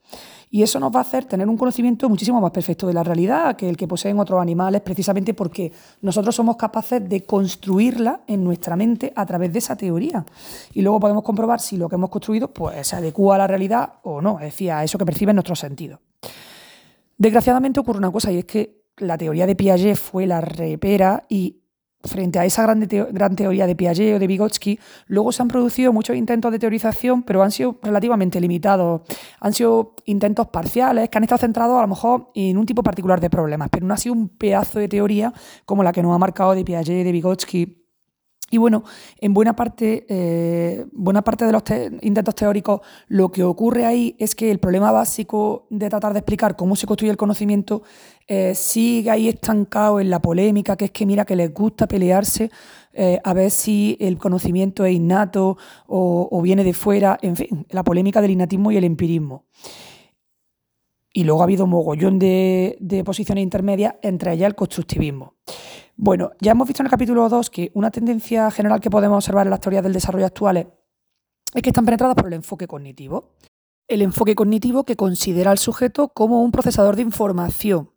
Y 0.54 0.62
eso 0.62 0.78
nos 0.78 0.94
va 0.94 1.00
a 1.00 1.02
hacer 1.02 1.24
tener 1.24 1.48
un 1.48 1.56
conocimiento 1.56 2.08
muchísimo 2.08 2.40
más 2.40 2.52
perfecto 2.52 2.86
de 2.86 2.92
la 2.92 3.02
realidad 3.02 3.56
que 3.56 3.68
el 3.68 3.76
que 3.76 3.88
poseen 3.88 4.20
otros 4.20 4.40
animales, 4.40 4.82
precisamente 4.82 5.34
porque 5.34 5.72
nosotros 6.00 6.32
somos 6.32 6.54
capaces 6.54 7.08
de 7.08 7.24
construirla 7.24 8.20
en 8.28 8.44
nuestra 8.44 8.76
mente 8.76 9.12
a 9.16 9.26
través 9.26 9.52
de 9.52 9.58
esa 9.58 9.74
teoría. 9.74 10.24
Y 10.72 10.82
luego 10.82 11.00
podemos 11.00 11.24
comprobar 11.24 11.58
si 11.58 11.76
lo 11.76 11.88
que 11.88 11.96
hemos 11.96 12.08
construido 12.08 12.52
pues, 12.52 12.86
se 12.86 12.94
adecua 12.94 13.34
a 13.34 13.38
la 13.38 13.46
realidad 13.48 13.94
o 14.04 14.22
no, 14.22 14.38
es 14.38 14.44
decir, 14.44 14.70
a 14.70 14.84
eso 14.84 14.96
que 14.96 15.04
perciben 15.04 15.34
nuestros 15.34 15.58
sentidos. 15.58 15.98
Desgraciadamente 17.18 17.80
ocurre 17.80 17.98
una 17.98 18.12
cosa 18.12 18.30
y 18.30 18.38
es 18.38 18.44
que 18.44 18.84
la 18.98 19.18
teoría 19.18 19.48
de 19.48 19.56
Piaget 19.56 19.96
fue 19.96 20.24
la 20.24 20.40
repera 20.40 21.24
y 21.28 21.63
frente 22.04 22.38
a 22.38 22.44
esa 22.44 22.66
gran, 22.66 23.36
teoría 23.36 23.66
de 23.66 23.76
Piaget 23.76 24.16
o 24.16 24.18
de 24.18 24.26
Vygotsky, 24.26 24.78
luego 25.06 25.32
se 25.32 25.42
han 25.42 25.48
producido 25.48 25.92
muchos 25.92 26.16
intentos 26.16 26.52
de 26.52 26.58
teorización, 26.58 27.22
pero 27.22 27.42
han 27.42 27.50
sido 27.50 27.78
relativamente 27.82 28.40
limitados. 28.40 29.02
Han 29.40 29.52
sido 29.52 29.94
intentos 30.04 30.48
parciales 30.48 31.08
que 31.08 31.18
han 31.18 31.24
estado 31.24 31.40
centrados 31.40 31.78
a 31.78 31.82
lo 31.82 31.88
mejor 31.88 32.30
en 32.34 32.58
un 32.58 32.66
tipo 32.66 32.82
particular 32.82 33.20
de 33.20 33.30
problemas, 33.30 33.68
pero 33.70 33.86
no 33.86 33.94
ha 33.94 33.98
sido 33.98 34.14
un 34.14 34.28
pedazo 34.28 34.78
de 34.78 34.88
teoría 34.88 35.32
como 35.64 35.82
la 35.82 35.92
que 35.92 36.02
nos 36.02 36.14
ha 36.14 36.18
marcado 36.18 36.54
de 36.54 36.64
Piaget, 36.64 37.04
de 37.04 37.12
Vygotsky 37.12 37.83
y 38.50 38.58
bueno, 38.58 38.84
en 39.20 39.34
buena 39.34 39.56
parte, 39.56 40.06
eh, 40.08 40.86
buena 40.92 41.22
parte 41.22 41.44
de 41.46 41.52
los 41.52 41.62
intentos 42.02 42.34
teóricos, 42.34 42.82
lo 43.08 43.32
que 43.32 43.42
ocurre 43.42 43.84
ahí 43.84 44.14
es 44.18 44.34
que 44.34 44.50
el 44.50 44.58
problema 44.58 44.92
básico 44.92 45.66
de 45.70 45.88
tratar 45.88 46.12
de 46.12 46.20
explicar 46.20 46.54
cómo 46.54 46.76
se 46.76 46.86
construye 46.86 47.10
el 47.10 47.16
conocimiento 47.16 47.82
eh, 48.28 48.54
sigue 48.54 49.10
ahí 49.10 49.28
estancado 49.28 49.98
en 49.98 50.08
la 50.08 50.20
polémica, 50.20 50.76
que 50.76 50.86
es 50.86 50.90
que 50.90 51.04
mira 51.04 51.24
que 51.24 51.36
les 51.36 51.52
gusta 51.52 51.86
pelearse 51.86 52.50
eh, 52.92 53.18
a 53.24 53.34
ver 53.34 53.50
si 53.50 53.96
el 53.98 54.18
conocimiento 54.18 54.84
es 54.84 54.94
innato 54.94 55.58
o, 55.86 56.40
viene 56.40 56.62
de 56.62 56.74
fuera, 56.74 57.18
en 57.22 57.36
fin, 57.36 57.66
la 57.70 57.82
polémica 57.82 58.20
del 58.22 58.30
innatismo 58.30 58.70
y 58.70 58.76
el 58.76 58.84
empirismo. 58.84 59.46
Y 61.12 61.24
luego 61.24 61.40
ha 61.40 61.44
habido 61.44 61.64
un 61.64 61.70
mogollón 61.70 62.18
de, 62.18 63.02
posiciones 63.04 63.42
intermedias, 63.42 63.94
entre 64.02 64.32
ellas 64.32 64.46
el 64.46 64.54
constructivismo. 64.54 65.34
Bueno, 65.96 66.32
ya 66.40 66.52
hemos 66.52 66.66
visto 66.66 66.82
en 66.82 66.86
el 66.86 66.90
capítulo 66.90 67.28
2 67.28 67.50
que 67.50 67.70
una 67.74 67.90
tendencia 67.90 68.50
general 68.50 68.80
que 68.80 68.90
podemos 68.90 69.16
observar 69.16 69.46
en 69.46 69.50
las 69.50 69.60
teorías 69.60 69.82
del 69.84 69.92
desarrollo 69.92 70.26
actuales 70.26 70.66
es 71.54 71.62
que 71.62 71.70
están 71.70 71.84
penetradas 71.84 72.16
por 72.16 72.26
el 72.26 72.32
enfoque 72.32 72.66
cognitivo. 72.66 73.30
El 73.86 74.02
enfoque 74.02 74.34
cognitivo 74.34 74.84
que 74.84 74.96
considera 74.96 75.52
al 75.52 75.58
sujeto 75.58 76.08
como 76.08 76.42
un 76.42 76.50
procesador 76.50 76.96
de 76.96 77.02
información. 77.02 77.90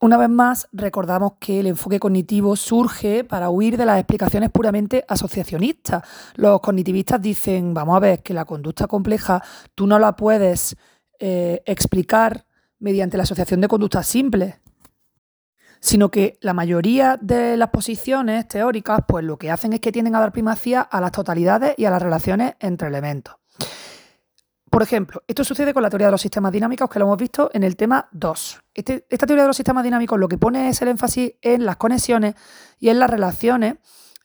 Una 0.00 0.16
vez 0.16 0.28
más, 0.28 0.68
recordamos 0.70 1.32
que 1.40 1.60
el 1.60 1.66
enfoque 1.66 1.98
cognitivo 1.98 2.54
surge 2.54 3.24
para 3.24 3.50
huir 3.50 3.76
de 3.76 3.86
las 3.86 3.98
explicaciones 3.98 4.50
puramente 4.50 5.04
asociacionistas. 5.08 6.02
Los 6.36 6.60
cognitivistas 6.60 7.20
dicen, 7.20 7.74
vamos 7.74 7.96
a 7.96 8.00
ver, 8.00 8.22
que 8.22 8.34
la 8.34 8.44
conducta 8.44 8.86
compleja 8.86 9.42
tú 9.74 9.86
no 9.86 9.98
la 9.98 10.14
puedes 10.14 10.76
eh, 11.18 11.62
explicar 11.66 12.46
mediante 12.78 13.16
la 13.16 13.22
asociación 13.24 13.60
de 13.60 13.68
conductas 13.68 14.06
simples 14.06 14.60
sino 15.84 16.10
que 16.10 16.38
la 16.40 16.54
mayoría 16.54 17.18
de 17.20 17.58
las 17.58 17.68
posiciones 17.68 18.48
teóricas, 18.48 19.00
pues 19.06 19.22
lo 19.22 19.36
que 19.36 19.50
hacen 19.50 19.74
es 19.74 19.80
que 19.80 19.92
tienden 19.92 20.16
a 20.16 20.20
dar 20.20 20.32
primacía 20.32 20.80
a 20.80 20.98
las 20.98 21.12
totalidades 21.12 21.74
y 21.76 21.84
a 21.84 21.90
las 21.90 22.00
relaciones 22.00 22.54
entre 22.58 22.88
elementos. 22.88 23.34
Por 24.70 24.82
ejemplo, 24.82 25.22
esto 25.28 25.44
sucede 25.44 25.74
con 25.74 25.82
la 25.82 25.90
teoría 25.90 26.06
de 26.06 26.12
los 26.12 26.22
sistemas 26.22 26.52
dinámicos, 26.52 26.88
que 26.88 26.98
lo 26.98 27.04
hemos 27.04 27.18
visto 27.18 27.50
en 27.52 27.64
el 27.64 27.76
tema 27.76 28.08
2. 28.12 28.62
Este, 28.72 29.06
esta 29.10 29.26
teoría 29.26 29.42
de 29.42 29.48
los 29.48 29.58
sistemas 29.58 29.84
dinámicos 29.84 30.18
lo 30.18 30.26
que 30.26 30.38
pone 30.38 30.70
es 30.70 30.80
el 30.80 30.88
énfasis 30.88 31.34
en 31.42 31.66
las 31.66 31.76
conexiones 31.76 32.34
y 32.80 32.88
en 32.88 32.98
las 32.98 33.10
relaciones 33.10 33.74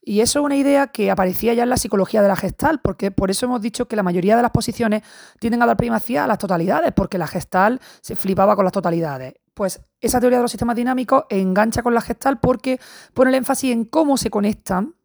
y 0.02 0.22
eso 0.22 0.40
es 0.40 0.46
una 0.46 0.56
idea 0.56 0.88
que 0.88 1.12
aparecía 1.12 1.54
ya 1.54 1.64
en 1.64 1.70
la 1.70 1.78
psicología 1.78 2.22
de 2.22 2.30
la 2.30 2.36
gestal, 2.36 2.80
porque 2.82 3.12
por 3.12 3.30
eso 3.30 3.46
hemos 3.46 3.62
dicho 3.62 3.88
que 3.88 3.96
la 3.96 4.04
mayoría 4.04 4.36
de 4.36 4.42
las 4.42 4.52
posiciones 4.52 5.04
tienden 5.40 5.62
a 5.62 5.66
dar 5.66 5.78
primacía 5.78 6.24
a 6.24 6.28
las 6.28 6.38
totalidades, 6.38 6.94
porque 6.94 7.18
la 7.18 7.28
gestal 7.28 7.82
se 8.02 8.16
flipaba 8.16 8.56
con 8.56 8.66
las 8.66 8.72
totalidades. 8.72 9.34
Pues 9.60 9.82
esa 10.00 10.22
teoría 10.22 10.38
de 10.38 10.44
los 10.44 10.52
sistemas 10.52 10.78
dinámicos 10.78 11.26
engancha 11.30 11.84
con 11.84 11.94
la 11.94 12.00
gestal 12.00 12.40
porque 12.40 12.80
pone 13.14 13.32
el 13.32 13.36
énfasis 13.36 13.74
en 13.74 13.84
cómo 13.84 14.16
se 14.16 14.30
conectan 14.30 14.96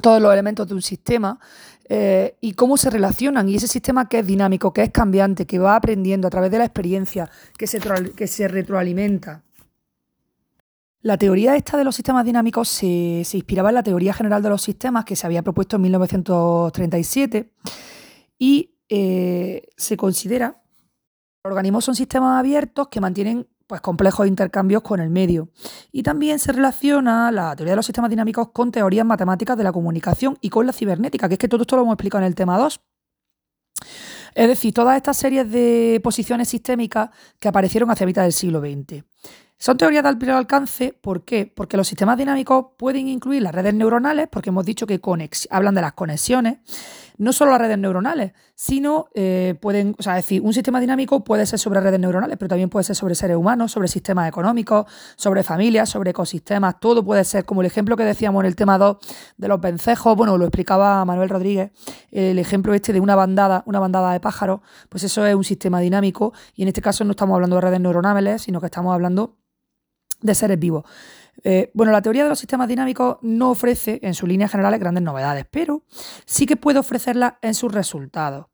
todos 0.00 0.22
los 0.22 0.32
elementos 0.32 0.66
de 0.66 0.72
un 0.72 0.80
sistema 0.80 1.38
eh, 1.90 2.34
y 2.40 2.54
cómo 2.54 2.78
se 2.78 2.88
relacionan. 2.88 3.46
Y 3.46 3.56
ese 3.56 3.68
sistema 3.68 4.08
que 4.08 4.20
es 4.20 4.26
dinámico, 4.26 4.72
que 4.72 4.84
es 4.84 4.90
cambiante, 4.90 5.44
que 5.44 5.58
va 5.58 5.76
aprendiendo 5.76 6.26
a 6.26 6.30
través 6.30 6.50
de 6.50 6.56
la 6.56 6.64
experiencia, 6.64 7.28
que 7.58 7.66
se, 7.66 7.78
que 8.16 8.26
se 8.26 8.48
retroalimenta. 8.48 9.42
La 11.02 11.18
teoría 11.18 11.54
esta 11.54 11.76
de 11.76 11.84
los 11.84 11.94
sistemas 11.94 12.24
dinámicos 12.24 12.70
se, 12.70 12.86
inspiraba 12.86 13.68
en 13.68 13.74
la 13.74 13.82
teoría 13.82 14.14
general 14.14 14.42
de 14.42 14.48
los 14.48 14.62
sistemas 14.62 15.04
que 15.04 15.14
se 15.14 15.26
había 15.26 15.42
propuesto 15.42 15.76
en 15.76 15.82
1937 15.82 17.52
y 18.38 18.78
eh, 18.88 19.68
se 19.76 19.98
considera 19.98 20.62
los 21.44 21.50
organismos 21.50 21.84
son 21.84 21.94
sistemas 21.94 22.40
abiertos 22.40 22.88
que 22.88 23.02
mantienen 23.02 23.46
pues, 23.66 23.80
complejos 23.80 24.26
intercambios 24.26 24.82
con 24.82 25.00
el 25.00 25.10
medio. 25.10 25.48
Y 25.92 26.02
también 26.02 26.38
se 26.38 26.52
relaciona 26.52 27.30
la 27.32 27.54
teoría 27.56 27.72
de 27.72 27.76
los 27.76 27.86
sistemas 27.86 28.10
dinámicos 28.10 28.48
con 28.52 28.70
teorías 28.70 29.06
matemáticas 29.06 29.56
de 29.56 29.64
la 29.64 29.72
comunicación 29.72 30.38
y 30.40 30.50
con 30.50 30.66
la 30.66 30.72
cibernética, 30.72 31.28
que 31.28 31.34
es 31.34 31.38
que 31.38 31.48
todo 31.48 31.62
esto 31.62 31.76
lo 31.76 31.82
hemos 31.82 31.94
explicado 31.94 32.22
en 32.22 32.28
el 32.28 32.34
tema 32.34 32.58
2. 32.58 32.80
Es 34.34 34.48
decir, 34.48 34.74
todas 34.74 34.96
estas 34.96 35.16
series 35.16 35.50
de 35.50 36.00
posiciones 36.02 36.48
sistémicas 36.48 37.10
que 37.38 37.48
aparecieron 37.48 37.90
hacia 37.90 38.06
mitad 38.06 38.22
del 38.22 38.32
siglo 38.32 38.60
XX. 38.60 39.04
Son 39.56 39.78
teorías 39.78 40.02
de 40.02 40.08
alto 40.08 40.36
alcance, 40.36 40.92
¿por 41.00 41.24
qué? 41.24 41.46
Porque 41.46 41.76
los 41.76 41.86
sistemas 41.86 42.18
dinámicos 42.18 42.66
pueden 42.76 43.08
incluir 43.08 43.40
las 43.42 43.54
redes 43.54 43.72
neuronales, 43.72 44.28
porque 44.30 44.50
hemos 44.50 44.66
dicho 44.66 44.86
que 44.86 45.00
hablan 45.50 45.74
de 45.74 45.80
las 45.80 45.92
conexiones, 45.92 46.58
no 47.16 47.32
solo 47.32 47.52
las 47.52 47.60
redes 47.60 47.78
neuronales, 47.78 48.32
sino 48.54 49.06
eh, 49.14 49.54
pueden, 49.60 49.94
o 49.98 50.02
sea, 50.02 50.14
decir, 50.14 50.42
un 50.42 50.52
sistema 50.52 50.80
dinámico 50.80 51.22
puede 51.22 51.46
ser 51.46 51.58
sobre 51.58 51.80
redes 51.80 52.00
neuronales, 52.00 52.36
pero 52.38 52.48
también 52.48 52.68
puede 52.68 52.84
ser 52.84 52.96
sobre 52.96 53.14
seres 53.14 53.36
humanos, 53.36 53.72
sobre 53.72 53.88
sistemas 53.88 54.28
económicos, 54.28 54.86
sobre 55.16 55.42
familias, 55.42 55.88
sobre 55.88 56.10
ecosistemas, 56.10 56.80
todo 56.80 57.04
puede 57.04 57.24
ser, 57.24 57.44
como 57.44 57.60
el 57.60 57.66
ejemplo 57.66 57.96
que 57.96 58.04
decíamos 58.04 58.42
en 58.42 58.46
el 58.46 58.56
tema 58.56 58.78
2 58.78 58.96
de 59.36 59.48
los 59.48 59.60
vencejos, 59.60 60.16
bueno, 60.16 60.36
lo 60.38 60.44
explicaba 60.44 61.04
Manuel 61.04 61.28
Rodríguez, 61.28 61.70
el 62.10 62.38
ejemplo 62.38 62.74
este 62.74 62.92
de 62.92 63.00
una 63.00 63.14
bandada, 63.14 63.62
una 63.66 63.78
bandada 63.78 64.12
de 64.12 64.20
pájaros, 64.20 64.60
pues 64.88 65.04
eso 65.04 65.24
es 65.26 65.34
un 65.34 65.44
sistema 65.44 65.80
dinámico, 65.80 66.32
y 66.54 66.62
en 66.62 66.68
este 66.68 66.82
caso 66.82 67.04
no 67.04 67.12
estamos 67.12 67.34
hablando 67.34 67.56
de 67.56 67.62
redes 67.62 67.80
neuronales, 67.80 68.42
sino 68.42 68.60
que 68.60 68.66
estamos 68.66 68.92
hablando 68.92 69.36
de 70.20 70.34
seres 70.34 70.58
vivos. 70.58 70.84
Eh, 71.42 71.70
bueno, 71.74 71.92
la 71.92 72.02
teoría 72.02 72.22
de 72.22 72.28
los 72.28 72.38
sistemas 72.38 72.68
dinámicos 72.68 73.18
no 73.22 73.50
ofrece 73.50 73.98
en 74.02 74.14
sus 74.14 74.28
líneas 74.28 74.50
generales 74.50 74.80
grandes 74.80 75.02
novedades, 75.02 75.46
pero 75.50 75.82
sí 76.24 76.46
que 76.46 76.56
puede 76.56 76.78
ofrecerlas 76.78 77.34
en 77.42 77.54
sus 77.54 77.72
resultados. 77.72 78.46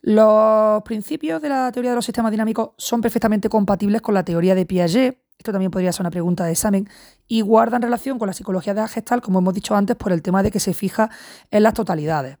Los 0.00 0.82
principios 0.84 1.42
de 1.42 1.48
la 1.48 1.72
teoría 1.72 1.90
de 1.90 1.96
los 1.96 2.04
sistemas 2.04 2.30
dinámicos 2.30 2.70
son 2.76 3.00
perfectamente 3.00 3.48
compatibles 3.48 4.00
con 4.00 4.14
la 4.14 4.24
teoría 4.24 4.54
de 4.54 4.64
Piaget, 4.64 5.18
esto 5.38 5.52
también 5.52 5.70
podría 5.70 5.92
ser 5.92 6.02
una 6.02 6.10
pregunta 6.10 6.44
de 6.44 6.52
examen, 6.52 6.88
y 7.26 7.42
guardan 7.42 7.82
relación 7.82 8.18
con 8.18 8.26
la 8.26 8.32
psicología 8.32 8.74
de 8.74 8.80
la 8.80 8.88
gestal, 8.88 9.20
como 9.20 9.38
hemos 9.38 9.54
dicho 9.54 9.76
antes, 9.76 9.96
por 9.96 10.12
el 10.12 10.22
tema 10.22 10.42
de 10.42 10.50
que 10.50 10.60
se 10.60 10.74
fija 10.74 11.10
en 11.50 11.62
las 11.62 11.74
totalidades. 11.74 12.38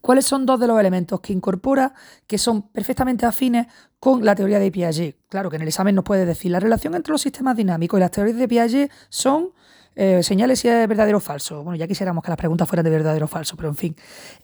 ¿Cuáles 0.00 0.26
son 0.26 0.46
dos 0.46 0.60
de 0.60 0.66
los 0.66 0.78
elementos 0.78 1.20
que 1.20 1.32
incorpora 1.32 1.94
que 2.26 2.38
son 2.38 2.68
perfectamente 2.68 3.26
afines 3.26 3.66
con 3.98 4.24
la 4.24 4.34
teoría 4.34 4.58
de 4.58 4.70
Piaget? 4.70 5.16
Claro 5.28 5.50
que 5.50 5.56
en 5.56 5.62
el 5.62 5.68
examen 5.68 5.94
nos 5.94 6.04
puede 6.04 6.26
decir 6.26 6.50
la 6.50 6.60
relación 6.60 6.94
entre 6.94 7.12
los 7.12 7.22
sistemas 7.22 7.56
dinámicos 7.56 7.98
y 7.98 8.00
las 8.00 8.10
teorías 8.10 8.36
de 8.36 8.48
Piaget 8.48 8.90
son 9.08 9.50
eh, 9.94 10.22
señales 10.22 10.60
si 10.60 10.68
es 10.68 10.88
verdadero 10.88 11.18
o 11.18 11.20
falso. 11.20 11.64
Bueno, 11.64 11.76
ya 11.76 11.88
quisiéramos 11.88 12.22
que 12.22 12.30
las 12.30 12.38
preguntas 12.38 12.68
fueran 12.68 12.84
de 12.84 12.90
verdadero 12.90 13.24
o 13.24 13.28
falso, 13.28 13.56
pero 13.56 13.68
en 13.68 13.76
fin. 13.76 13.96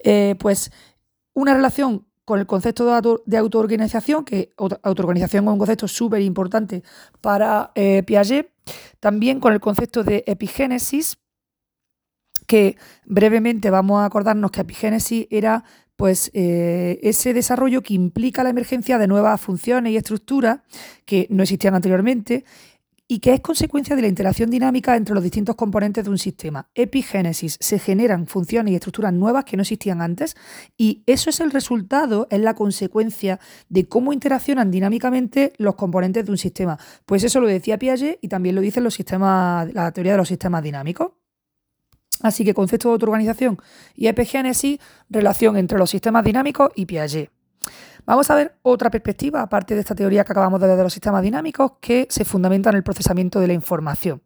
Eh, 0.03 0.35
pues 0.39 0.73
una 1.33 1.55
relación 1.55 2.07
con 2.25 2.41
el 2.41 2.47
concepto 2.47 2.87
de, 3.27 3.37
autoorganización, 3.37 4.25
que 4.25 4.53
autoorganización 4.57 5.45
es 5.45 5.53
un 5.53 5.59
concepto 5.59 5.87
súper 5.87 6.23
importante 6.23 6.83
para 7.21 7.71
eh, 7.75 8.03
Piaget, 8.03 8.51
también 8.99 9.41
con 9.41 9.53
el 9.53 9.61
concepto 9.61 10.03
de 10.05 10.25
epigénesis, 10.27 11.19
que 12.47 12.77
brevemente 13.05 13.71
vamos 13.71 14.01
a 14.01 14.07
acordarnos 14.07 14.51
que 14.51 14.61
epigénesis 14.61 15.27
era 15.31 15.65
pues 15.97 16.31
eh, 16.35 16.99
ese 17.03 17.33
desarrollo 17.35 17.83
que 17.83 17.95
implica 17.95 18.43
la 18.43 18.51
emergencia 18.51 18.99
de 18.99 19.07
nuevas 19.07 19.41
funciones 19.41 19.93
y 19.93 19.97
estructuras 19.97 20.61
que 21.05 21.27
no 21.31 21.43
existían 21.43 21.75
anteriormente 21.75 22.45
y 23.07 23.19
que 23.19 23.35
es 23.35 23.41
consecuencia 23.41 23.95
de 23.97 24.03
la 24.03 24.09
interacción 24.09 24.51
dinámica 24.51 24.97
entre 24.97 25.15
los 25.15 25.23
distintos 25.23 25.57
componentes 25.57 26.05
de 26.05 26.11
un 26.11 26.19
sistema. 26.19 26.71
Epigénesis, 26.75 27.59
se 27.61 27.79
generan 27.79 28.27
funciones 28.27 28.73
y 28.73 28.77
estructuras 28.77 29.13
nuevas 29.13 29.45
que 29.45 29.57
no 29.57 29.63
existían 29.63 30.01
antes 30.01 30.37
y 30.77 31.03
eso 31.07 31.31
es 31.31 31.41
el 31.41 31.51
resultado, 31.51 32.27
es 32.31 32.41
la 32.41 32.55
consecuencia 32.55 33.39
de 33.69 33.87
cómo 33.87 34.13
interaccionan 34.13 34.71
dinámicamente 34.71 35.53
los 35.59 35.75
componentes 35.75 36.25
de 36.25 36.31
un 36.31 36.39
sistema. 36.39 36.79
Pues 37.05 37.25
eso 37.25 37.41
lo 37.41 37.47
decía 37.47 37.79
Piaget 37.79 38.19
y 38.23 38.29
también 38.29 38.55
lo 38.55 38.63
dice 38.63 38.81
los 38.81 38.95
sistemas, 38.95 39.73
la 39.75 39.93
teoría 39.93 40.13
de 40.13 40.19
los 40.19 40.29
sistemas 40.29 40.63
dinámicos. 40.63 41.13
Así 42.23 42.45
que 42.45 42.55
concepto 42.55 42.89
de 42.89 42.93
autoorganización 42.95 43.59
y 43.95 44.07
epigénesis, 44.07 44.79
relación 45.11 45.57
entre 45.57 45.79
los 45.79 45.91
sistemas 45.91 46.25
dinámicos 46.25 46.71
y 46.75 46.87
Piaget. 46.87 47.31
Vamos 48.07 48.31
a 48.31 48.35
ver 48.35 48.55
otra 48.61 48.91
perspectiva, 48.91 49.41
aparte 49.41 49.75
de 49.75 49.81
esta 49.81 49.95
teoría 49.95 50.25
que 50.25 50.33
acabamos 50.33 50.61
de 50.61 50.67
ver 50.67 50.77
de 50.77 50.83
los 50.83 50.93
sistemas 50.93 51.23
dinámicos, 51.23 51.73
que 51.81 52.07
se 52.11 52.27
fundamenta 52.27 52.69
en 52.69 52.77
el 52.77 52.83
procesamiento 52.83 53.41
de 53.41 53.47
la 53.47 53.55
información. 53.55 54.21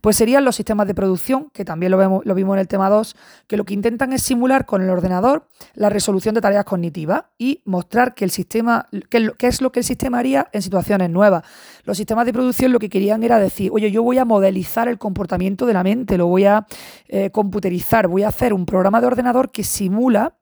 Pues 0.00 0.16
serían 0.16 0.46
los 0.46 0.56
sistemas 0.56 0.86
de 0.86 0.94
producción, 0.94 1.50
que 1.52 1.62
también 1.62 1.92
lo, 1.92 1.98
vemos, 1.98 2.24
lo 2.24 2.34
vimos 2.34 2.54
en 2.54 2.60
el 2.60 2.68
tema 2.68 2.88
2, 2.88 3.16
que 3.46 3.58
lo 3.58 3.66
que 3.66 3.74
intentan 3.74 4.14
es 4.14 4.22
simular 4.22 4.64
con 4.64 4.80
el 4.80 4.88
ordenador 4.88 5.46
la 5.74 5.90
resolución 5.90 6.34
de 6.34 6.40
tareas 6.40 6.64
cognitivas 6.64 7.24
y 7.36 7.60
mostrar 7.66 8.14
que 8.14 8.24
el 8.24 8.30
sistema, 8.30 8.88
qué 9.10 9.46
es 9.46 9.60
lo 9.60 9.72
que 9.72 9.80
el 9.80 9.84
sistema 9.84 10.20
haría 10.20 10.48
en 10.52 10.62
situaciones 10.62 11.10
nuevas. 11.10 11.44
Los 11.84 11.98
sistemas 11.98 12.24
de 12.24 12.32
producción 12.32 12.72
lo 12.72 12.78
que 12.78 12.88
querían 12.88 13.22
era 13.22 13.38
decir, 13.38 13.70
oye, 13.74 13.90
yo 13.90 14.02
voy 14.02 14.16
a 14.16 14.24
modelizar 14.24 14.88
el 14.88 14.96
comportamiento 14.96 15.66
de 15.66 15.74
la 15.74 15.82
mente, 15.82 16.16
lo 16.16 16.28
voy 16.28 16.46
a 16.46 16.66
eh, 17.08 17.30
computerizar, 17.30 18.08
voy 18.08 18.22
a 18.22 18.28
hacer 18.28 18.54
un 18.54 18.64
programa 18.64 19.02
de 19.02 19.06
ordenador 19.06 19.50
que 19.50 19.64
simula 19.64 20.37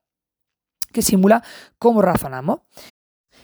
que 0.96 1.02
simula 1.02 1.44
cómo 1.78 2.00
razonamos. 2.00 2.60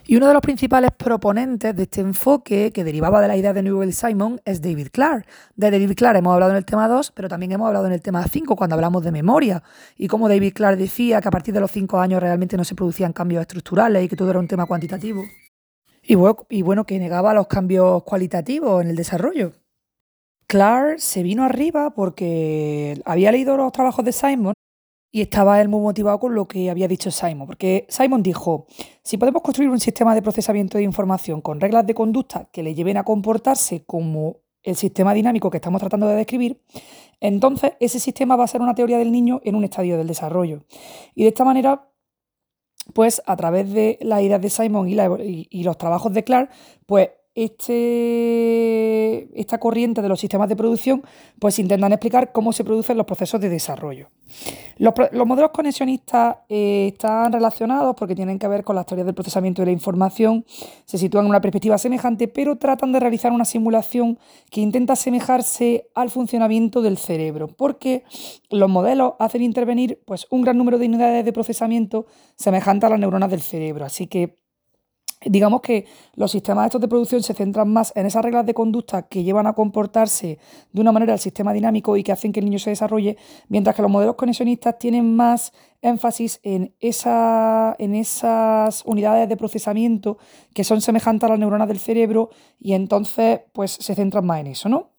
Y 0.04 0.16
uno 0.16 0.26
de 0.26 0.32
los 0.32 0.40
principales 0.40 0.90
proponentes 0.90 1.76
de 1.76 1.82
este 1.82 2.00
enfoque, 2.00 2.72
que 2.72 2.82
derivaba 2.82 3.20
de 3.20 3.28
la 3.28 3.36
idea 3.36 3.52
de 3.52 3.62
Newell 3.62 3.92
Simon, 3.92 4.40
es 4.46 4.62
David 4.62 4.88
Clark. 4.90 5.26
De 5.54 5.70
David 5.70 5.92
Clark 5.94 6.16
hemos 6.16 6.32
hablado 6.32 6.50
en 6.52 6.56
el 6.56 6.64
tema 6.64 6.88
2, 6.88 7.12
pero 7.12 7.28
también 7.28 7.52
hemos 7.52 7.68
hablado 7.68 7.86
en 7.86 7.92
el 7.92 8.00
tema 8.00 8.26
5 8.26 8.56
cuando 8.56 8.74
hablamos 8.74 9.04
de 9.04 9.12
memoria 9.12 9.62
y 9.96 10.08
cómo 10.08 10.30
David 10.30 10.54
Clark 10.54 10.78
decía 10.78 11.20
que 11.20 11.28
a 11.28 11.30
partir 11.30 11.52
de 11.52 11.60
los 11.60 11.70
5 11.70 12.00
años 12.00 12.20
realmente 12.20 12.56
no 12.56 12.64
se 12.64 12.74
producían 12.74 13.12
cambios 13.12 13.42
estructurales 13.42 14.02
y 14.02 14.08
que 14.08 14.16
todo 14.16 14.30
era 14.30 14.40
un 14.40 14.48
tema 14.48 14.64
cuantitativo. 14.64 15.22
Y 16.02 16.14
bueno, 16.14 16.46
y 16.48 16.62
bueno 16.62 16.84
que 16.84 16.98
negaba 16.98 17.34
los 17.34 17.46
cambios 17.46 18.02
cualitativos 18.02 18.82
en 18.82 18.88
el 18.88 18.96
desarrollo. 18.96 19.52
Clark 20.48 20.98
se 21.00 21.22
vino 21.22 21.44
arriba 21.44 21.90
porque 21.90 23.00
había 23.04 23.30
leído 23.30 23.56
los 23.56 23.70
trabajos 23.72 24.04
de 24.04 24.12
Simon 24.12 24.54
y 25.14 25.20
estaba 25.20 25.60
él 25.60 25.68
muy 25.68 25.80
motivado 25.80 26.18
con 26.18 26.34
lo 26.34 26.48
que 26.48 26.70
había 26.70 26.88
dicho 26.88 27.10
Simon, 27.10 27.46
porque 27.46 27.86
Simon 27.90 28.22
dijo, 28.22 28.66
si 29.02 29.18
podemos 29.18 29.42
construir 29.42 29.68
un 29.68 29.78
sistema 29.78 30.14
de 30.14 30.22
procesamiento 30.22 30.78
de 30.78 30.84
información 30.84 31.42
con 31.42 31.60
reglas 31.60 31.86
de 31.86 31.94
conducta 31.94 32.48
que 32.50 32.62
le 32.62 32.74
lleven 32.74 32.96
a 32.96 33.04
comportarse 33.04 33.84
como 33.84 34.38
el 34.62 34.74
sistema 34.74 35.12
dinámico 35.12 35.50
que 35.50 35.58
estamos 35.58 35.80
tratando 35.80 36.08
de 36.08 36.16
describir, 36.16 36.62
entonces 37.20 37.74
ese 37.78 38.00
sistema 38.00 38.36
va 38.36 38.44
a 38.44 38.48
ser 38.48 38.62
una 38.62 38.74
teoría 38.74 38.96
del 38.96 39.12
niño 39.12 39.40
en 39.44 39.54
un 39.54 39.64
estadio 39.64 39.98
del 39.98 40.06
desarrollo. 40.06 40.64
Y 41.14 41.24
de 41.24 41.28
esta 41.28 41.44
manera, 41.44 41.90
pues 42.94 43.22
a 43.26 43.36
través 43.36 43.70
de 43.70 43.98
las 44.00 44.22
ideas 44.22 44.40
de 44.40 44.48
Simon 44.48 44.88
y, 44.88 45.46
y 45.50 45.62
los 45.62 45.76
trabajos 45.76 46.14
de 46.14 46.24
Clark, 46.24 46.50
pues 46.86 47.10
este, 47.34 49.28
esta 49.40 49.58
corriente 49.58 50.02
de 50.02 50.08
los 50.08 50.20
sistemas 50.20 50.48
de 50.48 50.56
producción 50.56 51.02
pues 51.38 51.58
intentan 51.58 51.92
explicar 51.92 52.32
cómo 52.32 52.52
se 52.52 52.64
producen 52.64 52.96
los 52.96 53.06
procesos 53.06 53.40
de 53.40 53.48
desarrollo. 53.48 54.08
Los, 54.78 54.94
modelos 55.26 55.50
conexionistas 55.50 56.36
eh, 56.48 56.88
están 56.92 57.32
relacionados 57.32 57.94
porque 57.96 58.14
tienen 58.14 58.38
que 58.38 58.48
ver 58.48 58.64
con 58.64 58.76
las 58.76 58.86
teorías 58.86 59.06
del 59.06 59.14
procesamiento 59.14 59.62
de 59.62 59.66
la 59.66 59.72
información, 59.72 60.44
se 60.84 60.98
sitúan 60.98 61.24
en 61.24 61.30
una 61.30 61.40
perspectiva 61.40 61.78
semejante, 61.78 62.28
pero 62.28 62.56
tratan 62.56 62.92
de 62.92 63.00
realizar 63.00 63.32
una 63.32 63.44
simulación 63.44 64.18
que 64.50 64.60
intenta 64.60 64.94
asemejarse 64.94 65.88
al 65.94 66.10
funcionamiento 66.10 66.82
del 66.82 66.98
cerebro, 66.98 67.48
porque 67.48 68.04
los 68.50 68.68
modelos 68.68 69.14
hacen 69.18 69.42
intervenir 69.42 70.00
pues, 70.04 70.26
un 70.30 70.42
gran 70.42 70.58
número 70.58 70.78
de 70.78 70.86
unidades 70.86 71.24
de 71.24 71.32
procesamiento 71.32 72.06
semejantes 72.36 72.86
a 72.86 72.90
las 72.90 73.00
neuronas 73.00 73.30
del 73.30 73.40
cerebro. 73.40 73.84
Así 73.84 74.06
que 74.06 74.42
Digamos 75.24 75.60
que 75.60 75.86
los 76.14 76.30
sistemas 76.30 76.66
estos 76.66 76.80
de 76.80 76.88
producción 76.88 77.22
se 77.22 77.34
centran 77.34 77.68
más 77.68 77.92
en 77.94 78.06
esas 78.06 78.24
reglas 78.24 78.44
de 78.44 78.54
conducta 78.54 79.02
que 79.02 79.22
llevan 79.22 79.46
a 79.46 79.52
comportarse 79.52 80.38
de 80.72 80.80
una 80.80 80.92
manera 80.92 81.12
el 81.12 81.18
sistema 81.18 81.52
dinámico 81.52 81.96
y 81.96 82.02
que 82.02 82.12
hacen 82.12 82.32
que 82.32 82.40
el 82.40 82.46
niño 82.46 82.58
se 82.58 82.70
desarrolle, 82.70 83.16
mientras 83.48 83.76
que 83.76 83.82
los 83.82 83.90
modelos 83.90 84.16
conexionistas 84.16 84.78
tienen 84.78 85.14
más 85.14 85.52
énfasis 85.80 86.40
en, 86.42 86.74
en 86.80 87.94
esas 87.94 88.82
unidades 88.84 89.28
de 89.28 89.36
procesamiento 89.36 90.18
que 90.54 90.64
son 90.64 90.80
semejantes 90.80 91.26
a 91.26 91.30
las 91.30 91.38
neuronas 91.38 91.68
del 91.68 91.78
cerebro 91.78 92.30
y 92.58 92.72
entonces 92.72 93.40
pues 93.52 93.72
se 93.72 93.94
centran 93.94 94.26
más 94.26 94.40
en 94.40 94.48
eso, 94.48 94.68
¿no? 94.68 94.90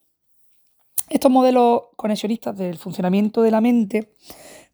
Estos 1.10 1.32
modelos 1.32 1.84
conexionistas 1.96 2.58
del 2.58 2.78
funcionamiento 2.78 3.42
de 3.42 3.52
la 3.52 3.62
mente 3.62 4.14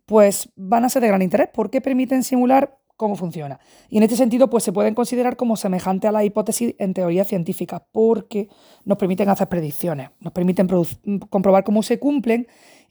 pues 0.05 0.49
van 0.55 0.85
a 0.85 0.89
ser 0.89 1.03
de 1.03 1.07
gran 1.07 1.21
interés 1.21 1.49
porque 1.53 1.81
permiten 1.81 2.23
simular 2.23 2.78
cómo 2.99 3.15
funciona. 3.15 3.61
Y 3.89 3.95
en 3.95 4.03
este 4.03 4.17
sentido, 4.17 4.49
pues 4.49 4.65
se 4.65 4.73
pueden 4.73 4.93
considerar 4.93 5.37
como 5.37 5.55
semejante 5.55 6.05
a 6.05 6.11
la 6.11 6.25
hipótesis 6.25 6.75
en 6.79 6.93
teoría 6.93 7.23
científica, 7.23 7.87
porque 7.93 8.49
nos 8.83 8.97
permiten 8.97 9.29
hacer 9.29 9.47
predicciones, 9.47 10.09
nos 10.19 10.33
permiten 10.33 10.67
comprobar 11.29 11.63
cómo 11.63 11.81
se 11.81 11.97
cumplen 11.97 12.47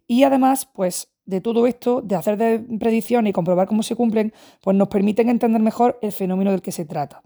y 0.07 0.23
además, 0.23 0.65
pues 0.65 1.13
de 1.27 1.43
todo 1.43 1.67
esto, 1.67 2.01
de 2.01 2.17
hacer 2.17 2.39
predicciones 2.79 3.29
y 3.29 3.33
comprobar 3.35 3.69
cómo 3.69 3.83
se 3.83 3.97
cumplen, 3.97 4.33
pues 4.63 4.75
nos 4.75 4.89
permiten 4.89 5.29
entender 5.29 5.61
mejor 5.61 5.99
el 6.01 6.13
fenómeno 6.13 6.53
del 6.53 6.63
que 6.63 6.73
se 6.73 6.87
trata. 6.87 7.23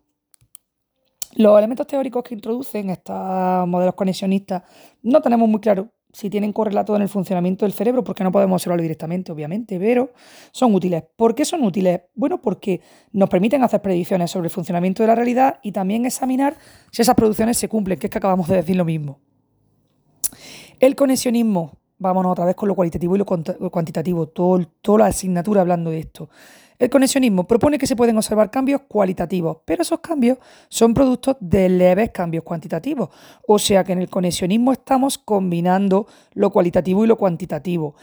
Los 1.36 1.56
elementos 1.56 1.86
teóricos 1.86 2.24
que 2.24 2.34
introducen 2.34 2.90
estos 2.90 3.16
modelos 3.68 3.94
conexionistas 3.94 4.64
no 5.02 5.22
tenemos 5.22 5.48
muy 5.48 5.60
claro 5.60 5.88
si 6.12 6.28
tienen 6.28 6.52
correlato 6.52 6.94
en 6.94 7.02
el 7.02 7.08
funcionamiento 7.08 7.64
del 7.64 7.72
cerebro, 7.72 8.04
porque 8.04 8.22
no 8.22 8.30
podemos 8.30 8.56
observarlo 8.56 8.82
directamente, 8.82 9.32
obviamente, 9.32 9.78
pero 9.78 10.12
son 10.52 10.74
útiles. 10.74 11.04
¿Por 11.16 11.34
qué 11.34 11.44
son 11.44 11.64
útiles? 11.64 12.02
Bueno, 12.14 12.40
porque 12.40 12.82
nos 13.12 13.30
permiten 13.30 13.64
hacer 13.64 13.80
predicciones 13.80 14.30
sobre 14.30 14.46
el 14.46 14.50
funcionamiento 14.50 15.02
de 15.02 15.06
la 15.06 15.14
realidad 15.14 15.58
y 15.62 15.72
también 15.72 16.04
examinar 16.04 16.56
si 16.90 17.00
esas 17.02 17.14
producciones 17.14 17.56
se 17.56 17.68
cumplen, 17.68 17.98
que 17.98 18.08
es 18.08 18.10
que 18.10 18.18
acabamos 18.18 18.46
de 18.48 18.56
decir 18.56 18.76
lo 18.76 18.84
mismo. 18.84 19.20
El 20.78 20.96
conexionismo, 20.96 21.78
vámonos 21.98 22.32
otra 22.32 22.44
vez 22.44 22.56
con 22.56 22.68
lo 22.68 22.74
cualitativo 22.74 23.14
y 23.14 23.18
lo 23.18 23.24
cuantitativo, 23.24 24.26
toda 24.28 24.98
la 24.98 25.06
asignatura 25.06 25.62
hablando 25.62 25.90
de 25.90 26.00
esto. 26.00 26.28
El 26.78 26.90
conexionismo 26.90 27.46
propone 27.46 27.78
que 27.78 27.86
se 27.86 27.96
pueden 27.96 28.16
observar 28.16 28.50
cambios 28.50 28.82
cualitativos, 28.88 29.58
pero 29.64 29.82
esos 29.82 30.00
cambios 30.00 30.38
son 30.68 30.94
productos 30.94 31.36
de 31.40 31.68
leves 31.68 32.10
cambios 32.10 32.44
cuantitativos. 32.44 33.10
O 33.46 33.58
sea 33.58 33.84
que 33.84 33.92
en 33.92 34.00
el 34.00 34.08
conexionismo 34.08 34.72
estamos 34.72 35.18
combinando 35.18 36.06
lo 36.34 36.50
cualitativo 36.50 37.04
y 37.04 37.08
lo 37.08 37.16
cuantitativo 37.16 37.94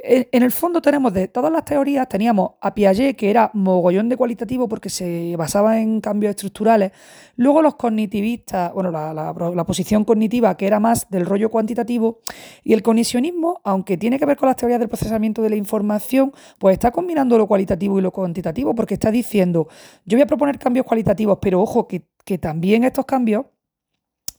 en 0.00 0.42
el 0.44 0.52
fondo 0.52 0.80
tenemos 0.80 1.12
de 1.12 1.26
todas 1.26 1.50
las 1.50 1.64
teorías, 1.64 2.08
teníamos 2.08 2.52
a 2.60 2.72
Piaget, 2.72 3.16
que 3.16 3.30
era 3.30 3.50
mogollón 3.52 4.08
de 4.08 4.16
cualitativo 4.16 4.68
porque 4.68 4.90
se 4.90 5.34
basaba 5.36 5.80
en 5.80 6.00
cambios 6.00 6.30
estructurales. 6.30 6.92
Luego 7.34 7.62
los 7.62 7.74
cognitivistas, 7.74 8.72
bueno, 8.72 8.92
la, 8.92 9.64
posición 9.66 10.04
cognitiva, 10.04 10.56
que 10.56 10.68
era 10.68 10.78
más 10.78 11.10
del 11.10 11.26
rollo 11.26 11.50
cuantitativo. 11.50 12.20
Y 12.62 12.74
el 12.74 12.82
conexionismo, 12.82 13.60
aunque 13.64 13.96
tiene 13.96 14.20
que 14.20 14.26
ver 14.26 14.36
con 14.36 14.46
las 14.46 14.56
teorías 14.56 14.78
del 14.78 14.88
procesamiento 14.88 15.42
de 15.42 15.50
la 15.50 15.56
información, 15.56 16.32
pues 16.58 16.74
está 16.74 16.92
combinando 16.92 17.36
lo 17.36 17.48
cualitativo 17.48 17.98
y 17.98 18.02
lo 18.02 18.12
cuantitativo 18.12 18.76
porque 18.76 18.94
está 18.94 19.10
diciendo, 19.10 19.66
yo 20.04 20.16
voy 20.16 20.22
a 20.22 20.26
proponer 20.26 20.60
cambios 20.60 20.86
cualitativos, 20.86 21.38
pero 21.42 21.60
ojo, 21.60 21.88
que, 21.88 22.06
que 22.24 22.38
también 22.38 22.84
estos 22.84 23.04
cambios 23.04 23.46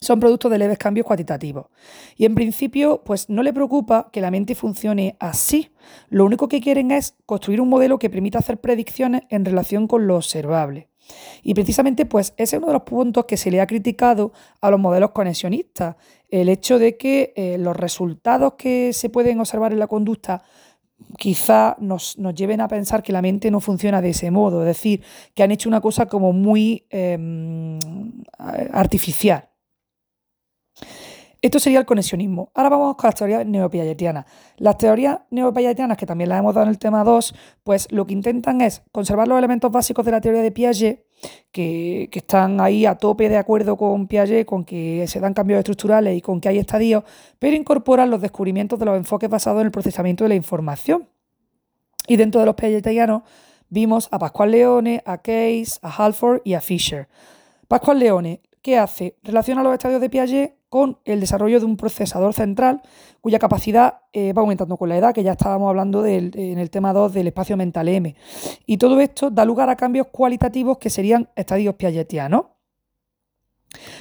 son 0.01 0.19
productos 0.19 0.51
de 0.51 0.57
leves 0.57 0.77
cambios 0.77 1.05
cuantitativos. 1.05 1.67
Y 2.15 2.25
en 2.25 2.35
principio, 2.35 3.01
pues 3.03 3.29
no 3.29 3.43
le 3.43 3.53
preocupa 3.53 4.09
que 4.12 4.21
la 4.21 4.31
mente 4.31 4.55
funcione 4.55 5.15
así. 5.19 5.71
Lo 6.09 6.26
único 6.26 6.47
que 6.47 6.61
quieren 6.61 6.91
es 6.91 7.15
construir 7.26 7.59
un 7.61 7.69
modelo 7.69 7.99
que 7.99 8.09
permita 8.09 8.39
hacer 8.39 8.59
predicciones 8.59 9.24
en 9.30 9.45
relación 9.45 9.88
con 9.88 10.07
lo 10.07 10.15
observable. 10.15 10.89
Y 11.43 11.53
precisamente, 11.53 12.05
pues 12.05 12.34
ese 12.38 12.55
es 12.55 12.59
uno 12.59 12.67
de 12.67 12.74
los 12.74 12.84
puntos 12.84 13.26
que 13.26 13.36
se 13.36 13.51
le 13.51 13.61
ha 13.61 13.67
criticado 13.67 14.32
a 14.61 14.69
los 14.69 14.80
modelos 14.80 15.11
conexionistas. 15.11 15.95
El 16.30 16.49
hecho 16.49 16.80
de 16.80 16.97
que 16.97 17.34
eh, 17.36 17.57
los 17.57 17.76
resultados 17.76 18.53
que 18.53 18.93
se 18.93 19.09
pueden 19.09 19.39
observar 19.39 19.74
en 19.74 19.80
la 19.80 19.88
conducta 19.88 20.43
quizá 21.17 21.76
nos, 21.80 22.15
lleven 22.36 22.61
a 22.61 22.67
pensar 22.67 23.01
que 23.01 23.11
la 23.11 23.21
mente 23.21 23.51
no 23.51 23.59
funciona 23.59 24.01
de 24.01 24.09
ese 24.09 24.32
modo, 24.32 24.61
es 24.61 24.67
decir, 24.67 25.01
que 25.34 25.43
han 25.43 25.51
hecho 25.51 25.69
una 25.69 25.82
cosa 25.82 26.05
como 26.05 26.34
muy 26.34 26.86
em, 26.89 27.80
artificial. 28.38 29.49
Esto 31.41 31.59
sería 31.59 31.79
el 31.79 31.85
conexionismo. 31.85 32.51
Ahora 32.53 32.69
vamos 32.69 32.95
con 32.97 33.07
las 33.07 33.15
teorías 33.15 33.45
neopiagetianas. 33.45 34.25
Las 34.57 34.77
teorías 34.77 35.19
neopiagetianas, 35.29 35.97
que 35.97 36.05
también 36.05 36.29
las 36.29 36.39
hemos 36.39 36.53
dado 36.53 36.65
en 36.65 36.71
el 36.71 36.77
tema 36.77 37.05
2, 37.05 37.33
pues 37.63 37.89
lo 37.91 38.05
que 38.05 38.13
intentan 38.13 38.59
es 38.59 38.81
conservar 38.91 39.27
los 39.29 39.37
elementos 39.37 39.71
básicos 39.71 40.05
de 40.05 40.11
la 40.11 40.19
teoría 40.19 40.41
de 40.41 40.51
Piaget, 40.51 41.05
que, 41.53 42.09
están 42.11 42.59
ahí 42.59 42.85
a 42.85 42.95
tope 42.95 43.29
de 43.29 43.37
acuerdo 43.37 43.77
con 43.77 44.07
Piaget, 44.07 44.45
con 44.45 44.65
que 44.65 45.05
se 45.07 45.21
dan 45.21 45.33
cambios 45.33 45.59
estructurales 45.59 46.17
y 46.17 46.21
con 46.21 46.41
que 46.41 46.49
hay 46.49 46.57
estadios, 46.57 47.05
pero 47.39 47.55
incorporan 47.55 48.09
los 48.09 48.19
descubrimientos 48.19 48.77
de 48.77 48.85
los 48.85 48.97
enfoques 48.97 49.29
basados 49.29 49.61
en 49.61 49.67
el 49.67 49.71
procesamiento 49.71 50.25
de 50.25 50.29
la 50.29 50.35
información. 50.35 51.07
Y 52.05 52.17
dentro 52.17 52.41
de 52.41 52.47
los 52.47 52.55
piagetianos 52.55 53.23
vimos 53.69 54.09
a 54.11 54.19
Pascual 54.19 54.51
Leone, 54.51 55.01
a 55.05 55.19
Case, 55.19 55.79
a 55.81 55.89
Halford 55.89 56.41
y 56.43 56.55
a 56.55 56.59
Fisher. 56.59 57.07
Pascual 57.69 57.99
Leone, 57.99 58.41
¿qué 58.61 58.77
hace? 58.77 59.15
Relaciona 59.23 59.63
los 59.63 59.73
estadios 59.73 60.01
de 60.01 60.09
Piaget 60.09 60.59
con 60.70 60.99
el 61.05 61.20
desarrollo 61.20 61.59
de 61.59 61.65
un 61.65 61.78
procesador 61.78 62.34
central 62.34 62.82
cuya 63.22 63.39
capacidad 63.39 64.01
eh, 64.13 64.34
va 64.34 64.41
aumentando 64.41 64.78
con 64.78 64.89
la 64.89 64.97
edad, 64.97 65.13
que 65.13 65.24
ya 65.24 65.34
estábamos 65.34 65.70
hablando 65.70 66.05
en 66.05 66.57
el 66.57 66.70
tema 66.70 66.93
2 66.93 67.13
del 67.13 67.28
espacio 67.28 67.57
mental 67.57 67.89
M. 67.89 68.15
Y 68.65 68.78
todo 68.78 68.99
esto 69.01 69.30
da 69.30 69.45
lugar 69.45 69.70
a 69.70 69.76
cambios 69.76 70.07
cualitativos 70.07 70.78
que 70.78 70.89
serían 70.89 71.30
estadios 71.36 71.76
piagetianos. 71.76 72.45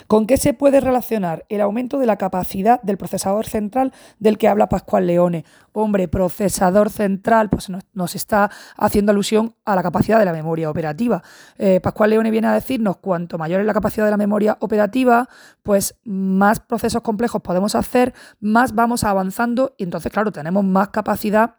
¿Con 0.06 0.26
qué 0.26 0.38
se 0.38 0.54
puede 0.54 0.80
relacionar 0.80 1.44
el 1.48 1.60
aumento 1.60 1.98
de 1.98 2.06
la 2.06 2.16
capacidad 2.16 2.80
del 2.82 2.96
procesador 2.96 3.46
central 3.46 3.92
del 4.18 4.38
que 4.38 4.48
habla 4.48 4.68
Pascual 4.68 5.06
Leone? 5.06 5.44
Hombre, 5.72 6.08
procesador 6.08 6.90
central, 6.90 7.50
pues 7.50 7.68
nos, 7.92 8.14
está 8.14 8.50
haciendo 8.76 9.12
alusión 9.12 9.54
a 9.64 9.76
la 9.76 9.82
capacidad 9.82 10.18
de 10.18 10.24
la 10.24 10.32
memoria 10.32 10.70
operativa. 10.70 11.22
Eh, 11.58 11.80
Pascual 11.80 12.10
Leone 12.10 12.30
viene 12.30 12.48
a 12.48 12.54
decirnos 12.54 12.96
cuanto 12.96 13.36
mayor 13.36 13.60
es 13.60 13.66
la 13.66 13.74
capacidad 13.74 14.06
de 14.06 14.10
la 14.10 14.16
memoria 14.16 14.56
operativa, 14.60 15.28
pues 15.62 15.98
más 16.04 16.60
procesos 16.60 17.02
complejos 17.02 17.42
podemos 17.42 17.74
hacer, 17.74 18.14
más 18.40 18.74
vamos 18.74 19.04
avanzando 19.04 19.74
y 19.76 19.84
entonces, 19.84 20.10
claro, 20.10 20.32
tenemos 20.32 20.64
más 20.64 20.88
capacidad 20.88 21.56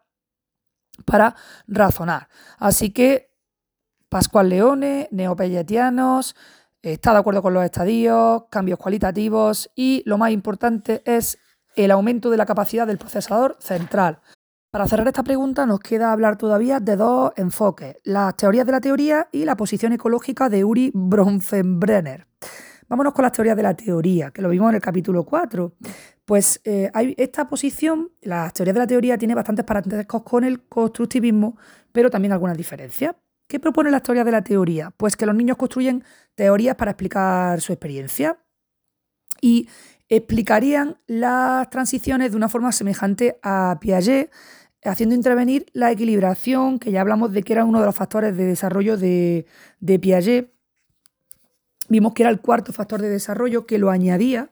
para 1.06 1.36
razonar. 1.68 2.28
Así 2.58 2.90
que 2.90 3.30
Pascual 4.10 4.50
Leone, 4.50 5.08
neopelletianos, 5.12 6.36
está 6.82 7.14
de 7.14 7.20
acuerdo 7.20 7.42
con 7.42 7.54
los 7.54 7.64
estadios, 7.64 8.44
cambios 8.50 8.80
cualitativos 8.80 9.70
y 9.76 10.04
lo 10.06 10.18
más 10.18 10.32
importante 10.32 11.02
es 11.06 11.38
el 11.76 11.92
aumento 11.92 12.30
de 12.30 12.38
la 12.38 12.46
capacidad 12.46 12.88
del 12.88 12.98
procesador 12.98 13.58
central. 13.60 14.22
Para 14.72 14.88
cerrar 14.88 15.08
esta 15.08 15.24
pregunta 15.24 15.66
nos 15.66 15.80
queda 15.80 16.12
hablar 16.12 16.38
todavía 16.38 16.80
de 16.80 16.96
dos 16.96 17.32
enfoques, 17.36 17.96
las 18.04 18.36
teorías 18.38 18.66
de 18.66 18.72
la 18.72 18.82
teoría 18.82 19.28
y 19.32 19.46
la 19.46 19.58
posición 19.58 19.94
ecológica 19.94 20.48
de 20.48 20.64
Uri 20.64 20.92
Bronfenbrenner. 20.94 22.28
Vámonos 22.88 23.14
con 23.14 23.24
las 23.24 23.32
teorías 23.32 23.56
de 23.56 23.64
la 23.64 23.76
teoría, 23.76 24.32
que 24.32 24.42
lo 24.42 24.50
vimos 24.50 24.70
en 24.70 24.76
el 24.76 24.82
capítulo 24.82 25.24
4. 25.24 25.74
Pues 26.26 26.60
eh, 26.64 26.90
hay 26.94 27.14
esta 27.18 27.48
posición, 27.48 28.12
las 28.22 28.54
teorías 28.54 28.74
de 28.74 28.80
la 28.80 28.88
teoría 28.88 29.18
tiene 29.18 29.36
bastantes 29.36 29.66
parentescos 29.66 30.24
con 30.24 30.44
el 30.44 30.68
constructivismo, 30.68 31.58
pero 31.92 32.10
también 32.10 32.32
algunas 32.32 32.58
diferencias. 32.58 33.16
¿Qué 33.48 33.60
propone 33.60 33.90
la 33.90 34.00
teoría 34.00 34.24
de 34.24 34.32
la 34.32 34.44
teoría? 34.44 34.92
Pues 34.92 35.16
que 35.16 35.26
los 35.26 35.34
niños 35.34 35.58
construyen 35.58 36.04
teorías 36.40 36.78
para 36.78 36.92
explicar 36.92 37.60
su 37.60 37.74
experiencia 37.74 38.38
y 39.42 39.68
explicarían 40.08 40.98
las 41.06 41.70
transiciones 41.70 42.32
de 42.32 42.38
una 42.38 42.48
forma 42.48 42.72
semejante 42.72 43.38
a 43.44 43.78
Piaget, 43.82 44.32
haciendo 44.86 45.16
intervenir 45.16 45.66
la 45.74 45.92
equilibración, 45.92 46.80
que 46.80 46.94
ya 46.94 47.02
hablamos 47.02 47.34
de 47.34 47.44
que 47.44 47.52
era 47.52 47.66
uno 47.66 47.82
de 47.82 47.88
los 47.88 47.94
factores 47.94 48.38
de 48.38 48.46
desarrollo 48.46 48.96
de, 48.96 49.46
Piaget. 50.02 50.54
Vimos 51.90 52.14
que 52.14 52.24
era 52.24 52.30
el 52.30 52.40
cuarto 52.40 52.72
factor 52.72 53.02
de 53.02 53.10
desarrollo 53.10 53.66
que 53.66 53.78
lo 53.78 53.90
añadía 53.90 54.50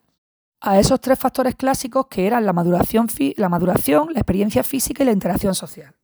a 0.59 0.81
esos 0.81 0.99
tres 0.99 1.17
factores 1.17 1.55
clásicos 1.55 2.07
que 2.07 2.27
eran 2.27 2.45
la 2.45 2.51
maduración, 2.51 3.07
la 3.37 3.47
maduración, 3.47 4.11
la 4.11 4.19
experiencia 4.19 4.61
física 4.61 5.03
y 5.03 5.05
la 5.05 5.13
interacción 5.13 5.55
social. 5.55 5.96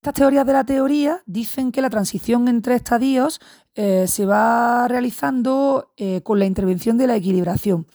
Estas 0.00 0.14
teorías 0.14 0.46
de 0.46 0.54
la 0.54 0.64
teoría 0.64 1.22
dicen 1.26 1.72
que 1.72 1.82
la 1.82 1.90
transición 1.90 2.48
entre 2.48 2.74
estadios 2.74 3.38
eh, 3.74 4.06
se 4.08 4.24
va 4.24 4.88
realizando 4.88 5.92
eh, 5.98 6.22
con 6.22 6.38
la 6.38 6.46
intervención 6.46 6.96
de 6.96 7.06
la 7.06 7.16
equilibración, 7.16 7.86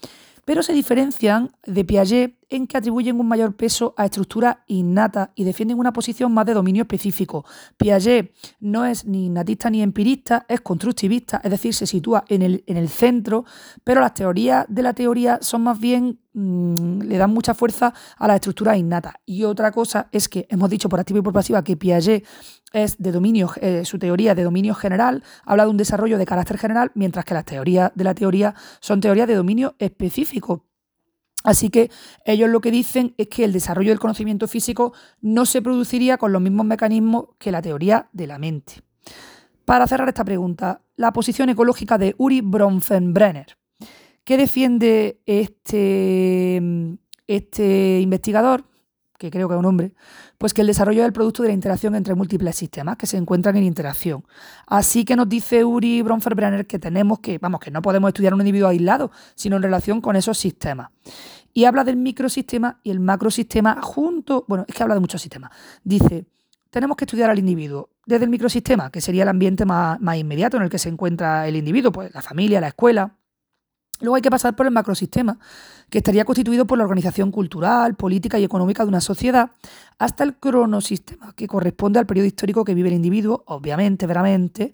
pero 0.46 0.62
se 0.62 0.74
diferencian 0.74 1.56
de 1.66 1.84
Piaget 1.84 2.36
en 2.50 2.68
que 2.68 2.78
atribuyen 2.78 3.20
un 3.20 3.28
mayor 3.28 3.56
peso 3.56 3.94
a 3.98 4.06
estructuras 4.06 4.58
innatas 4.68 5.30
y 5.36 5.44
defienden 5.44 5.80
una 5.80 5.94
posición 5.94 6.34
más 6.34 6.46
de 6.46 6.54
dominio 6.54 6.84
específico. 6.84 7.46
Piaget 7.78 8.34
no 8.60 8.86
es 8.86 9.06
ni 9.06 9.26
innatista 9.26 9.70
ni 9.70 9.82
empirista, 9.82 10.46
es 10.48 10.62
constructivista, 10.62 11.42
es 11.44 11.52
decir, 11.52 11.74
se 11.74 11.88
sitúa 11.88 12.26
en 12.28 12.42
el, 12.42 12.64
en 12.68 12.78
el 12.78 12.90
centro, 12.90 13.46
pero 13.84 14.02
las 14.02 14.14
teorías 14.14 14.66
de 14.68 14.82
la 14.82 14.94
teoría 14.94 15.40
son 15.42 15.64
más 15.64 15.80
bien, 15.80 16.20
mm, 16.34 17.02
le 17.04 17.18
dan 17.18 17.34
mucha 17.34 17.54
fuerza 17.54 17.94
a 18.18 18.28
las 18.28 18.36
estructuras 18.36 18.78
innatas. 18.78 19.14
Y 19.26 19.44
otra 19.44 19.72
cosa 19.72 20.08
es 20.12 20.30
que 20.30 20.48
hemos 20.50 20.70
dicho 20.70 20.90
por 20.90 21.00
activa 21.00 21.20
y 21.20 21.22
por 21.22 21.34
pasiva 21.34 21.64
que 21.64 21.78
Piaget 21.78 22.26
es 22.74 22.98
de 22.98 23.12
dominio, 23.12 23.50
eh, 23.62 23.86
su 23.86 23.98
teoría 24.00 24.36
de 24.36 24.44
dominio 24.44 24.76
general, 24.76 25.24
habla 25.46 25.64
de 25.64 25.70
un 25.70 25.78
desarrollo 25.78 26.18
de 26.18 26.26
carácter 26.26 26.58
general, 26.58 26.92
mientras 26.94 27.26
que 27.26 27.34
las 27.34 27.46
teorías 27.46 27.92
de 27.96 28.04
la 28.04 28.14
teoría 28.14 28.54
son 28.80 29.00
teorías 29.00 29.28
de 29.28 29.36
dominio 29.36 29.76
específico. 29.80 30.66
Así 31.46 31.70
que 31.70 31.92
ellos 32.26 32.50
lo 32.50 32.60
que 32.60 32.72
dicen 32.72 33.14
es 33.18 33.28
que 33.28 33.44
el 33.46 33.54
desarrollo 33.54 33.92
del 33.92 34.00
conocimiento 34.00 34.48
físico 34.48 34.94
no 35.22 35.46
se 35.46 35.62
produciría 35.62 36.18
con 36.18 36.34
los 36.34 36.42
mismos 36.42 36.66
mecanismos 36.66 37.28
que 37.38 37.52
la 37.52 37.62
teoría 37.62 38.10
de 38.14 38.26
la 38.26 38.40
mente. 38.40 38.82
Para 39.64 39.86
cerrar 39.86 40.08
esta 40.08 40.26
pregunta, 40.26 40.82
la 40.96 41.14
posición 41.14 41.50
ecológica 41.50 42.00
de 42.00 42.16
Uri 42.18 42.42
Bronfenbrenner. 42.42 43.58
¿Qué 44.24 44.38
defiende 44.38 45.22
este, 45.28 46.60
este 47.28 48.00
investigador? 48.02 48.66
que 49.18 49.32
creo 49.32 49.48
que 49.48 49.56
es 49.56 49.60
un 49.60 49.66
hombre, 49.66 49.94
pues 50.38 50.54
que 50.54 50.62
el 50.62 50.68
desarrollo 50.68 51.02
es 51.02 51.06
el 51.08 51.14
producto 51.14 51.44
de 51.44 51.50
la 51.50 51.54
interacción 51.54 51.96
entre 51.96 52.16
múltiples 52.16 52.56
sistemas 52.56 52.98
que 52.98 53.08
se 53.08 53.18
encuentran 53.18 53.56
en 53.56 53.64
interacción. 53.64 54.26
Así 54.68 55.06
que 55.06 55.16
nos 55.16 55.30
dice 55.30 55.64
Uri 55.64 56.02
Bronfenbrenner 56.02 56.68
que 56.68 56.80
tenemos 56.80 57.20
que, 57.20 57.38
vamos, 57.38 57.60
que 57.60 57.72
no 57.72 57.82
podemos 57.82 58.10
estudiar 58.10 58.34
un 58.34 58.42
individuo 58.42 58.70
aislado, 58.70 59.12
sino 59.36 59.56
en 59.56 59.64
relación 59.64 60.02
con 60.02 60.16
esos 60.16 60.38
sistemas. 60.38 60.90
Y 61.56 61.64
habla 61.66 61.84
del 61.84 61.96
microsistema 61.96 62.82
y 62.84 62.92
el 62.92 63.00
macrosistema 63.00 63.82
junto, 63.82 64.44
bueno, 64.48 64.66
es 64.68 64.76
que 64.76 64.84
habla 64.84 64.94
de 64.94 65.00
muchos 65.00 65.22
sistemas. 65.22 65.52
Dice, 65.84 66.26
tenemos 66.70 66.98
que 66.98 67.06
estudiar 67.06 67.30
al 67.30 67.40
individuo 67.40 67.90
desde 68.06 68.26
el 68.26 68.30
microsistema, 68.30 68.92
que 68.92 69.00
sería 69.00 69.24
el 69.24 69.30
ambiente 69.30 69.66
más, 69.66 70.00
más 70.02 70.18
inmediato 70.18 70.58
en 70.58 70.64
el 70.64 70.70
que 70.70 70.78
se 70.78 70.90
encuentra 70.90 71.48
el 71.48 71.56
individuo, 71.56 71.94
pues 71.94 72.14
la 72.14 72.22
familia, 72.22 72.60
la 72.60 72.68
escuela, 72.68 73.16
Luego 74.02 74.16
hay 74.16 74.22
que 74.22 74.30
pasar 74.30 74.56
por 74.56 74.66
el 74.66 74.74
macrosistema, 74.74 75.40
que 75.90 76.00
estaría 76.00 76.26
constituido 76.26 76.68
por 76.68 76.78
la 76.78 76.84
organización 76.84 77.32
cultural, 77.32 77.96
política 77.96 78.38
y 78.38 78.44
económica 78.44 78.84
de 78.84 78.90
una 78.90 79.00
sociedad, 79.00 79.52
hasta 79.98 80.24
el 80.24 80.36
cronosistema, 80.36 81.34
que 81.34 81.48
corresponde 81.48 82.00
al 82.00 82.06
periodo 82.06 82.28
histórico 82.28 82.66
que 82.66 82.74
vive 82.74 82.90
el 82.90 82.96
individuo, 82.96 83.44
obviamente, 83.48 84.06
veramente, 84.06 84.74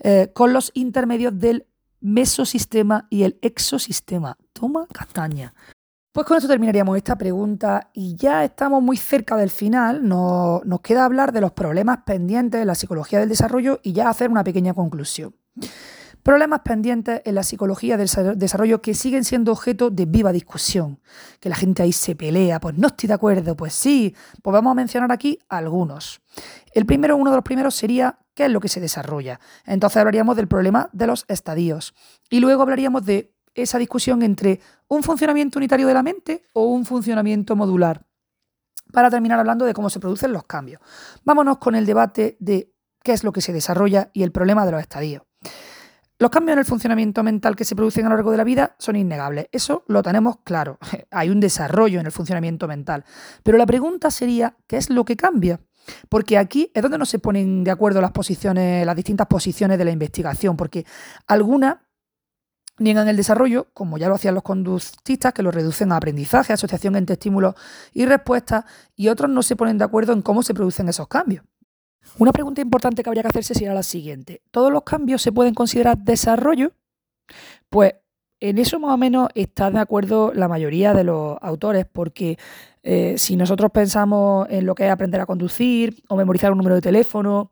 eh, 0.00 0.32
con 0.34 0.52
los 0.52 0.72
intermedios 0.74 1.38
del 1.38 1.66
mesosistema 2.00 3.06
y 3.08 3.22
el 3.22 3.38
exosistema. 3.40 4.36
Toma 4.52 4.86
castaña. 4.92 5.54
Pues 6.16 6.26
con 6.26 6.38
esto 6.38 6.48
terminaríamos 6.48 6.96
esta 6.96 7.18
pregunta 7.18 7.90
y 7.92 8.16
ya 8.16 8.42
estamos 8.42 8.82
muy 8.82 8.96
cerca 8.96 9.36
del 9.36 9.50
final. 9.50 10.08
Nos, 10.08 10.64
nos 10.64 10.80
queda 10.80 11.04
hablar 11.04 11.30
de 11.30 11.42
los 11.42 11.52
problemas 11.52 11.98
pendientes 12.06 12.58
de 12.58 12.64
la 12.64 12.74
psicología 12.74 13.18
del 13.18 13.28
desarrollo 13.28 13.80
y 13.82 13.92
ya 13.92 14.08
hacer 14.08 14.30
una 14.30 14.42
pequeña 14.42 14.72
conclusión. 14.72 15.36
Problemas 16.22 16.60
pendientes 16.60 17.20
en 17.26 17.34
la 17.34 17.42
psicología 17.42 17.98
del 17.98 18.08
desarrollo 18.38 18.80
que 18.80 18.94
siguen 18.94 19.24
siendo 19.24 19.52
objeto 19.52 19.90
de 19.90 20.06
viva 20.06 20.32
discusión. 20.32 21.00
Que 21.38 21.50
la 21.50 21.54
gente 21.54 21.82
ahí 21.82 21.92
se 21.92 22.16
pelea, 22.16 22.60
pues 22.60 22.78
no 22.78 22.86
estoy 22.86 23.08
de 23.08 23.14
acuerdo, 23.14 23.54
pues 23.54 23.74
sí. 23.74 24.16
Pues 24.42 24.52
vamos 24.54 24.70
a 24.70 24.74
mencionar 24.74 25.12
aquí 25.12 25.38
algunos. 25.50 26.22
El 26.72 26.86
primero, 26.86 27.18
uno 27.18 27.30
de 27.30 27.36
los 27.36 27.44
primeros 27.44 27.74
sería 27.74 28.20
qué 28.32 28.46
es 28.46 28.50
lo 28.50 28.60
que 28.60 28.68
se 28.68 28.80
desarrolla. 28.80 29.38
Entonces 29.66 29.98
hablaríamos 29.98 30.34
del 30.36 30.48
problema 30.48 30.88
de 30.94 31.08
los 31.08 31.26
estadios. 31.28 31.94
Y 32.30 32.40
luego 32.40 32.62
hablaríamos 32.62 33.04
de 33.04 33.35
esa 33.62 33.78
discusión 33.78 34.22
entre 34.22 34.60
un 34.88 35.02
funcionamiento 35.02 35.58
unitario 35.58 35.86
de 35.86 35.94
la 35.94 36.02
mente 36.02 36.44
o 36.52 36.66
un 36.66 36.84
funcionamiento 36.84 37.56
modular. 37.56 38.06
Para 38.92 39.10
terminar 39.10 39.38
hablando 39.38 39.64
de 39.64 39.74
cómo 39.74 39.90
se 39.90 39.98
producen 39.98 40.32
los 40.32 40.44
cambios. 40.44 40.80
Vámonos 41.24 41.58
con 41.58 41.74
el 41.74 41.86
debate 41.86 42.36
de 42.38 42.72
qué 43.02 43.12
es 43.12 43.24
lo 43.24 43.32
que 43.32 43.40
se 43.40 43.52
desarrolla 43.52 44.10
y 44.12 44.22
el 44.22 44.32
problema 44.32 44.64
de 44.64 44.72
los 44.72 44.80
estadios. 44.80 45.22
Los 46.18 46.30
cambios 46.30 46.54
en 46.54 46.60
el 46.60 46.64
funcionamiento 46.64 47.22
mental 47.22 47.56
que 47.56 47.66
se 47.66 47.76
producen 47.76 48.06
a 48.06 48.08
lo 48.08 48.14
largo 48.14 48.30
de 48.30 48.38
la 48.38 48.44
vida 48.44 48.74
son 48.78 48.96
innegables. 48.96 49.48
Eso 49.52 49.84
lo 49.86 50.02
tenemos 50.02 50.38
claro. 50.44 50.78
Hay 51.10 51.28
un 51.28 51.40
desarrollo 51.40 52.00
en 52.00 52.06
el 52.06 52.12
funcionamiento 52.12 52.66
mental. 52.66 53.04
Pero 53.42 53.58
la 53.58 53.66
pregunta 53.66 54.10
sería, 54.10 54.56
¿qué 54.66 54.78
es 54.78 54.88
lo 54.88 55.04
que 55.04 55.16
cambia? 55.16 55.60
Porque 56.08 56.38
aquí 56.38 56.70
es 56.74 56.82
donde 56.82 56.98
no 56.98 57.04
se 57.04 57.18
ponen 57.18 57.64
de 57.64 57.70
acuerdo 57.70 58.00
las 58.00 58.12
posiciones, 58.12 58.86
las 58.86 58.96
distintas 58.96 59.26
posiciones 59.26 59.78
de 59.78 59.84
la 59.84 59.90
investigación, 59.90 60.56
porque 60.56 60.86
algunas 61.26 61.76
Niegan 62.78 63.08
el 63.08 63.16
desarrollo, 63.16 63.68
como 63.72 63.96
ya 63.96 64.08
lo 64.08 64.16
hacían 64.16 64.34
los 64.34 64.42
conductistas, 64.42 65.32
que 65.32 65.42
lo 65.42 65.50
reducen 65.50 65.92
a 65.92 65.96
aprendizaje, 65.96 66.52
asociación 66.52 66.96
entre 66.96 67.14
estímulos 67.14 67.54
y 67.94 68.04
respuestas, 68.04 68.64
y 68.94 69.08
otros 69.08 69.30
no 69.30 69.42
se 69.42 69.56
ponen 69.56 69.78
de 69.78 69.84
acuerdo 69.84 70.12
en 70.12 70.20
cómo 70.20 70.42
se 70.42 70.52
producen 70.52 70.88
esos 70.88 71.08
cambios. 71.08 71.44
Una 72.18 72.32
pregunta 72.32 72.60
importante 72.60 73.02
que 73.02 73.08
habría 73.08 73.22
que 73.22 73.28
hacerse 73.28 73.54
sería 73.54 73.74
la 73.74 73.82
siguiente. 73.82 74.42
¿Todos 74.50 74.72
los 74.72 74.82
cambios 74.82 75.22
se 75.22 75.32
pueden 75.32 75.54
considerar 75.54 75.98
desarrollo? 75.98 76.72
Pues 77.68 77.94
en 78.40 78.58
eso 78.58 78.78
más 78.78 78.92
o 78.92 78.98
menos 78.98 79.28
está 79.34 79.70
de 79.70 79.80
acuerdo 79.80 80.32
la 80.34 80.48
mayoría 80.48 80.92
de 80.92 81.04
los 81.04 81.38
autores, 81.40 81.86
porque 81.90 82.38
eh, 82.88 83.18
si 83.18 83.34
nosotros 83.34 83.72
pensamos 83.72 84.46
en 84.48 84.64
lo 84.64 84.76
que 84.76 84.86
es 84.86 84.92
aprender 84.92 85.20
a 85.20 85.26
conducir 85.26 86.04
o 86.06 86.14
memorizar 86.14 86.52
un 86.52 86.58
número 86.58 86.76
de 86.76 86.80
teléfono, 86.80 87.50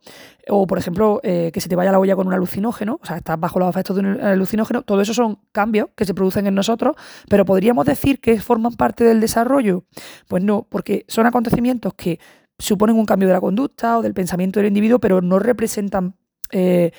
o 0.49 0.65
por 0.65 0.79
ejemplo 0.79 1.19
eh, 1.25 1.51
que 1.53 1.61
se 1.61 1.69
te 1.69 1.75
vaya 1.75 1.91
la 1.91 1.99
olla 1.99 2.15
con 2.15 2.29
un 2.29 2.33
alucinógeno, 2.33 3.01
o 3.03 3.05
sea, 3.05 3.17
estás 3.17 3.41
bajo 3.41 3.59
los 3.59 3.69
efectos 3.69 3.97
de 3.97 4.03
un 4.03 4.21
alucinógeno, 4.21 4.83
todo 4.83 5.01
eso 5.01 5.13
son 5.13 5.41
cambios 5.51 5.89
que 5.97 6.05
se 6.05 6.15
producen 6.15 6.47
en 6.47 6.55
nosotros, 6.55 6.95
pero 7.29 7.45
podríamos 7.45 7.85
decir 7.85 8.21
que 8.21 8.41
forman 8.41 8.75
parte 8.75 9.03
del 9.03 9.19
desarrollo. 9.19 9.83
Pues 10.29 10.45
no, 10.45 10.69
porque 10.71 11.05
son 11.09 11.27
acontecimientos 11.27 11.95
que 11.95 12.21
suponen 12.57 12.97
un 12.97 13.05
cambio 13.05 13.27
de 13.27 13.35
la 13.35 13.41
conducta 13.41 13.99
o 13.99 14.03
del 14.03 14.15
pensamiento 14.15 14.61
del 14.61 14.69
individuo, 14.69 15.01
pero 15.01 15.21
no 15.21 15.41
representan 15.41 16.15
eh, 16.53 16.93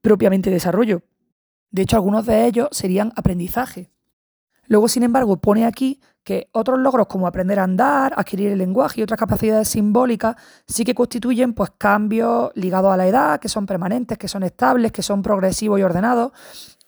propiamente 0.00 0.50
desarrollo. 0.50 1.02
De 1.70 1.82
hecho, 1.82 1.94
algunos 1.94 2.26
de 2.26 2.46
ellos 2.46 2.66
serían 2.72 3.12
aprendizaje. 3.14 3.92
Luego, 4.66 4.88
sin 4.88 5.04
embargo, 5.04 5.36
pone 5.36 5.64
aquí 5.64 6.00
que 6.28 6.50
otros 6.52 6.78
logros 6.78 7.06
como 7.06 7.26
aprender 7.26 7.58
a 7.58 7.64
andar, 7.64 8.12
adquirir 8.14 8.52
el 8.52 8.58
lenguaje 8.58 9.00
y 9.00 9.02
otras 9.02 9.18
capacidades 9.18 9.66
simbólicas 9.66 10.36
sí 10.66 10.84
que 10.84 10.94
constituyen 10.94 11.54
pues, 11.54 11.70
cambios 11.78 12.50
ligados 12.54 12.92
a 12.92 12.98
la 12.98 13.06
edad, 13.06 13.40
que 13.40 13.48
son 13.48 13.64
permanentes, 13.64 14.18
que 14.18 14.28
son 14.28 14.42
estables, 14.42 14.92
que 14.92 15.00
son 15.00 15.22
progresivos 15.22 15.80
y 15.80 15.82
ordenados, 15.84 16.32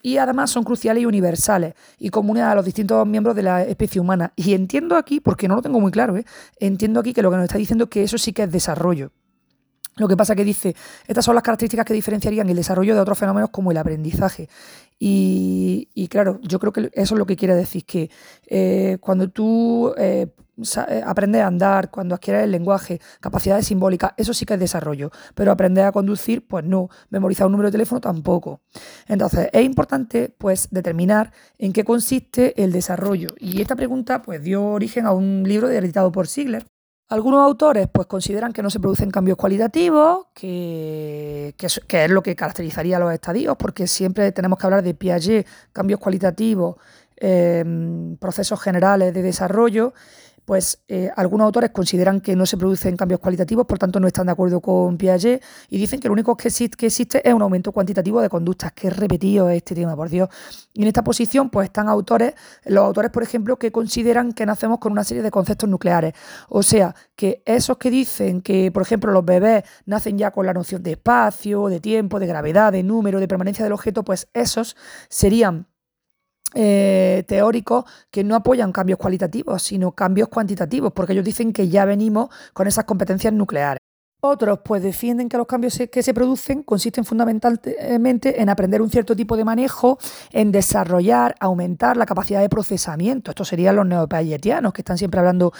y 0.02 0.18
además 0.18 0.50
son 0.50 0.62
cruciales 0.62 1.02
y 1.04 1.06
universales 1.06 1.72
y 1.98 2.10
comunes 2.10 2.42
a 2.42 2.54
los 2.54 2.66
distintos 2.66 3.06
miembros 3.06 3.34
de 3.34 3.44
la 3.44 3.62
especie 3.62 3.98
humana. 3.98 4.30
Y 4.36 4.52
entiendo 4.52 4.94
aquí, 4.94 5.20
porque 5.20 5.48
no 5.48 5.56
lo 5.56 5.62
tengo 5.62 5.80
muy 5.80 5.90
claro, 5.90 6.18
¿eh? 6.18 6.26
entiendo 6.58 7.00
aquí 7.00 7.14
que 7.14 7.22
lo 7.22 7.30
que 7.30 7.38
nos 7.38 7.44
está 7.44 7.56
diciendo 7.56 7.84
es 7.84 7.90
que 7.90 8.02
eso 8.02 8.18
sí 8.18 8.34
que 8.34 8.42
es 8.42 8.52
desarrollo. 8.52 9.10
Lo 9.96 10.06
que 10.06 10.18
pasa 10.18 10.36
que 10.36 10.44
dice, 10.44 10.76
estas 11.06 11.24
son 11.24 11.34
las 11.34 11.42
características 11.42 11.86
que 11.86 11.94
diferenciarían 11.94 12.48
el 12.50 12.56
desarrollo 12.56 12.94
de 12.94 13.00
otros 13.00 13.18
fenómenos 13.18 13.48
como 13.48 13.70
el 13.70 13.78
aprendizaje. 13.78 14.50
Y, 15.02 16.08
claro, 16.10 16.38
yo 16.42 16.58
creo 16.58 16.72
que 16.74 16.90
eso 16.92 17.14
es 17.14 17.18
lo 17.18 17.24
que 17.24 17.36
quiere 17.36 17.54
decir, 17.54 17.86
que 17.86 18.10
eh, 18.46 18.98
cuando 19.00 19.30
tú 19.30 19.94
eh, 19.96 20.26
eh, 20.88 21.02
aprendes 21.06 21.40
a 21.40 21.46
andar, 21.46 21.90
cuando 21.90 22.14
adquieres 22.14 22.44
el 22.44 22.50
lenguaje, 22.50 23.00
capacidades 23.20 23.66
simbólicas, 23.66 24.12
eso 24.18 24.34
sí 24.34 24.44
que 24.44 24.54
es 24.54 24.60
desarrollo, 24.60 25.10
pero 25.34 25.52
aprender 25.52 25.86
a 25.86 25.92
conducir, 25.92 26.46
pues 26.46 26.66
no, 26.66 26.90
memorizar 27.08 27.46
un 27.46 27.52
número 27.52 27.68
de 27.68 27.72
teléfono 27.72 28.00
tampoco. 28.00 28.60
Entonces, 29.08 29.48
es 29.54 29.64
importante 29.64 30.34
pues 30.36 30.68
determinar 30.70 31.32
en 31.58 31.72
qué 31.72 31.82
consiste 31.82 32.62
el 32.62 32.70
desarrollo. 32.70 33.28
Y 33.38 33.62
esta 33.62 33.76
pregunta 33.76 34.20
pues 34.20 34.42
dio 34.42 34.66
origen 34.66 35.06
a 35.06 35.12
un 35.12 35.44
libro 35.46 35.70
editado 35.70 36.12
por 36.12 36.28
Sigler, 36.28 36.66
algunos 37.10 37.40
autores 37.44 37.88
pues, 37.92 38.06
consideran 38.06 38.52
que 38.52 38.62
no 38.62 38.70
se 38.70 38.78
producen 38.78 39.10
cambios 39.10 39.36
cualitativos, 39.36 40.26
que, 40.32 41.54
es 41.58 42.10
lo 42.10 42.22
que 42.22 42.36
caracterizaría 42.36 42.96
a 42.96 43.00
los 43.00 43.12
estadios, 43.12 43.56
porque 43.58 43.88
siempre 43.88 44.30
tenemos 44.30 44.58
que 44.58 44.66
hablar 44.66 44.82
de 44.84 44.94
Piaget, 44.94 45.46
cambios 45.72 45.98
cualitativos, 45.98 46.76
em, 47.16 48.16
procesos 48.16 48.60
generales 48.62 49.12
de 49.12 49.22
desarrollo 49.22 49.92
pues 50.44 50.82
eh, 50.88 51.10
algunos 51.16 51.44
autores 51.44 51.70
consideran 51.70 52.20
que 52.20 52.36
no 52.36 52.46
se 52.46 52.56
producen 52.56 52.96
cambios 52.96 53.20
cualitativos, 53.20 53.66
por 53.66 53.78
tanto 53.78 54.00
no 54.00 54.06
están 54.06 54.26
de 54.26 54.32
acuerdo 54.32 54.60
con 54.60 54.96
Piaget 54.96 55.42
y 55.68 55.78
dicen 55.78 56.00
que 56.00 56.08
lo 56.08 56.12
único 56.12 56.36
que 56.36 56.48
existe, 56.48 57.28
es 57.28 57.34
un 57.34 57.42
aumento 57.42 57.72
cuantitativo 57.72 58.20
de 58.20 58.28
conductas. 58.28 58.72
Repetido 58.82 59.48
es 59.48 59.58
este 59.58 59.74
tema, 59.74 59.94
por 59.94 60.08
Dios. 60.08 60.28
Y 60.72 60.82
en 60.82 60.88
esta 60.88 61.04
posición 61.04 61.50
pues 61.50 61.66
están 61.66 61.88
autores, 61.88 62.34
los 62.64 62.84
autores 62.84 63.10
por 63.10 63.22
ejemplo, 63.22 63.58
que 63.58 63.70
consideran 63.72 64.32
que 64.32 64.46
nacemos 64.46 64.78
con 64.78 64.92
una 64.92 65.04
serie 65.04 65.22
de 65.22 65.30
conceptos 65.30 65.68
nucleares. 65.68 66.14
O 66.48 66.62
sea, 66.62 66.94
que 67.16 67.42
esos 67.46 67.78
que 67.78 67.90
dicen 67.90 68.40
que, 68.42 68.70
por 68.72 68.82
ejemplo, 68.82 69.12
los 69.12 69.24
bebés 69.24 69.64
nacen 69.86 70.18
ya 70.18 70.30
con 70.30 70.46
la 70.46 70.54
noción 70.54 70.82
de 70.82 70.92
espacio, 70.92 71.68
de 71.68 71.80
tiempo, 71.80 72.18
de 72.18 72.26
gravedad, 72.26 72.72
de 72.72 72.82
número, 72.82 73.20
de 73.20 73.28
permanencia 73.28 73.64
del 73.64 73.72
objeto, 73.72 74.04
pues 74.04 74.28
esos 74.32 74.76
serían 75.08 75.66
eh, 76.54 77.24
teóricos 77.26 77.84
que 78.10 78.24
no 78.24 78.34
apoyan 78.34 78.72
cambios 78.72 78.98
cualitativos, 78.98 79.62
sino 79.62 79.92
cambios 79.92 80.28
cuantitativos, 80.28 80.92
porque 80.92 81.12
ellos 81.12 81.24
dicen 81.24 81.52
que 81.52 81.68
ya 81.68 81.84
venimos 81.84 82.28
con 82.52 82.66
esas 82.66 82.84
competencias 82.84 83.32
nucleares. 83.32 83.80
Otros 84.22 84.58
pues 84.62 84.82
defienden 84.82 85.30
que 85.30 85.38
los 85.38 85.46
cambios 85.46 85.80
que 85.90 86.02
se 86.02 86.12
producen 86.12 86.62
consisten 86.62 87.06
fundamentalmente 87.06 88.42
en 88.42 88.50
aprender 88.50 88.82
un 88.82 88.90
cierto 88.90 89.16
tipo 89.16 89.34
de 89.34 89.44
manejo, 89.44 89.98
en 90.30 90.52
desarrollar, 90.52 91.34
aumentar 91.40 91.96
la 91.96 92.04
capacidad 92.04 92.40
de 92.42 92.50
procesamiento. 92.50 93.30
Estos 93.30 93.48
serían 93.48 93.76
los 93.76 93.86
neopayetianos, 93.86 94.74
que 94.74 94.82
están 94.82 94.98
siempre 94.98 95.20
hablando 95.20 95.54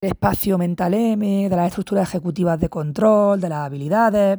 del 0.00 0.12
espacio 0.12 0.56
mental 0.56 0.94
M, 0.94 1.48
de 1.50 1.56
las 1.56 1.68
estructuras 1.68 2.08
ejecutivas 2.08 2.58
de 2.58 2.70
control, 2.70 3.38
de 3.38 3.50
las 3.50 3.66
habilidades. 3.66 4.38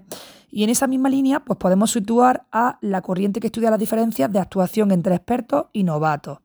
Y 0.49 0.63
en 0.63 0.71
esa 0.71 0.87
misma 0.87 1.07
línea, 1.07 1.39
pues 1.41 1.57
podemos 1.57 1.91
situar 1.91 2.45
a 2.51 2.79
la 2.81 3.01
corriente 3.01 3.39
que 3.39 3.47
estudia 3.47 3.69
las 3.69 3.79
diferencias 3.79 4.31
de 4.31 4.39
actuación 4.39 4.91
entre 4.91 5.15
expertos 5.15 5.67
y 5.71 5.83
novatos. 5.83 6.39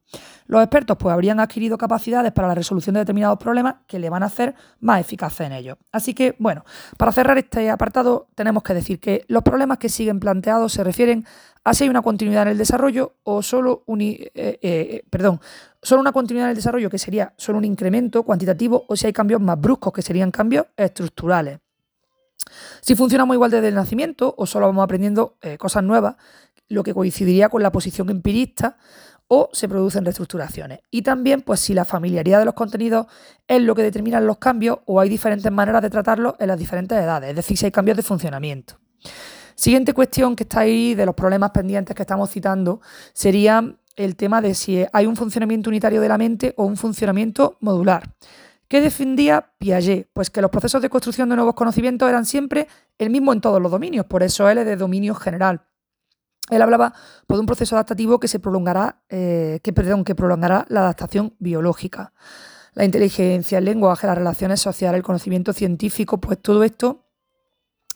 Los 0.47 0.63
expertos 0.63 0.97
pues 1.01 1.13
habrían 1.13 1.41
adquirido 1.41 1.79
capacidades 1.79 2.31
para 2.33 2.47
la 2.47 2.55
resolución 2.55 2.95
de 2.95 3.01
determinados 3.01 3.39
problemas 3.39 3.77
que 3.89 3.99
le 3.99 4.11
van 4.11 4.23
a 4.23 4.27
hacer 4.27 4.55
más 4.81 5.01
eficaces 5.01 5.47
en 5.47 5.53
ellos. 5.53 5.79
Así 5.91 6.13
que, 6.13 6.37
bueno, 6.39 6.65
para 6.99 7.11
cerrar 7.11 7.39
este 7.39 7.71
apartado 7.71 8.29
tenemos 8.35 8.63
que 8.63 8.75
decir 8.75 9.01
que 9.01 9.25
los 9.29 9.43
problemas 9.43 9.79
que 9.79 9.89
siguen 9.89 10.21
planteados 10.21 10.75
se 10.75 10.85
refieren 10.85 11.25
a 11.65 11.75
si 11.75 11.83
hay 11.83 11.91
una 11.91 12.03
continuidad 12.03 12.43
en 12.43 12.49
el 12.51 12.59
desarrollo 12.59 13.15
o 13.25 13.43
solo 13.43 13.83
un, 13.87 14.01
eh, 14.01 14.31
eh, 14.35 15.05
perdón, 15.11 15.41
solo 15.87 16.01
una 16.01 16.11
continuidad 16.11 16.49
en 16.49 16.51
el 16.51 16.57
desarrollo 16.57 16.91
que 16.91 16.99
sería 16.99 17.33
solo 17.37 17.59
un 17.59 17.65
incremento 17.65 18.25
cuantitativo 18.25 18.85
o 18.89 18.97
si 18.97 19.07
hay 19.07 19.13
cambios 19.13 19.41
más 19.41 19.61
bruscos 19.61 19.93
que 19.93 20.03
serían 20.03 20.33
cambios 20.33 20.67
estructurales. 20.77 21.61
Si 22.81 22.97
funcionamos 22.97 23.35
igual 23.35 23.53
desde 23.53 23.69
el 23.69 23.77
nacimiento 23.77 24.35
o 24.37 24.47
solo 24.47 24.67
vamos 24.67 24.83
aprendiendo 24.83 25.37
eh, 25.43 25.57
cosas 25.57 25.85
nuevas, 25.85 26.17
lo 26.69 26.83
que 26.83 26.93
coincidiría 26.93 27.49
con 27.49 27.63
la 27.63 27.71
posición 27.71 28.11
empirista 28.11 28.79
o 29.29 29.49
se 29.53 29.69
producen 29.69 30.05
reestructuraciones. 30.05 30.81
Y 30.91 31.03
también, 31.03 31.43
pues 31.43 31.61
si 31.61 31.73
la 31.73 31.85
familiaridad 31.85 32.41
de 32.41 32.47
los 32.47 32.55
contenidos 32.55 33.07
es 33.47 33.63
lo 33.63 33.77
que 33.77 33.85
determina 33.85 34.21
los 34.21 34.39
cambios 34.39 34.81
o 34.87 34.99
hay 34.99 35.09
diferentes 35.09 35.53
maneras 35.53 35.83
de 35.83 35.91
tratarlos 35.91 36.35
en 36.41 36.49
las 36.49 36.59
diferentes 36.59 36.99
edades, 36.99 37.31
es 37.31 37.37
decir, 37.37 37.57
si 37.57 37.65
hay 37.65 37.71
cambios 37.71 37.97
de 37.97 38.03
funcionamiento. 38.03 38.75
Siguiente 39.55 39.95
cuestión 39.95 40.35
que 40.35 40.43
está 40.43 40.61
ahí 40.61 40.95
de 40.97 41.07
los 41.07 41.15
problemas 41.15 41.53
pendientes 41.53 41.95
que 41.95 42.03
estamos 42.03 42.29
citando 42.29 42.81
sería 43.13 43.77
el 43.97 44.17
tema 44.17 44.41
de 44.41 44.55
si 44.55 44.85
hay 44.93 45.07
un 45.07 45.17
funcionamiento 45.17 45.71
unitario 45.71 46.01
de 46.01 46.09
la 46.09 46.19
mente 46.19 46.55
o 46.57 46.65
un 46.65 46.77
funcionamiento 46.77 47.57
modular. 47.61 48.15
¿Qué 48.69 48.81
defendía 48.81 49.53
Piaget? 49.59 50.11
Pues 50.13 50.31
que 50.31 50.43
los 50.43 50.51
procesos 50.51 50.83
de 50.83 50.91
construcción 50.91 51.29
de 51.29 51.37
nuevos 51.37 51.55
conocimientos 51.55 52.09
eran 52.09 52.27
siempre 52.27 52.69
el 52.99 53.11
mismo 53.11 53.33
en 53.33 53.41
todos 53.41 53.61
los 53.63 53.71
dominios, 53.71 54.07
por 54.07 54.23
eso 54.23 54.49
él 54.49 54.59
es 54.59 54.67
de 54.67 54.77
dominio 54.77 55.15
general. 55.15 55.63
Él 56.51 56.63
hablaba 56.63 56.95
de 57.29 57.39
un 57.39 57.47
proceso 57.47 57.75
adaptativo 57.75 58.21
que 58.21 58.29
se 58.29 58.39
prolongará, 58.39 59.03
eh, 59.09 59.61
que, 59.63 59.73
perdón, 59.73 60.05
que 60.05 60.15
prolongará 60.15 60.65
la 60.69 60.81
adaptación 60.81 61.35
biológica. 61.39 62.13
La 62.75 62.85
inteligencia, 62.85 63.59
el 63.59 63.65
lenguaje, 63.65 64.07
las 64.07 64.19
relaciones 64.19 64.61
sociales, 64.61 64.99
el 64.99 65.03
conocimiento 65.03 65.53
científico, 65.53 66.21
pues 66.21 66.41
todo 66.41 66.63
esto 66.63 67.07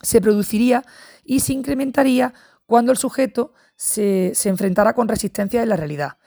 se 0.03 0.21
produciría 0.21 0.85
y 1.25 1.41
se 1.41 1.53
incrementaría 1.53 2.33
cuando 2.67 2.91
el 2.91 2.99
sujeto 2.99 3.53
se, 3.81 4.33
enfrentara 4.45 4.93
con 4.93 5.09
resistencia 5.09 5.63
en 5.63 5.71
la 5.71 5.77
realidad. 5.77 6.19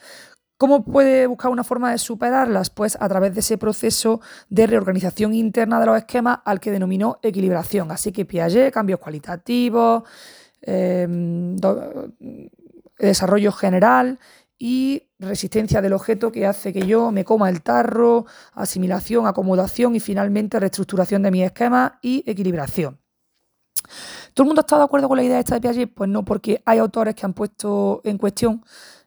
¿Cómo 0.58 0.84
puede 0.84 1.28
buscar 1.28 1.52
una 1.52 1.64
forma 1.64 1.92
de 1.92 2.00
superarlas? 2.00 2.72
Pues 2.72 2.98
a 3.00 3.08
través 3.08 3.36
de 3.36 3.42
ese 3.42 3.60
proceso 3.60 4.22
de 4.50 4.66
reorganización 4.66 5.36
interna 5.36 5.80
de 5.80 5.86
los 5.86 5.98
esquemas 5.98 6.40
al 6.46 6.60
que 6.60 6.72
denominó 6.72 7.20
equilibración. 7.22 7.92
Así 7.92 8.12
que 8.12 8.26
Piaget, 8.26 8.74
cambios 8.74 9.00
cualitativos, 9.00 10.04
em, 10.62 11.56
desarrollo 12.98 13.52
general 13.52 14.20
y 14.58 15.10
resistencia 15.20 15.82
del 15.82 15.94
objeto 15.94 16.32
que 16.32 16.48
hace 16.48 16.74
que 16.74 16.88
yo 16.88 17.12
me 17.12 17.24
coma 17.24 17.50
el 17.50 17.62
tarro, 17.62 18.26
asimilación, 18.54 19.28
acomodación 19.28 19.96
y 19.96 20.00
finalmente 20.00 20.60
reestructuración 20.60 21.22
de 21.22 21.32
mis 21.32 21.46
esquemas 21.46 21.94
y 22.02 22.24
equilibración. 22.26 23.00
¿Todo 24.34 24.46
el 24.46 24.48
mundo 24.48 24.62
estado 24.62 24.82
de 24.82 24.86
acuerdo 24.86 25.08
con 25.08 25.18
la 25.18 25.24
idea 25.24 25.40
esta 25.40 25.56
de 25.56 25.62
Piaget? 25.62 25.94
Pues 25.94 26.10
no, 26.10 26.26
porque 26.26 26.62
hay 26.66 26.80
autores 26.80 27.16
que 27.16 27.26
han 27.26 27.34
puesto 27.34 28.02
en 28.04 28.18
cuestión 28.18 28.64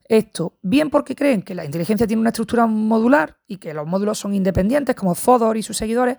esto, 0.08 0.54
bien 0.62 0.90
porque 0.90 1.16
creen 1.16 1.42
que 1.42 1.54
la 1.54 1.64
inteligencia 1.64 2.06
tiene 2.06 2.20
una 2.20 2.30
estructura 2.30 2.66
modular 2.66 3.38
y 3.48 3.56
que 3.56 3.74
los 3.74 3.86
módulos 3.86 4.18
son 4.18 4.34
independientes, 4.34 4.94
como 4.94 5.14
Fodor 5.16 5.56
y 5.56 5.62
sus 5.62 5.76
seguidores, 5.76 6.16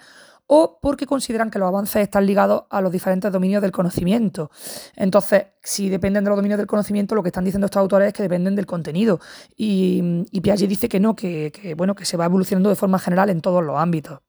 o 0.47 0.79
porque 0.81 1.05
consideran 1.05 1.49
que 1.51 1.59
los 1.59 1.67
avances 1.67 2.01
están 2.01 2.25
ligados 2.25 2.63
a 2.69 2.81
los 2.81 2.91
diferentes 2.91 3.31
dominios 3.31 3.61
del 3.61 3.71
conocimiento. 3.71 4.49
Entonces, 4.95 5.47
si 5.61 5.89
dependen 5.89 6.23
de 6.23 6.29
los 6.29 6.37
dominios 6.37 6.57
del 6.57 6.67
conocimiento, 6.67 7.15
lo 7.15 7.23
que 7.23 7.29
están 7.29 7.43
diciendo 7.43 7.65
estos 7.65 7.81
autores 7.81 8.07
es 8.07 8.13
que 8.13 8.23
dependen 8.23 8.55
del 8.55 8.65
contenido. 8.65 9.19
Y, 9.55 10.23
Piaget 10.41 10.69
dice 10.69 10.87
que 10.87 10.99
no, 10.99 11.15
que, 11.15 11.75
bueno, 11.77 11.95
que 11.95 12.05
se 12.05 12.17
va 12.17 12.25
evolucionando 12.25 12.69
de 12.69 12.75
forma 12.75 12.99
general 12.99 13.29
en 13.29 13.41
todos 13.41 13.63
los 13.63 13.77
ámbitos. 13.77 14.19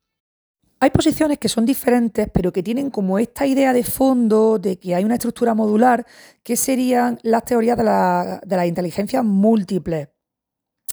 Hay 0.80 0.90
posiciones 0.90 1.38
que 1.38 1.48
son 1.48 1.66
diferentes, 1.66 2.28
pero 2.32 2.52
que 2.52 2.62
tienen 2.62 2.90
como 2.90 3.18
esta 3.18 3.46
idea 3.46 3.72
de 3.72 3.82
fondo 3.82 4.60
de 4.60 4.78
que 4.78 4.94
hay 4.94 5.04
una 5.04 5.14
estructura 5.14 5.54
modular, 5.54 6.06
que 6.44 6.56
serían 6.56 7.18
las 7.22 7.44
teorías 7.44 7.76
de 7.76 7.84
la, 7.84 8.40
de 8.46 8.66
inteligencia 8.66 9.22
múltiple. 9.22 10.10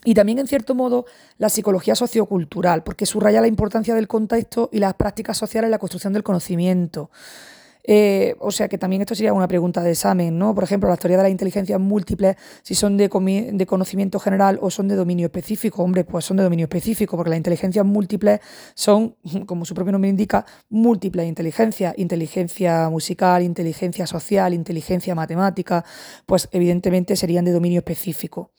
Y 0.04 0.16
también, 0.16 0.40
en 0.40 0.48
cierto 0.48 0.74
modo, 0.74 1.06
la 1.38 1.50
psicología 1.50 1.96
sociocultural, 1.96 2.84
porque 2.84 3.06
subraya 3.06 3.42
la 3.42 3.48
importancia 3.48 3.94
del 3.94 4.08
contexto 4.08 4.70
y 4.72 4.80
las 4.80 4.96
prácticas 4.96 5.38
sociales 5.38 5.68
en 5.68 5.72
la 5.72 5.80
construcción 5.80 6.14
del 6.14 6.24
conocimiento. 6.24 7.12
Eh, 7.88 8.36
o 8.40 8.52
sea 8.52 8.68
que 8.68 8.78
también 8.78 9.02
esto 9.02 9.14
sería 9.14 9.34
una 9.34 9.48
pregunta 9.48 9.84
de 9.84 9.92
examen, 9.92 10.38
¿no? 10.38 10.56
Por 10.56 10.64
ejemplo, 10.64 10.90
las 10.90 11.00
teorías 11.00 11.20
de 11.20 11.24
las 11.24 11.32
inteligencias 11.32 11.80
múltiples, 11.80 12.36
si 12.64 12.74
son 12.74 12.98
de, 12.98 13.10
de, 13.54 13.66
conocimiento 13.66 14.20
general 14.20 14.58
o 14.62 14.72
son 14.72 14.88
de 14.88 14.96
dominio 14.96 15.28
específico. 15.28 15.84
Hombre, 15.84 16.04
pues 16.04 16.26
son 16.26 16.38
de 16.38 16.44
dominio 16.44 16.66
específico, 16.66 17.16
porque 17.16 17.30
las 17.30 17.38
inteligencias 17.38 17.86
múltiples 17.86 18.40
son, 18.74 19.16
como 19.46 19.66
su 19.66 19.76
propio 19.76 19.92
nombre 19.92 20.10
indica, 20.10 20.46
múltiples 20.70 21.28
inteligencias. 21.28 21.94
Inteligencia 21.98 22.90
musical, 22.90 23.44
inteligencia 23.44 24.08
social, 24.08 24.54
inteligencia 24.54 25.14
matemática, 25.14 25.86
pues 26.26 26.50
evidentemente 26.52 27.16
serían 27.16 27.46
de 27.46 27.52
dominio 27.52 27.80
específico. 27.80 28.52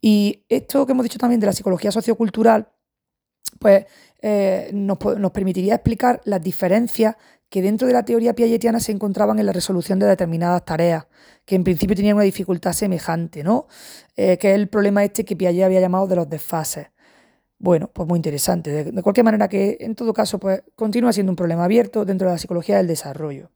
Y 0.00 0.44
esto 0.48 0.86
que 0.86 0.92
hemos 0.92 1.04
dicho 1.04 1.18
también 1.18 1.40
de 1.40 1.46
la 1.46 1.52
psicología 1.52 1.90
sociocultural, 1.90 2.68
pues 3.58 3.86
eh, 4.20 4.70
nos, 4.72 4.98
nos, 5.18 5.30
permitiría 5.32 5.76
explicar 5.76 6.20
las 6.24 6.42
diferencias 6.42 7.16
que 7.48 7.62
dentro 7.62 7.86
de 7.86 7.94
la 7.94 8.04
teoría 8.04 8.34
piagetiana 8.34 8.80
se 8.80 8.92
encontraban 8.92 9.38
en 9.38 9.46
la 9.46 9.52
resolución 9.52 9.98
de 9.98 10.06
determinadas 10.06 10.64
tareas, 10.64 11.06
que 11.44 11.54
en 11.54 11.64
principio 11.64 11.96
tenían 11.96 12.16
una 12.16 12.24
dificultad 12.24 12.72
semejante, 12.72 13.42
¿no? 13.42 13.66
Eh, 14.16 14.36
que 14.38 14.50
es 14.50 14.54
el 14.54 14.68
problema 14.68 15.04
este 15.04 15.24
que 15.24 15.36
Piaget 15.36 15.64
había 15.64 15.80
llamado 15.80 16.06
de 16.06 16.16
los 16.16 16.28
desfases. 16.28 16.88
Bueno, 17.58 17.90
pues 17.92 18.06
muy 18.08 18.18
interesante. 18.18 18.84
De, 18.84 19.02
cualquier 19.02 19.24
manera 19.24 19.48
que, 19.48 19.78
en 19.80 19.94
todo 19.94 20.12
caso, 20.14 20.38
pues 20.38 20.62
continúa 20.76 21.12
siendo 21.12 21.32
un 21.32 21.36
problema 21.36 21.64
abierto 21.64 22.04
dentro 22.04 22.28
de 22.28 22.34
la 22.34 22.38
psicología 22.38 22.76
del 22.76 22.86
desarrollo. 22.86 23.50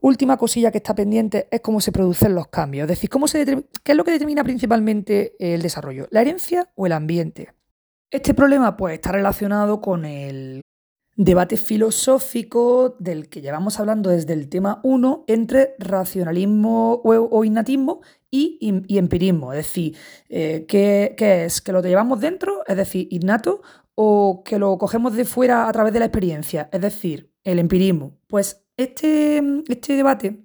Última 0.00 0.36
cosilla 0.36 0.70
que 0.70 0.78
está 0.78 0.94
pendiente 0.94 1.48
es 1.50 1.60
cómo 1.60 1.80
se 1.80 1.90
producen 1.90 2.34
los 2.34 2.48
cambios. 2.48 2.84
Es 2.84 2.88
decir, 2.90 3.10
cómo 3.10 3.26
se 3.26 3.44
¿qué 3.82 3.92
es 3.92 3.96
lo 3.96 4.04
que 4.04 4.12
determina 4.12 4.44
principalmente 4.44 5.34
el 5.38 5.62
desarrollo? 5.62 6.06
¿La 6.10 6.20
herencia 6.20 6.70
o 6.74 6.86
el 6.86 6.92
ambiente? 6.92 7.54
Este 8.10 8.34
problema 8.34 8.76
pues, 8.76 8.94
está 8.94 9.12
relacionado 9.12 9.80
con 9.80 10.04
el, 10.04 10.60
Debate 11.16 11.56
filosófico 11.56 12.96
del 12.98 13.28
que 13.28 13.40
llevamos 13.40 13.78
hablando 13.78 14.10
desde 14.10 14.32
el 14.32 14.48
tema 14.48 14.80
1 14.82 15.24
entre 15.28 15.76
racionalismo 15.78 17.00
o, 17.04 17.44
innatismo 17.44 18.00
y, 18.32 18.58
empirismo. 18.88 19.52
Es 19.52 19.58
decir, 19.58 19.96
eh, 20.28 20.64
¿qué, 20.66 21.14
es? 21.16 21.60
¿Que 21.60 21.70
lo 21.70 21.82
llevamos 21.82 22.20
dentro, 22.20 22.64
es 22.66 22.76
decir, 22.76 23.06
innato, 23.12 23.62
o 23.94 24.42
que 24.44 24.58
lo 24.58 24.76
cogemos 24.76 25.14
de 25.14 25.24
fuera 25.24 25.68
a 25.68 25.72
través 25.72 25.92
de 25.92 26.00
la 26.00 26.06
experiencia, 26.06 26.68
es 26.72 26.80
decir, 26.80 27.30
el 27.44 27.60
empirismo? 27.60 28.18
Pues 28.26 28.64
este, 28.76 29.40
este 29.68 29.94
debate 29.94 30.44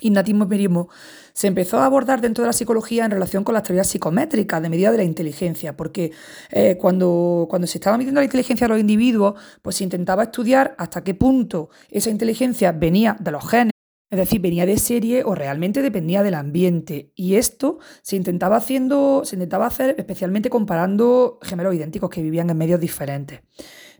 innatismo-empirismo, 0.00 0.90
se 1.36 1.48
empezó 1.48 1.78
a 1.78 1.84
abordar 1.84 2.22
dentro 2.22 2.42
de 2.42 2.48
la 2.48 2.54
psicología 2.54 3.04
en 3.04 3.10
relación 3.10 3.44
con 3.44 3.52
las 3.52 3.62
teorías 3.62 3.86
psicométricas 3.86 4.62
de 4.62 4.70
medida 4.70 4.90
de 4.90 4.96
la 4.96 5.04
inteligencia, 5.04 5.76
porque 5.76 6.10
eh, 6.50 6.78
cuando, 6.80 7.46
cuando 7.50 7.66
se 7.66 7.76
estaba 7.76 7.98
midiendo 7.98 8.22
la 8.22 8.24
inteligencia 8.24 8.66
de 8.66 8.72
los 8.72 8.80
individuos, 8.80 9.34
pues 9.60 9.76
se 9.76 9.84
intentaba 9.84 10.22
estudiar 10.22 10.74
hasta 10.78 11.04
qué 11.04 11.14
punto 11.14 11.68
esa 11.90 12.08
inteligencia 12.08 12.72
venía 12.72 13.18
de 13.20 13.30
los 13.32 13.46
genes, 13.46 13.72
es 14.08 14.18
decir, 14.18 14.40
venía 14.40 14.64
de 14.64 14.78
serie 14.78 15.24
o 15.24 15.34
realmente 15.34 15.82
dependía 15.82 16.22
del 16.22 16.36
ambiente. 16.36 17.12
Y 17.14 17.34
esto 17.34 17.80
se 18.00 18.16
intentaba 18.16 18.56
haciendo, 18.56 19.20
se 19.26 19.36
intentaba 19.36 19.66
hacer 19.66 19.94
especialmente 19.98 20.48
comparando 20.48 21.38
gemelos 21.42 21.74
idénticos 21.74 22.08
que 22.08 22.22
vivían 22.22 22.48
en 22.48 22.56
medios 22.56 22.80
diferentes. 22.80 23.42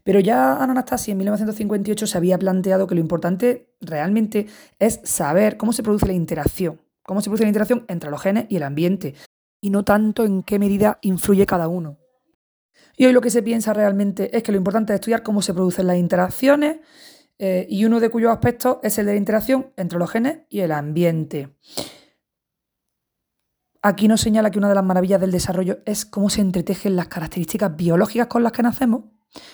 Pero 0.04 0.20
ya 0.20 0.56
Anastasia 0.56 1.12
en 1.12 1.18
1958 1.18 2.06
se 2.06 2.16
había 2.16 2.38
planteado 2.38 2.86
que 2.86 2.94
lo 2.94 3.00
importante 3.02 3.74
realmente 3.82 4.46
es 4.78 5.00
saber 5.04 5.58
cómo 5.58 5.74
se 5.74 5.82
produce 5.82 6.06
la 6.06 6.14
interacción, 6.14 6.80
cómo 7.06 7.20
se 7.20 7.30
produce 7.30 7.44
la 7.44 7.48
interacción 7.48 7.84
entre 7.88 8.10
los 8.10 8.20
genes 8.20 8.46
y 8.48 8.56
el 8.56 8.62
ambiente, 8.62 9.14
y 9.60 9.70
no 9.70 9.84
tanto 9.84 10.24
en 10.24 10.42
qué 10.42 10.58
medida 10.58 10.98
influye 11.02 11.46
cada 11.46 11.68
uno. 11.68 11.98
Y 12.96 13.06
hoy 13.06 13.12
lo 13.12 13.20
que 13.20 13.30
se 13.30 13.42
piensa 13.42 13.72
realmente 13.72 14.36
es 14.36 14.42
que 14.42 14.52
lo 14.52 14.58
importante 14.58 14.92
es 14.92 15.00
estudiar 15.00 15.22
cómo 15.22 15.42
se 15.42 15.54
producen 15.54 15.86
las 15.86 15.96
interacciones 15.96 16.78
eh, 17.38 17.66
y 17.68 17.84
uno 17.84 18.00
de 18.00 18.08
cuyos 18.08 18.32
aspectos 18.32 18.78
es 18.82 18.98
el 18.98 19.06
de 19.06 19.12
la 19.12 19.18
interacción 19.18 19.72
entre 19.76 19.98
los 19.98 20.10
genes 20.10 20.40
y 20.48 20.60
el 20.60 20.72
ambiente. 20.72 21.56
Aquí 23.82 24.08
nos 24.08 24.20
señala 24.20 24.50
que 24.50 24.58
una 24.58 24.68
de 24.68 24.74
las 24.74 24.84
maravillas 24.84 25.20
del 25.20 25.30
desarrollo 25.30 25.78
es 25.84 26.04
cómo 26.04 26.30
se 26.30 26.40
entretejen 26.40 26.96
las 26.96 27.08
características 27.08 27.76
biológicas 27.76 28.26
con 28.26 28.42
las 28.42 28.52
que 28.52 28.62
nacemos 28.62 29.04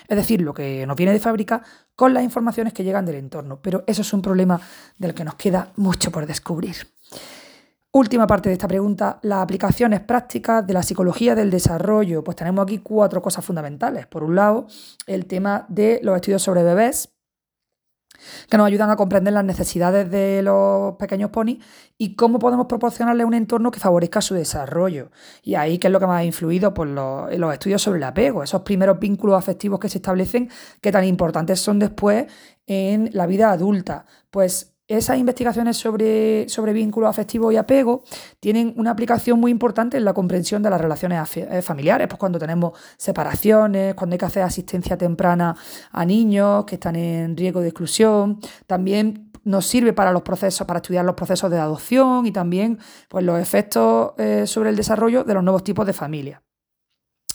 es 0.09 0.16
decir, 0.16 0.40
lo 0.40 0.55
que 0.55 0.86
nos 0.86 0.96
viene 0.96 1.12
de 1.12 1.20
fábrica 1.20 1.62
con 1.94 2.14
las 2.14 2.24
informaciones 2.24 2.72
que 2.72 2.84
llegan 2.84 3.07
del 3.07 3.16
entorno. 3.16 3.61
Pero 3.62 3.84
eso 3.86 4.03
es 4.03 4.12
un 4.12 4.22
problema 4.22 4.61
del 4.98 5.14
que 5.14 5.24
nos 5.24 5.34
queda 5.34 5.72
mucho 5.76 6.11
por 6.11 6.26
descubrir. 6.26 6.76
Última 7.95 8.26
parte 8.26 8.49
de 8.49 8.55
esta 8.55 8.68
pregunta, 8.68 9.18
las 9.20 9.43
aplicaciones 9.43 10.01
prácticas 10.01 10.66
de 10.66 10.72
la 10.72 10.82
psicología 10.82 11.34
del 11.34 11.51
desarrollo. 11.51 12.24
Pues 12.24 12.38
tenemos 12.38 12.62
aquí 12.62 12.78
cuatro 12.78 13.20
cosas 13.20 13.45
fundamentales. 13.45 14.07
Por 14.07 14.24
un 14.24 14.34
lado, 14.34 14.66
el 15.07 15.26
tema 15.26 15.66
de 15.68 16.01
los 16.03 16.16
estudios 16.16 16.40
sobre 16.40 16.62
bebés, 16.62 17.12
que 18.49 18.57
nos 18.57 18.66
ayudan 18.66 18.88
a 18.88 18.97
comprender 18.97 19.34
las 19.34 19.45
necesidades 19.45 20.11
de 20.11 20.40
los 20.43 20.97
pequeños 20.97 21.28
ponis 21.28 21.59
y 21.99 22.14
cómo 22.14 22.38
podemos 22.38 22.66
proporcionarles 22.66 23.26
un 23.26 23.34
entorno 23.34 23.70
que 23.70 23.80
favorezca 23.80 24.22
su 24.22 24.34
desarrollo. 24.34 25.11
Y 25.43 25.57
ahí, 25.57 25.76
¿qué 25.76 25.88
es 25.88 25.93
lo 25.93 26.01
que 26.01 26.07
más 26.07 26.20
ha 26.20 26.24
influido? 26.24 26.72
Pues 26.72 26.88
los, 26.88 27.30
los 27.36 27.53
estudios 27.53 27.82
sobre 27.82 27.99
el 27.99 28.05
apego, 28.05 28.43
esos 28.43 28.62
primeros 28.62 28.99
vínculos 29.01 29.36
afectivos 29.36 29.78
que 29.78 29.90
se 29.90 29.99
establecen, 29.99 30.49
que 30.80 30.93
tan 30.93 31.05
importantes 31.05 31.61
son 31.61 31.78
después 31.78 32.26
en 32.66 33.11
la 33.12 33.26
vida 33.26 33.51
adulta. 33.51 34.07
Pues 34.30 34.72
esas 34.89 35.18
investigaciones 35.18 35.76
sobre, 35.76 36.49
sobre 36.49 36.72
vínculos 36.72 37.09
afectivos 37.09 37.53
y 37.53 37.57
apego 37.57 38.03
tienen 38.41 38.74
una 38.76 38.91
aplicación 38.91 39.39
muy 39.41 39.51
importante 39.51 39.97
en 39.97 40.05
la 40.05 40.12
comprensión 40.12 40.62
de 40.62 40.70
las 40.70 40.80
relaciones 40.80 41.37
eh, 41.37 41.62
familiares, 41.62 42.09
pues 42.09 42.18
cuando 42.18 42.39
tenemos 42.39 42.78
separaciones, 42.97 43.95
cuando 43.95 44.14
hay 44.14 44.18
que 44.18 44.24
hacer 44.26 44.43
asistencia 44.43 44.97
temprana 44.97 45.57
a 45.91 46.05
niños 46.05 46.64
que 46.64 46.74
están 46.74 46.97
en 46.97 47.37
riesgo 47.37 47.61
de 47.61 47.68
exclusión, 47.68 48.41
también 48.66 49.30
nos 49.45 49.66
sirve 49.66 49.93
para 49.93 50.12
los 50.12 50.22
procesos, 50.22 50.66
para 50.66 50.78
estudiar 50.78 51.05
los 51.05 51.14
procesos 51.14 51.51
de 51.51 51.59
adopción 51.59 52.26
y 52.26 52.33
también 52.33 52.78
pues, 53.09 53.24
los 53.24 53.41
efectos 53.41 54.12
eh, 54.18 54.47
sobre 54.47 54.70
el 54.70 54.76
desarrollo 54.76 55.24
de 55.24 55.35
los 55.35 55.43
nuevos 55.43 55.64
tipos 55.64 55.87
de 55.87 55.93
familia. 55.93 56.43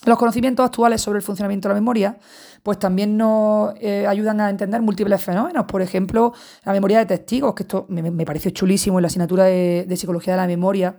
Los 0.05 0.17
conocimientos 0.17 0.65
actuales 0.65 1.01
sobre 1.01 1.17
el 1.17 1.23
funcionamiento 1.23 1.67
de 1.67 1.73
la 1.73 1.81
memoria, 1.81 2.17
pues 2.67 2.79
también 2.79 3.15
nos 3.15 3.75
eh, 3.79 4.05
ayudan 4.05 4.41
a 4.41 4.49
entender 4.49 4.81
múltiples 4.81 5.23
fenómenos. 5.23 5.63
Por 5.63 5.81
ejemplo, 5.81 6.33
la 6.65 6.73
memoria 6.73 6.99
de 6.99 7.05
testigos, 7.05 7.55
que 7.55 7.63
esto 7.63 7.85
me, 7.87 8.25
parece 8.25 8.51
chulísimo 8.51 8.99
en 8.99 9.03
la 9.03 9.07
asignatura 9.07 9.45
de, 9.45 9.85
de, 9.87 9.95
psicología 9.95 10.33
de 10.33 10.37
la 10.41 10.47
memoria, 10.47 10.97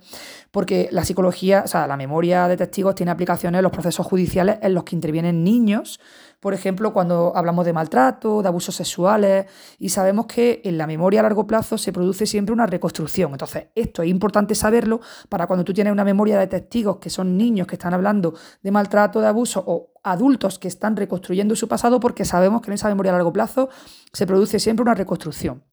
porque 0.50 0.88
la 0.92 1.04
psicología, 1.04 1.60
o 1.66 1.68
sea, 1.68 1.86
la 1.86 1.98
memoria 1.98 2.48
de 2.48 2.56
testigos 2.56 2.94
tiene 2.94 3.12
aplicaciones 3.12 3.58
en 3.58 3.64
los 3.64 3.70
procesos 3.70 4.06
judiciales 4.06 4.56
en 4.62 4.72
los 4.72 4.84
que 4.84 4.96
intervienen 4.96 5.44
niños 5.44 6.00
por 6.40 6.54
ejemplo, 6.54 6.92
cuando 6.92 7.32
hablamos 7.34 7.64
de 7.64 7.72
maltrato, 7.72 8.42
de 8.42 8.48
abusos 8.48 8.76
sexuales, 8.76 9.46
y 9.78 9.88
sabemos 9.88 10.26
que 10.26 10.60
en 10.64 10.78
la 10.78 10.86
memoria 10.86 11.20
a 11.20 11.22
largo 11.24 11.46
plazo 11.46 11.78
se 11.78 11.92
produce 11.92 12.26
siempre 12.26 12.52
una 12.52 12.66
reconstrucción. 12.66 13.32
Entonces, 13.32 13.66
esto 13.74 14.02
es 14.02 14.08
importante 14.08 14.54
saberlo 14.54 15.00
para 15.28 15.46
cuando 15.46 15.64
tú 15.64 15.72
tienes 15.72 15.92
una 15.92 16.04
memoria 16.04 16.38
de 16.38 16.46
testigos 16.46 16.98
que 16.98 17.10
son 17.10 17.36
niños 17.36 17.66
que 17.66 17.74
están 17.74 17.94
hablando 17.94 18.34
de 18.62 18.70
maltrato, 18.70 19.20
de 19.20 19.26
abuso 19.26 19.64
o 19.66 19.92
adultos 20.04 20.58
que 20.58 20.68
están 20.68 20.96
reconstruyendo 20.96 21.56
su 21.56 21.66
pasado, 21.66 22.00
porque 22.00 22.24
sabemos 22.24 22.62
que 22.62 22.70
en 22.70 22.74
esa 22.74 22.88
memoria 22.88 23.12
a 23.12 23.16
largo 23.16 23.32
plazo 23.32 23.68
se 24.12 24.26
produce 24.26 24.60
siempre 24.60 24.82
una 24.82 24.94
reconstrucción. 24.94 25.64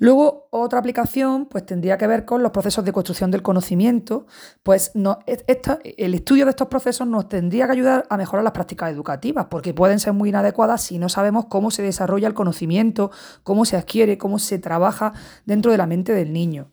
Luego, 0.00 0.48
otra 0.48 0.78
aplicación 0.78 1.44
pues, 1.44 1.66
tendría 1.66 1.98
que 1.98 2.06
ver 2.06 2.24
con 2.24 2.42
los 2.42 2.52
procesos 2.52 2.86
de 2.86 2.92
construcción 2.92 3.30
del 3.30 3.42
conocimiento. 3.42 4.26
Pues 4.62 4.92
no, 4.94 5.18
el 5.26 6.14
estudio 6.14 6.46
de 6.46 6.50
estos 6.50 6.68
procesos 6.68 7.06
nos 7.06 7.28
tendría 7.28 7.66
que 7.66 7.72
ayudar 7.72 8.06
a 8.08 8.16
mejorar 8.16 8.42
las 8.42 8.54
prácticas 8.54 8.90
educativas, 8.90 9.48
porque 9.50 9.74
pueden 9.74 10.00
ser 10.00 10.14
muy 10.14 10.30
inadecuadas 10.30 10.80
si 10.80 10.98
no 10.98 11.10
sabemos 11.10 11.44
cómo 11.50 11.70
se 11.70 11.82
desarrolla 11.82 12.26
el 12.26 12.32
conocimiento, 12.32 13.10
cómo 13.42 13.66
se 13.66 13.76
adquiere, 13.76 14.16
cómo 14.16 14.38
se 14.38 14.58
trabaja 14.58 15.12
dentro 15.44 15.70
de 15.70 15.76
la 15.76 15.86
mente 15.86 16.14
del 16.14 16.32
niño. 16.32 16.70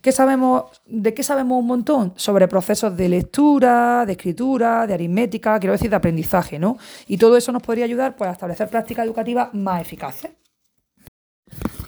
¿Qué 0.00 0.12
sabemos, 0.12 0.66
¿De 0.86 1.12
qué 1.12 1.24
sabemos 1.24 1.58
un 1.58 1.66
montón? 1.66 2.12
Sobre 2.14 2.46
procesos 2.46 2.96
de 2.96 3.08
lectura, 3.08 4.06
de 4.06 4.12
escritura, 4.12 4.86
de 4.86 4.94
aritmética, 4.94 5.58
quiero 5.58 5.72
decir, 5.72 5.90
de 5.90 5.96
aprendizaje, 5.96 6.60
¿no? 6.60 6.78
Y 7.08 7.16
todo 7.16 7.36
eso 7.36 7.50
nos 7.50 7.62
podría 7.62 7.84
ayudar 7.84 8.14
pues, 8.14 8.28
a 8.28 8.32
establecer 8.34 8.68
prácticas 8.68 9.04
educativas 9.06 9.52
más 9.54 9.82
eficaces. 9.82 10.39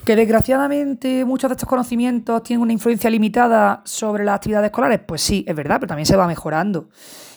Que 0.05 0.17
desgraciadamente 0.17 1.23
muchos 1.23 1.49
de 1.49 1.53
estos 1.53 1.69
conocimientos 1.69 2.43
tienen 2.43 2.61
una 2.61 2.73
influencia 2.73 3.09
limitada 3.09 3.81
sobre 3.85 4.25
las 4.25 4.35
actividades 4.35 4.65
escolares, 4.65 4.99
pues 4.99 5.21
sí, 5.21 5.45
es 5.47 5.55
verdad, 5.55 5.77
pero 5.79 5.87
también 5.87 6.05
se 6.05 6.17
va 6.17 6.27
mejorando. 6.27 6.89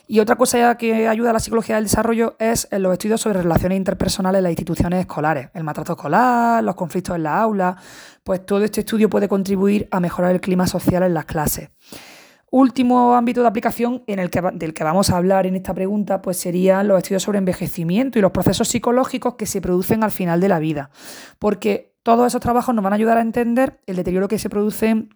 Y 0.08 0.18
otra 0.18 0.34
cosa 0.34 0.76
que 0.76 1.06
ayuda 1.06 1.30
a 1.30 1.32
la 1.32 1.38
psicología 1.38 1.76
del 1.76 1.84
desarrollo 1.84 2.34
es 2.40 2.66
los 2.72 2.92
estudios 2.92 3.20
sobre 3.20 3.42
relaciones 3.42 3.76
interpersonales 3.76 4.38
en 4.38 4.42
las 4.44 4.50
instituciones 4.50 5.00
escolares, 5.00 5.48
el 5.54 5.62
maltrato 5.62 5.92
escolar, 5.92 6.62
los 6.64 6.74
conflictos 6.74 7.14
en 7.14 7.22
la 7.22 7.40
aula, 7.40 7.76
pues 8.24 8.44
todo 8.44 8.64
este 8.64 8.80
estudio 8.80 9.08
puede 9.08 9.28
contribuir 9.28 9.86
a 9.92 10.00
mejorar 10.00 10.32
el 10.32 10.40
clima 10.40 10.66
social 10.66 11.04
en 11.04 11.14
las 11.14 11.24
clases. 11.24 11.70
último 12.50 13.14
ámbito 13.14 13.42
de 13.42 13.48
aplicación 13.48 14.02
en 14.08 14.18
el 14.18 14.28
que, 14.28 14.42
del 14.54 14.74
que 14.74 14.82
vamos 14.82 15.10
a 15.10 15.16
hablar 15.16 15.46
en 15.46 15.54
esta 15.54 15.72
pregunta, 15.72 16.20
pues 16.20 16.36
serían 16.36 16.88
los 16.88 16.98
estudios 16.98 17.22
sobre 17.22 17.38
envejecimiento 17.38 18.18
y 18.18 18.22
los 18.22 18.32
procesos 18.32 18.66
psicológicos 18.66 19.34
que 19.34 19.46
se 19.46 19.60
producen 19.60 20.02
al 20.02 20.10
final 20.10 20.40
de 20.40 20.48
la 20.48 20.58
vida. 20.58 20.90
Porque 21.38 21.95
todos 22.06 22.28
esos 22.28 22.40
trabajos 22.40 22.72
nos 22.72 22.84
van 22.84 22.92
a 22.92 22.96
ayudar 22.96 23.18
a 23.18 23.20
entender 23.20 23.80
el 23.84 23.96
deterioro 23.96 24.28
que 24.28 24.38
se 24.38 24.48
produce 24.48 25.08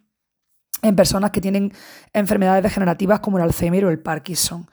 en 0.81 0.95
personas 0.97 1.31
que 1.31 1.39
tienen 1.39 1.71
enfermedades 2.11 2.63
degenerativas 2.63 3.21
como 3.21 3.37
el 3.37 3.43
Alzheimer 3.43 3.85
o 3.85 3.89
el 3.89 3.99
Parkinson. 3.99 4.67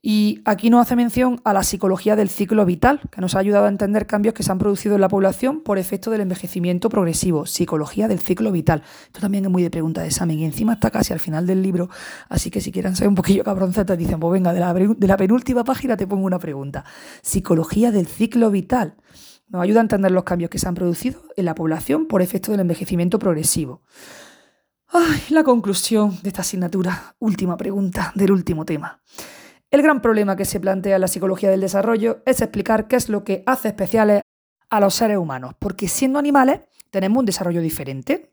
Y 0.00 0.42
aquí 0.44 0.70
nos 0.70 0.80
hace 0.80 0.94
mención 0.94 1.40
a 1.42 1.52
la 1.52 1.64
psicología 1.64 2.14
del 2.14 2.28
ciclo 2.28 2.64
vital, 2.64 3.00
que 3.10 3.20
nos 3.20 3.34
ha 3.34 3.40
ayudado 3.40 3.66
a 3.66 3.68
entender 3.68 4.06
cambios 4.06 4.32
que 4.32 4.44
se 4.44 4.52
han 4.52 4.58
producido 4.58 4.94
en 4.94 5.00
la 5.00 5.08
población 5.08 5.60
por 5.62 5.76
efecto 5.76 6.12
del 6.12 6.20
envejecimiento 6.20 6.88
progresivo. 6.88 7.46
Psicología 7.46 8.06
del 8.06 8.20
ciclo 8.20 8.52
vital. 8.52 8.84
Esto 9.06 9.20
también 9.20 9.44
es 9.44 9.50
muy 9.50 9.64
de 9.64 9.70
pregunta 9.70 10.02
de 10.02 10.06
examen 10.06 10.38
y 10.38 10.44
encima 10.44 10.74
está 10.74 10.92
casi 10.92 11.12
al 11.12 11.18
final 11.18 11.48
del 11.48 11.64
libro, 11.64 11.90
así 12.28 12.52
que 12.52 12.60
si 12.60 12.70
quieren 12.70 12.94
ser 12.94 13.08
un 13.08 13.16
poquillo 13.16 13.42
cabroncetas 13.42 13.98
dicen, 13.98 14.20
pues 14.20 14.32
venga, 14.32 14.52
de 14.52 14.60
la, 14.60 14.72
de 14.72 15.06
la 15.08 15.16
penúltima 15.16 15.64
página 15.64 15.96
te 15.96 16.06
pongo 16.06 16.26
una 16.26 16.38
pregunta. 16.38 16.84
Psicología 17.22 17.90
del 17.90 18.06
ciclo 18.06 18.52
vital. 18.52 18.94
Nos 19.50 19.62
ayuda 19.62 19.80
a 19.80 19.82
entender 19.82 20.12
los 20.12 20.22
cambios 20.22 20.48
que 20.48 20.60
se 20.60 20.68
han 20.68 20.74
producido 20.74 21.22
en 21.36 21.44
la 21.44 21.56
población 21.56 22.06
por 22.06 22.22
efecto 22.22 22.52
del 22.52 22.60
envejecimiento 22.60 23.18
progresivo. 23.18 23.82
Ay, 24.86 25.22
la 25.30 25.42
conclusión 25.42 26.18
de 26.22 26.28
esta 26.28 26.42
asignatura. 26.42 27.16
Última 27.18 27.56
pregunta 27.56 28.12
del 28.14 28.30
último 28.30 28.64
tema. 28.64 29.02
El 29.68 29.82
gran 29.82 30.00
problema 30.00 30.36
que 30.36 30.44
se 30.44 30.60
plantea 30.60 30.96
en 30.96 31.00
la 31.00 31.08
psicología 31.08 31.50
del 31.50 31.60
desarrollo 31.60 32.22
es 32.26 32.40
explicar 32.40 32.86
qué 32.86 32.96
es 32.96 33.08
lo 33.08 33.24
que 33.24 33.42
hace 33.46 33.68
especiales 33.68 34.22
a 34.68 34.80
los 34.80 34.94
seres 34.94 35.18
humanos, 35.18 35.54
porque 35.58 35.88
siendo 35.88 36.20
animales 36.20 36.60
tenemos 36.90 37.18
un 37.18 37.26
desarrollo 37.26 37.60
diferente. 37.60 38.32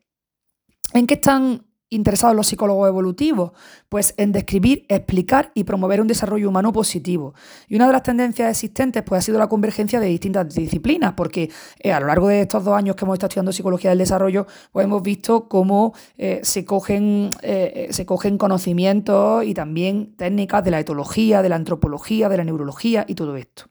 ¿En 0.94 1.08
qué 1.08 1.16
están 1.16 1.66
interesados 1.90 2.36
los 2.36 2.48
psicólogos 2.48 2.88
evolutivos? 2.88 3.52
Pues 3.90 4.14
en 4.18 4.32
describir, 4.32 4.86
explicar 4.90 5.52
y 5.54 5.64
promover 5.64 6.02
un 6.02 6.08
desarrollo 6.08 6.50
humano 6.50 6.74
positivo. 6.74 7.34
Y 7.68 7.76
una 7.76 7.88
de 7.88 7.94
las 7.94 8.04
tendencias 8.04 8.50
existentes 8.50 9.04
pues, 9.04 9.20
ha 9.20 9.22
sido 9.22 9.40
la 9.40 9.48
convergencia 9.48 10.00
de 10.00 10.08
distintas 10.08 10.54
disciplinas, 10.54 11.14
porque 11.14 11.50
eh, 11.80 11.92
a 11.92 12.00
lo 12.00 12.08
largo 12.08 12.28
de 12.28 12.42
estos 12.42 12.64
dos 12.64 12.76
años 12.76 12.96
que 12.96 13.06
hemos 13.06 13.16
estado 13.16 13.30
estudiando 13.30 13.52
psicología 13.52 13.92
del 13.92 14.00
desarrollo, 14.00 14.48
pues 14.72 14.84
hemos 14.84 15.02
visto 15.02 15.48
cómo 15.48 15.94
eh, 16.18 16.42
se, 16.44 16.66
cogen, 16.66 17.30
eh, 17.42 17.88
se 17.92 18.06
cogen 18.06 18.38
conocimientos 18.38 19.44
y 19.46 19.54
también 19.54 20.16
técnicas 20.16 20.64
de 20.64 20.72
la 20.72 20.80
etología, 20.80 21.42
de 21.42 21.50
la 21.50 21.56
antropología, 21.56 22.30
de 22.30 22.38
la 22.38 22.44
neurología 22.44 23.06
y 23.08 23.16
todo 23.16 23.36
esto. 23.38 23.66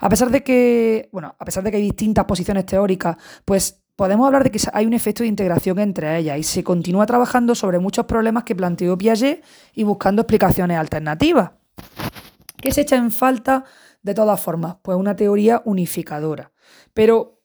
A 0.00 0.08
pesar 0.08 0.30
de 0.30 0.42
que, 0.42 1.08
bueno, 1.12 1.36
a 1.38 1.44
pesar 1.44 1.62
de 1.62 1.70
que 1.70 1.76
hay 1.76 1.82
distintas 1.82 2.24
posiciones 2.24 2.66
teóricas, 2.66 3.16
pues 3.44 3.81
podemos 3.96 4.26
hablar 4.26 4.44
de 4.44 4.50
que 4.50 4.60
hay 4.72 4.86
un 4.86 4.92
efecto 4.92 5.22
de 5.22 5.28
integración 5.28 5.78
entre 5.78 6.18
ellas 6.18 6.38
y 6.38 6.42
se 6.42 6.64
continúa 6.64 7.06
trabajando 7.06 7.54
sobre 7.54 7.78
muchos 7.78 8.06
problemas 8.06 8.44
que 8.44 8.56
planteó 8.56 8.96
Piaget 8.96 9.44
y 9.74 9.84
buscando 9.84 10.22
explicaciones 10.22 10.78
alternativas. 10.78 11.50
¿Qué 12.60 12.72
se 12.72 12.82
echa 12.82 12.96
en 12.96 13.10
falta 13.10 13.64
de 14.02 14.14
todas 14.14 14.40
formas? 14.40 14.76
Pues 14.82 14.96
una 14.96 15.16
teoría 15.16 15.62
unificadora. 15.64 16.52
Pero 16.94 17.41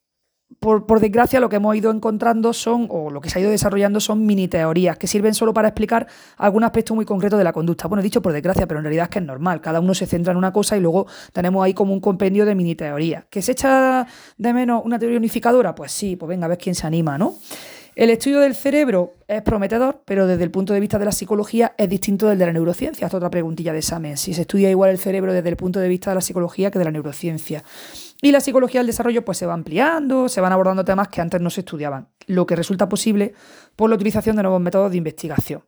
por, 0.60 1.00
desgracia, 1.00 1.40
lo 1.40 1.50
que 1.50 1.58
hemos 1.58 1.76
ido 1.76 1.92
encontrando 1.92 2.52
son, 2.54 2.88
o 2.90 3.12
lo 3.12 3.22
que 3.22 3.30
se 3.30 3.38
ha 3.38 3.42
ido 3.42 3.52
desarrollando 3.52 4.00
son 4.00 4.26
mini 4.26 4.48
teorías 4.48 4.98
que 4.98 5.06
sirven 5.06 5.34
solo 5.34 5.54
para 5.54 5.68
explicar 5.68 6.08
algún 6.38 6.64
aspecto 6.64 6.96
muy 6.96 7.06
concreto 7.06 7.38
de 7.38 7.44
la 7.44 7.54
conducta. 7.54 7.88
Bueno, 7.88 8.02
he 8.02 8.04
dicho 8.04 8.22
por 8.22 8.34
desgracia, 8.34 8.68
pero 8.68 8.80
en 8.80 8.86
realidad 8.86 9.04
es 9.06 9.10
que 9.10 9.20
es 9.20 9.26
normal. 9.26 9.62
Cada 9.62 9.80
uno 9.80 9.94
se 9.94 10.06
centra 10.06 10.32
en 10.32 10.38
una 10.38 10.52
cosa 10.52 10.76
y 10.78 10.80
luego 10.80 11.06
tenemos 11.34 11.64
ahí 11.64 11.74
como 11.74 11.94
un 11.94 12.00
compendio 12.00 12.46
de 12.46 12.56
mini 12.56 12.76
teorías. 12.76 13.26
¿Que 13.30 13.42
se 13.42 13.52
echa 13.52 14.08
de 14.38 14.54
menos 14.54 14.82
una 14.84 14.98
teoría 14.98 15.18
unificadora? 15.18 15.76
Pues 15.76 15.92
sí, 15.92 16.16
pues 16.16 16.30
venga, 16.30 16.46
a 16.46 16.50
ver 16.50 16.58
quién 16.58 16.76
se 16.76 16.88
anima, 16.88 17.18
¿no? 17.18 17.36
El 17.98 18.12
estudio 18.12 18.42
del 18.42 18.54
cerebro 18.54 19.16
es 19.28 19.42
prometedor, 19.42 20.04
pero 20.06 20.28
desde 20.28 20.44
el 20.44 20.52
punto 20.52 20.72
de 20.72 20.80
vista 20.80 21.00
de 21.00 21.06
la 21.06 21.12
psicología 21.12 21.74
es 21.80 21.90
distinto 21.90 22.28
del 22.28 22.38
de 22.38 22.46
la 22.46 22.54
neurociencia. 22.54 23.06
Esta 23.06 23.18
otra 23.18 23.32
preguntilla 23.32 23.74
de 23.74 23.80
examen. 23.80 24.18
Si 24.18 24.36
se 24.36 24.42
estudia 24.42 24.70
igual 24.70 24.92
el 24.92 25.00
cerebro 25.00 25.34
desde 25.34 25.50
el 25.50 25.58
punto 25.58 25.80
de 25.80 25.88
vista 25.88 26.12
de 26.12 26.16
la 26.16 26.22
psicología 26.22 26.70
que 26.70 26.78
de 26.78 26.86
la 26.86 26.92
neurociencia. 26.92 27.64
Y 28.22 28.32
la 28.32 28.40
psicología 28.40 28.80
del 28.80 28.88
desarrollo 28.88 29.24
pues 29.24 29.38
se 29.38 29.46
va 29.46 29.54
ampliando, 29.54 30.28
se 30.28 30.42
van 30.42 30.52
abordando 30.52 30.84
temas 30.84 31.08
que 31.10 31.22
antes 31.22 31.40
no 31.40 31.50
se 31.50 31.62
estudiaban, 31.62 32.10
lo 32.26 32.46
que 32.46 32.56
resulta 32.56 32.90
posible 32.90 33.34
por 33.76 33.90
la 33.90 33.96
utilización 33.96 34.36
de 34.36 34.44
nuevos 34.44 34.62
métodos 34.62 34.92
de 34.92 34.98
investigación. 34.98 35.64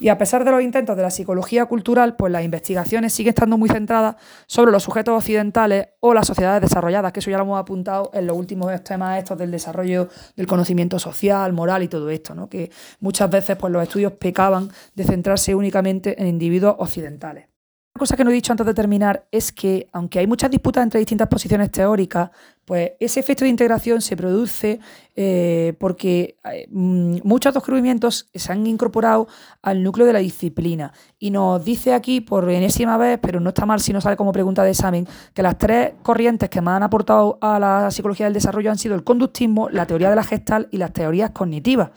Y 0.00 0.08
a 0.08 0.18
pesar 0.18 0.44
de 0.44 0.50
los 0.50 0.62
intentos 0.62 0.96
de 0.96 1.02
la 1.02 1.10
psicología 1.10 1.66
cultural, 1.66 2.16
pues 2.16 2.32
las 2.32 2.44
investigaciones 2.44 3.12
siguen 3.12 3.30
estando 3.30 3.58
muy 3.58 3.68
centradas 3.68 4.16
sobre 4.46 4.72
los 4.72 4.82
sujetos 4.82 5.16
occidentales 5.16 5.88
o 6.00 6.14
las 6.14 6.26
sociedades 6.26 6.62
desarrolladas, 6.62 7.12
que 7.12 7.20
eso 7.20 7.30
ya 7.30 7.36
lo 7.38 7.44
hemos 7.44 7.60
apuntado 7.60 8.10
en 8.14 8.26
los 8.26 8.36
últimos 8.36 8.72
temas 8.82 9.18
estos 9.18 9.38
del 9.38 9.50
desarrollo 9.50 10.08
del 10.36 10.46
conocimiento 10.46 10.98
social, 10.98 11.52
moral 11.52 11.82
y 11.82 11.88
todo 11.88 12.10
esto, 12.10 12.34
¿no? 12.34 12.48
que 12.48 12.70
muchas 13.00 13.30
veces 13.30 13.56
pues, 13.56 13.72
los 13.72 13.82
estudios 13.82 14.12
pecaban 14.12 14.70
de 14.94 15.04
centrarse 15.04 15.54
únicamente 15.54 16.20
en 16.20 16.28
individuos 16.28 16.76
occidentales. 16.78 17.53
Cosa 17.96 18.16
que 18.16 18.24
no 18.24 18.30
he 18.30 18.34
dicho 18.34 18.52
antes 18.52 18.66
de 18.66 18.74
terminar 18.74 19.28
es 19.30 19.52
que, 19.52 19.88
aunque 19.92 20.18
hay 20.18 20.26
muchas 20.26 20.50
disputas 20.50 20.82
entre 20.82 20.98
distintas 20.98 21.28
posiciones 21.28 21.70
teóricas, 21.70 22.30
pues 22.64 22.92
ese 22.98 23.20
efecto 23.20 23.44
de 23.44 23.50
integración 23.50 24.00
se 24.00 24.16
produce 24.16 24.80
eh, 25.14 25.74
porque 25.78 26.36
eh, 26.52 26.66
mm, 26.72 27.18
muchos 27.22 27.54
descubrimientos 27.54 28.28
se 28.34 28.52
han 28.52 28.66
incorporado 28.66 29.28
al 29.62 29.84
núcleo 29.84 30.08
de 30.08 30.12
la 30.12 30.18
disciplina. 30.18 30.92
Y 31.20 31.30
nos 31.30 31.64
dice 31.64 31.94
aquí, 31.94 32.20
por 32.20 32.50
enésima 32.50 32.96
vez, 32.96 33.20
pero 33.22 33.38
no 33.38 33.50
está 33.50 33.64
mal 33.64 33.78
si 33.78 33.92
no 33.92 34.00
sale 34.00 34.16
como 34.16 34.32
pregunta 34.32 34.64
de 34.64 34.70
examen, 34.70 35.06
que 35.32 35.44
las 35.44 35.56
tres 35.56 35.92
corrientes 36.02 36.50
que 36.50 36.60
más 36.60 36.78
han 36.78 36.82
aportado 36.82 37.38
a 37.40 37.60
la 37.60 37.92
psicología 37.92 38.26
del 38.26 38.34
desarrollo 38.34 38.72
han 38.72 38.78
sido 38.78 38.96
el 38.96 39.04
conductismo, 39.04 39.68
la 39.68 39.86
teoría 39.86 40.10
de 40.10 40.16
la 40.16 40.24
gestal 40.24 40.66
y 40.72 40.78
las 40.78 40.92
teorías 40.92 41.30
cognitivas. 41.30 41.90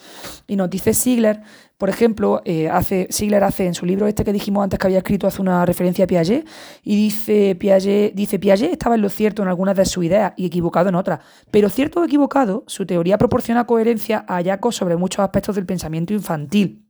Y 0.45 0.57
nos 0.57 0.69
dice 0.69 0.93
Ziegler 0.93 1.41
por 1.77 1.89
ejemplo, 1.89 2.41
eh, 2.43 2.69
hace, 2.69 3.07
Sigler 3.11 3.43
hace 3.43 3.67
en 3.67 3.75
su 3.75 3.85
libro 3.85 4.07
este 4.07 4.23
que 4.23 4.33
dijimos 4.33 4.63
antes 4.63 4.79
que 4.79 4.87
había 4.87 4.97
escrito, 4.97 5.27
hace 5.27 5.41
una 5.41 5.65
referencia 5.65 6.05
a 6.05 6.07
Piaget 6.07 6.47
y 6.83 6.95
dice 6.95 7.55
Piaget, 7.55 8.15
dice 8.15 8.39
Piaget 8.39 8.71
estaba 8.71 8.95
en 8.95 9.01
lo 9.01 9.09
cierto 9.09 9.43
en 9.43 9.47
algunas 9.47 9.77
de 9.77 9.85
sus 9.85 10.05
ideas 10.05 10.33
y 10.37 10.47
equivocado 10.47 10.89
en 10.89 10.95
otras. 10.95 11.19
Pero 11.51 11.69
cierto 11.69 12.01
o 12.01 12.05
equivocado, 12.05 12.63
su 12.65 12.85
teoría 12.87 13.19
proporciona 13.19 13.67
coherencia 13.67 14.25
a 14.27 14.37
hallazgos 14.37 14.75
sobre 14.75 14.97
muchos 14.97 15.23
aspectos 15.23 15.55
del 15.55 15.67
pensamiento 15.67 16.13
infantil. 16.13 16.86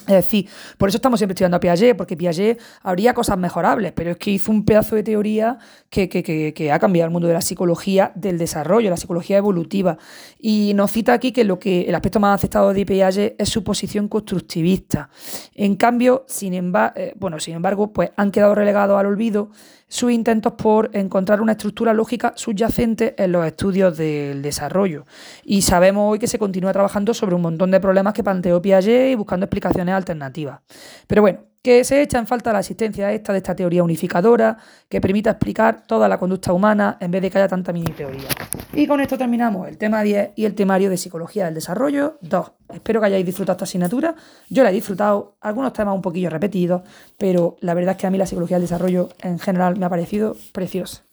Es 0.00 0.14
decir, 0.14 0.48
por 0.76 0.90
eso 0.90 0.98
estamos 0.98 1.18
siempre 1.18 1.32
estudiando 1.32 1.56
a 1.56 1.60
Piaget, 1.60 1.96
porque 1.96 2.14
Piaget 2.14 2.60
habría 2.82 3.14
cosas 3.14 3.38
mejorables, 3.38 3.92
pero 3.92 4.10
es 4.10 4.16
que 4.18 4.32
hizo 4.32 4.52
un 4.52 4.66
pedazo 4.66 4.96
de 4.96 5.02
teoría 5.02 5.58
que, 5.88 6.08
que, 6.10 6.72
ha 6.72 6.78
cambiado 6.78 7.06
el 7.06 7.12
mundo 7.12 7.26
de 7.26 7.32
la 7.32 7.40
psicología 7.40 8.12
del 8.14 8.36
desarrollo, 8.36 8.90
la 8.90 8.98
psicología 8.98 9.38
evolutiva. 9.38 9.96
Y 10.38 10.72
nos 10.74 10.90
cita 10.90 11.14
aquí 11.14 11.32
que, 11.32 11.44
lo 11.44 11.58
que 11.58 11.82
el 11.82 11.94
aspecto 11.94 12.20
más 12.20 12.34
aceptado 12.34 12.74
de 12.74 12.84
Piaget 12.84 13.36
es 13.38 13.48
su 13.48 13.64
posición 13.64 14.08
constructivista. 14.08 15.08
En 15.54 15.74
cambio, 15.76 16.26
sin, 16.28 16.52
embargo, 16.52 16.92
eh, 16.96 17.14
bueno, 17.16 17.40
sin 17.40 17.54
embargo, 17.54 17.92
pues 17.92 18.10
han 18.16 18.30
quedado 18.30 18.54
relegados 18.54 18.98
al 18.98 19.06
olvido 19.06 19.52
sus 19.94 20.10
intentos 20.10 20.54
por 20.54 20.90
encontrar 20.92 21.40
una 21.40 21.52
estructura 21.52 21.94
lógica 21.94 22.32
subyacente 22.34 23.14
en 23.16 23.30
los 23.30 23.46
estudios 23.46 23.96
del 23.96 24.42
desarrollo. 24.42 25.06
Y 25.44 25.62
sabemos 25.62 26.10
hoy 26.10 26.18
que 26.18 26.26
se 26.26 26.36
continúa 26.36 26.72
trabajando 26.72 27.14
sobre 27.14 27.36
un 27.36 27.42
montón 27.42 27.70
de 27.70 27.78
problemas 27.78 28.12
que 28.12 28.24
planteó 28.24 28.60
Piaget 28.60 29.12
y 29.12 29.14
buscando 29.14 29.44
explicaciones 29.46 29.94
alternativas. 29.94 30.62
Pero 31.06 31.22
bueno, 31.22 31.44
que 31.64 31.82
se 31.82 32.02
echa 32.02 32.18
en 32.18 32.26
falta 32.26 32.52
la 32.52 32.58
existencia 32.58 33.10
esta 33.10 33.32
de 33.32 33.38
esta 33.38 33.56
teoría 33.56 33.82
unificadora 33.82 34.58
que 34.86 35.00
permita 35.00 35.30
explicar 35.30 35.86
toda 35.86 36.10
la 36.10 36.18
conducta 36.18 36.52
humana 36.52 36.98
en 37.00 37.10
vez 37.10 37.22
de 37.22 37.30
que 37.30 37.38
haya 37.38 37.48
tanta 37.48 37.72
mini 37.72 37.90
teoría. 37.90 38.28
Y 38.74 38.86
con 38.86 39.00
esto 39.00 39.16
terminamos 39.16 39.66
el 39.66 39.78
tema 39.78 40.02
10 40.02 40.32
y 40.36 40.44
el 40.44 40.54
temario 40.54 40.90
de 40.90 40.98
Psicología 40.98 41.46
del 41.46 41.54
Desarrollo 41.54 42.18
2. 42.20 42.52
Espero 42.74 43.00
que 43.00 43.06
hayáis 43.06 43.24
disfrutado 43.24 43.54
esta 43.54 43.64
asignatura. 43.64 44.14
Yo 44.50 44.62
la 44.62 44.68
he 44.68 44.74
disfrutado, 44.74 45.38
algunos 45.40 45.72
temas 45.72 45.94
un 45.94 46.02
poquillo 46.02 46.28
repetidos, 46.28 46.82
pero 47.16 47.56
la 47.60 47.72
verdad 47.72 47.92
es 47.92 47.96
que 47.96 48.06
a 48.08 48.10
mí 48.10 48.18
la 48.18 48.26
Psicología 48.26 48.58
del 48.58 48.64
Desarrollo 48.64 49.08
en 49.22 49.38
general 49.38 49.78
me 49.78 49.86
ha 49.86 49.88
parecido 49.88 50.36
preciosa. 50.52 51.04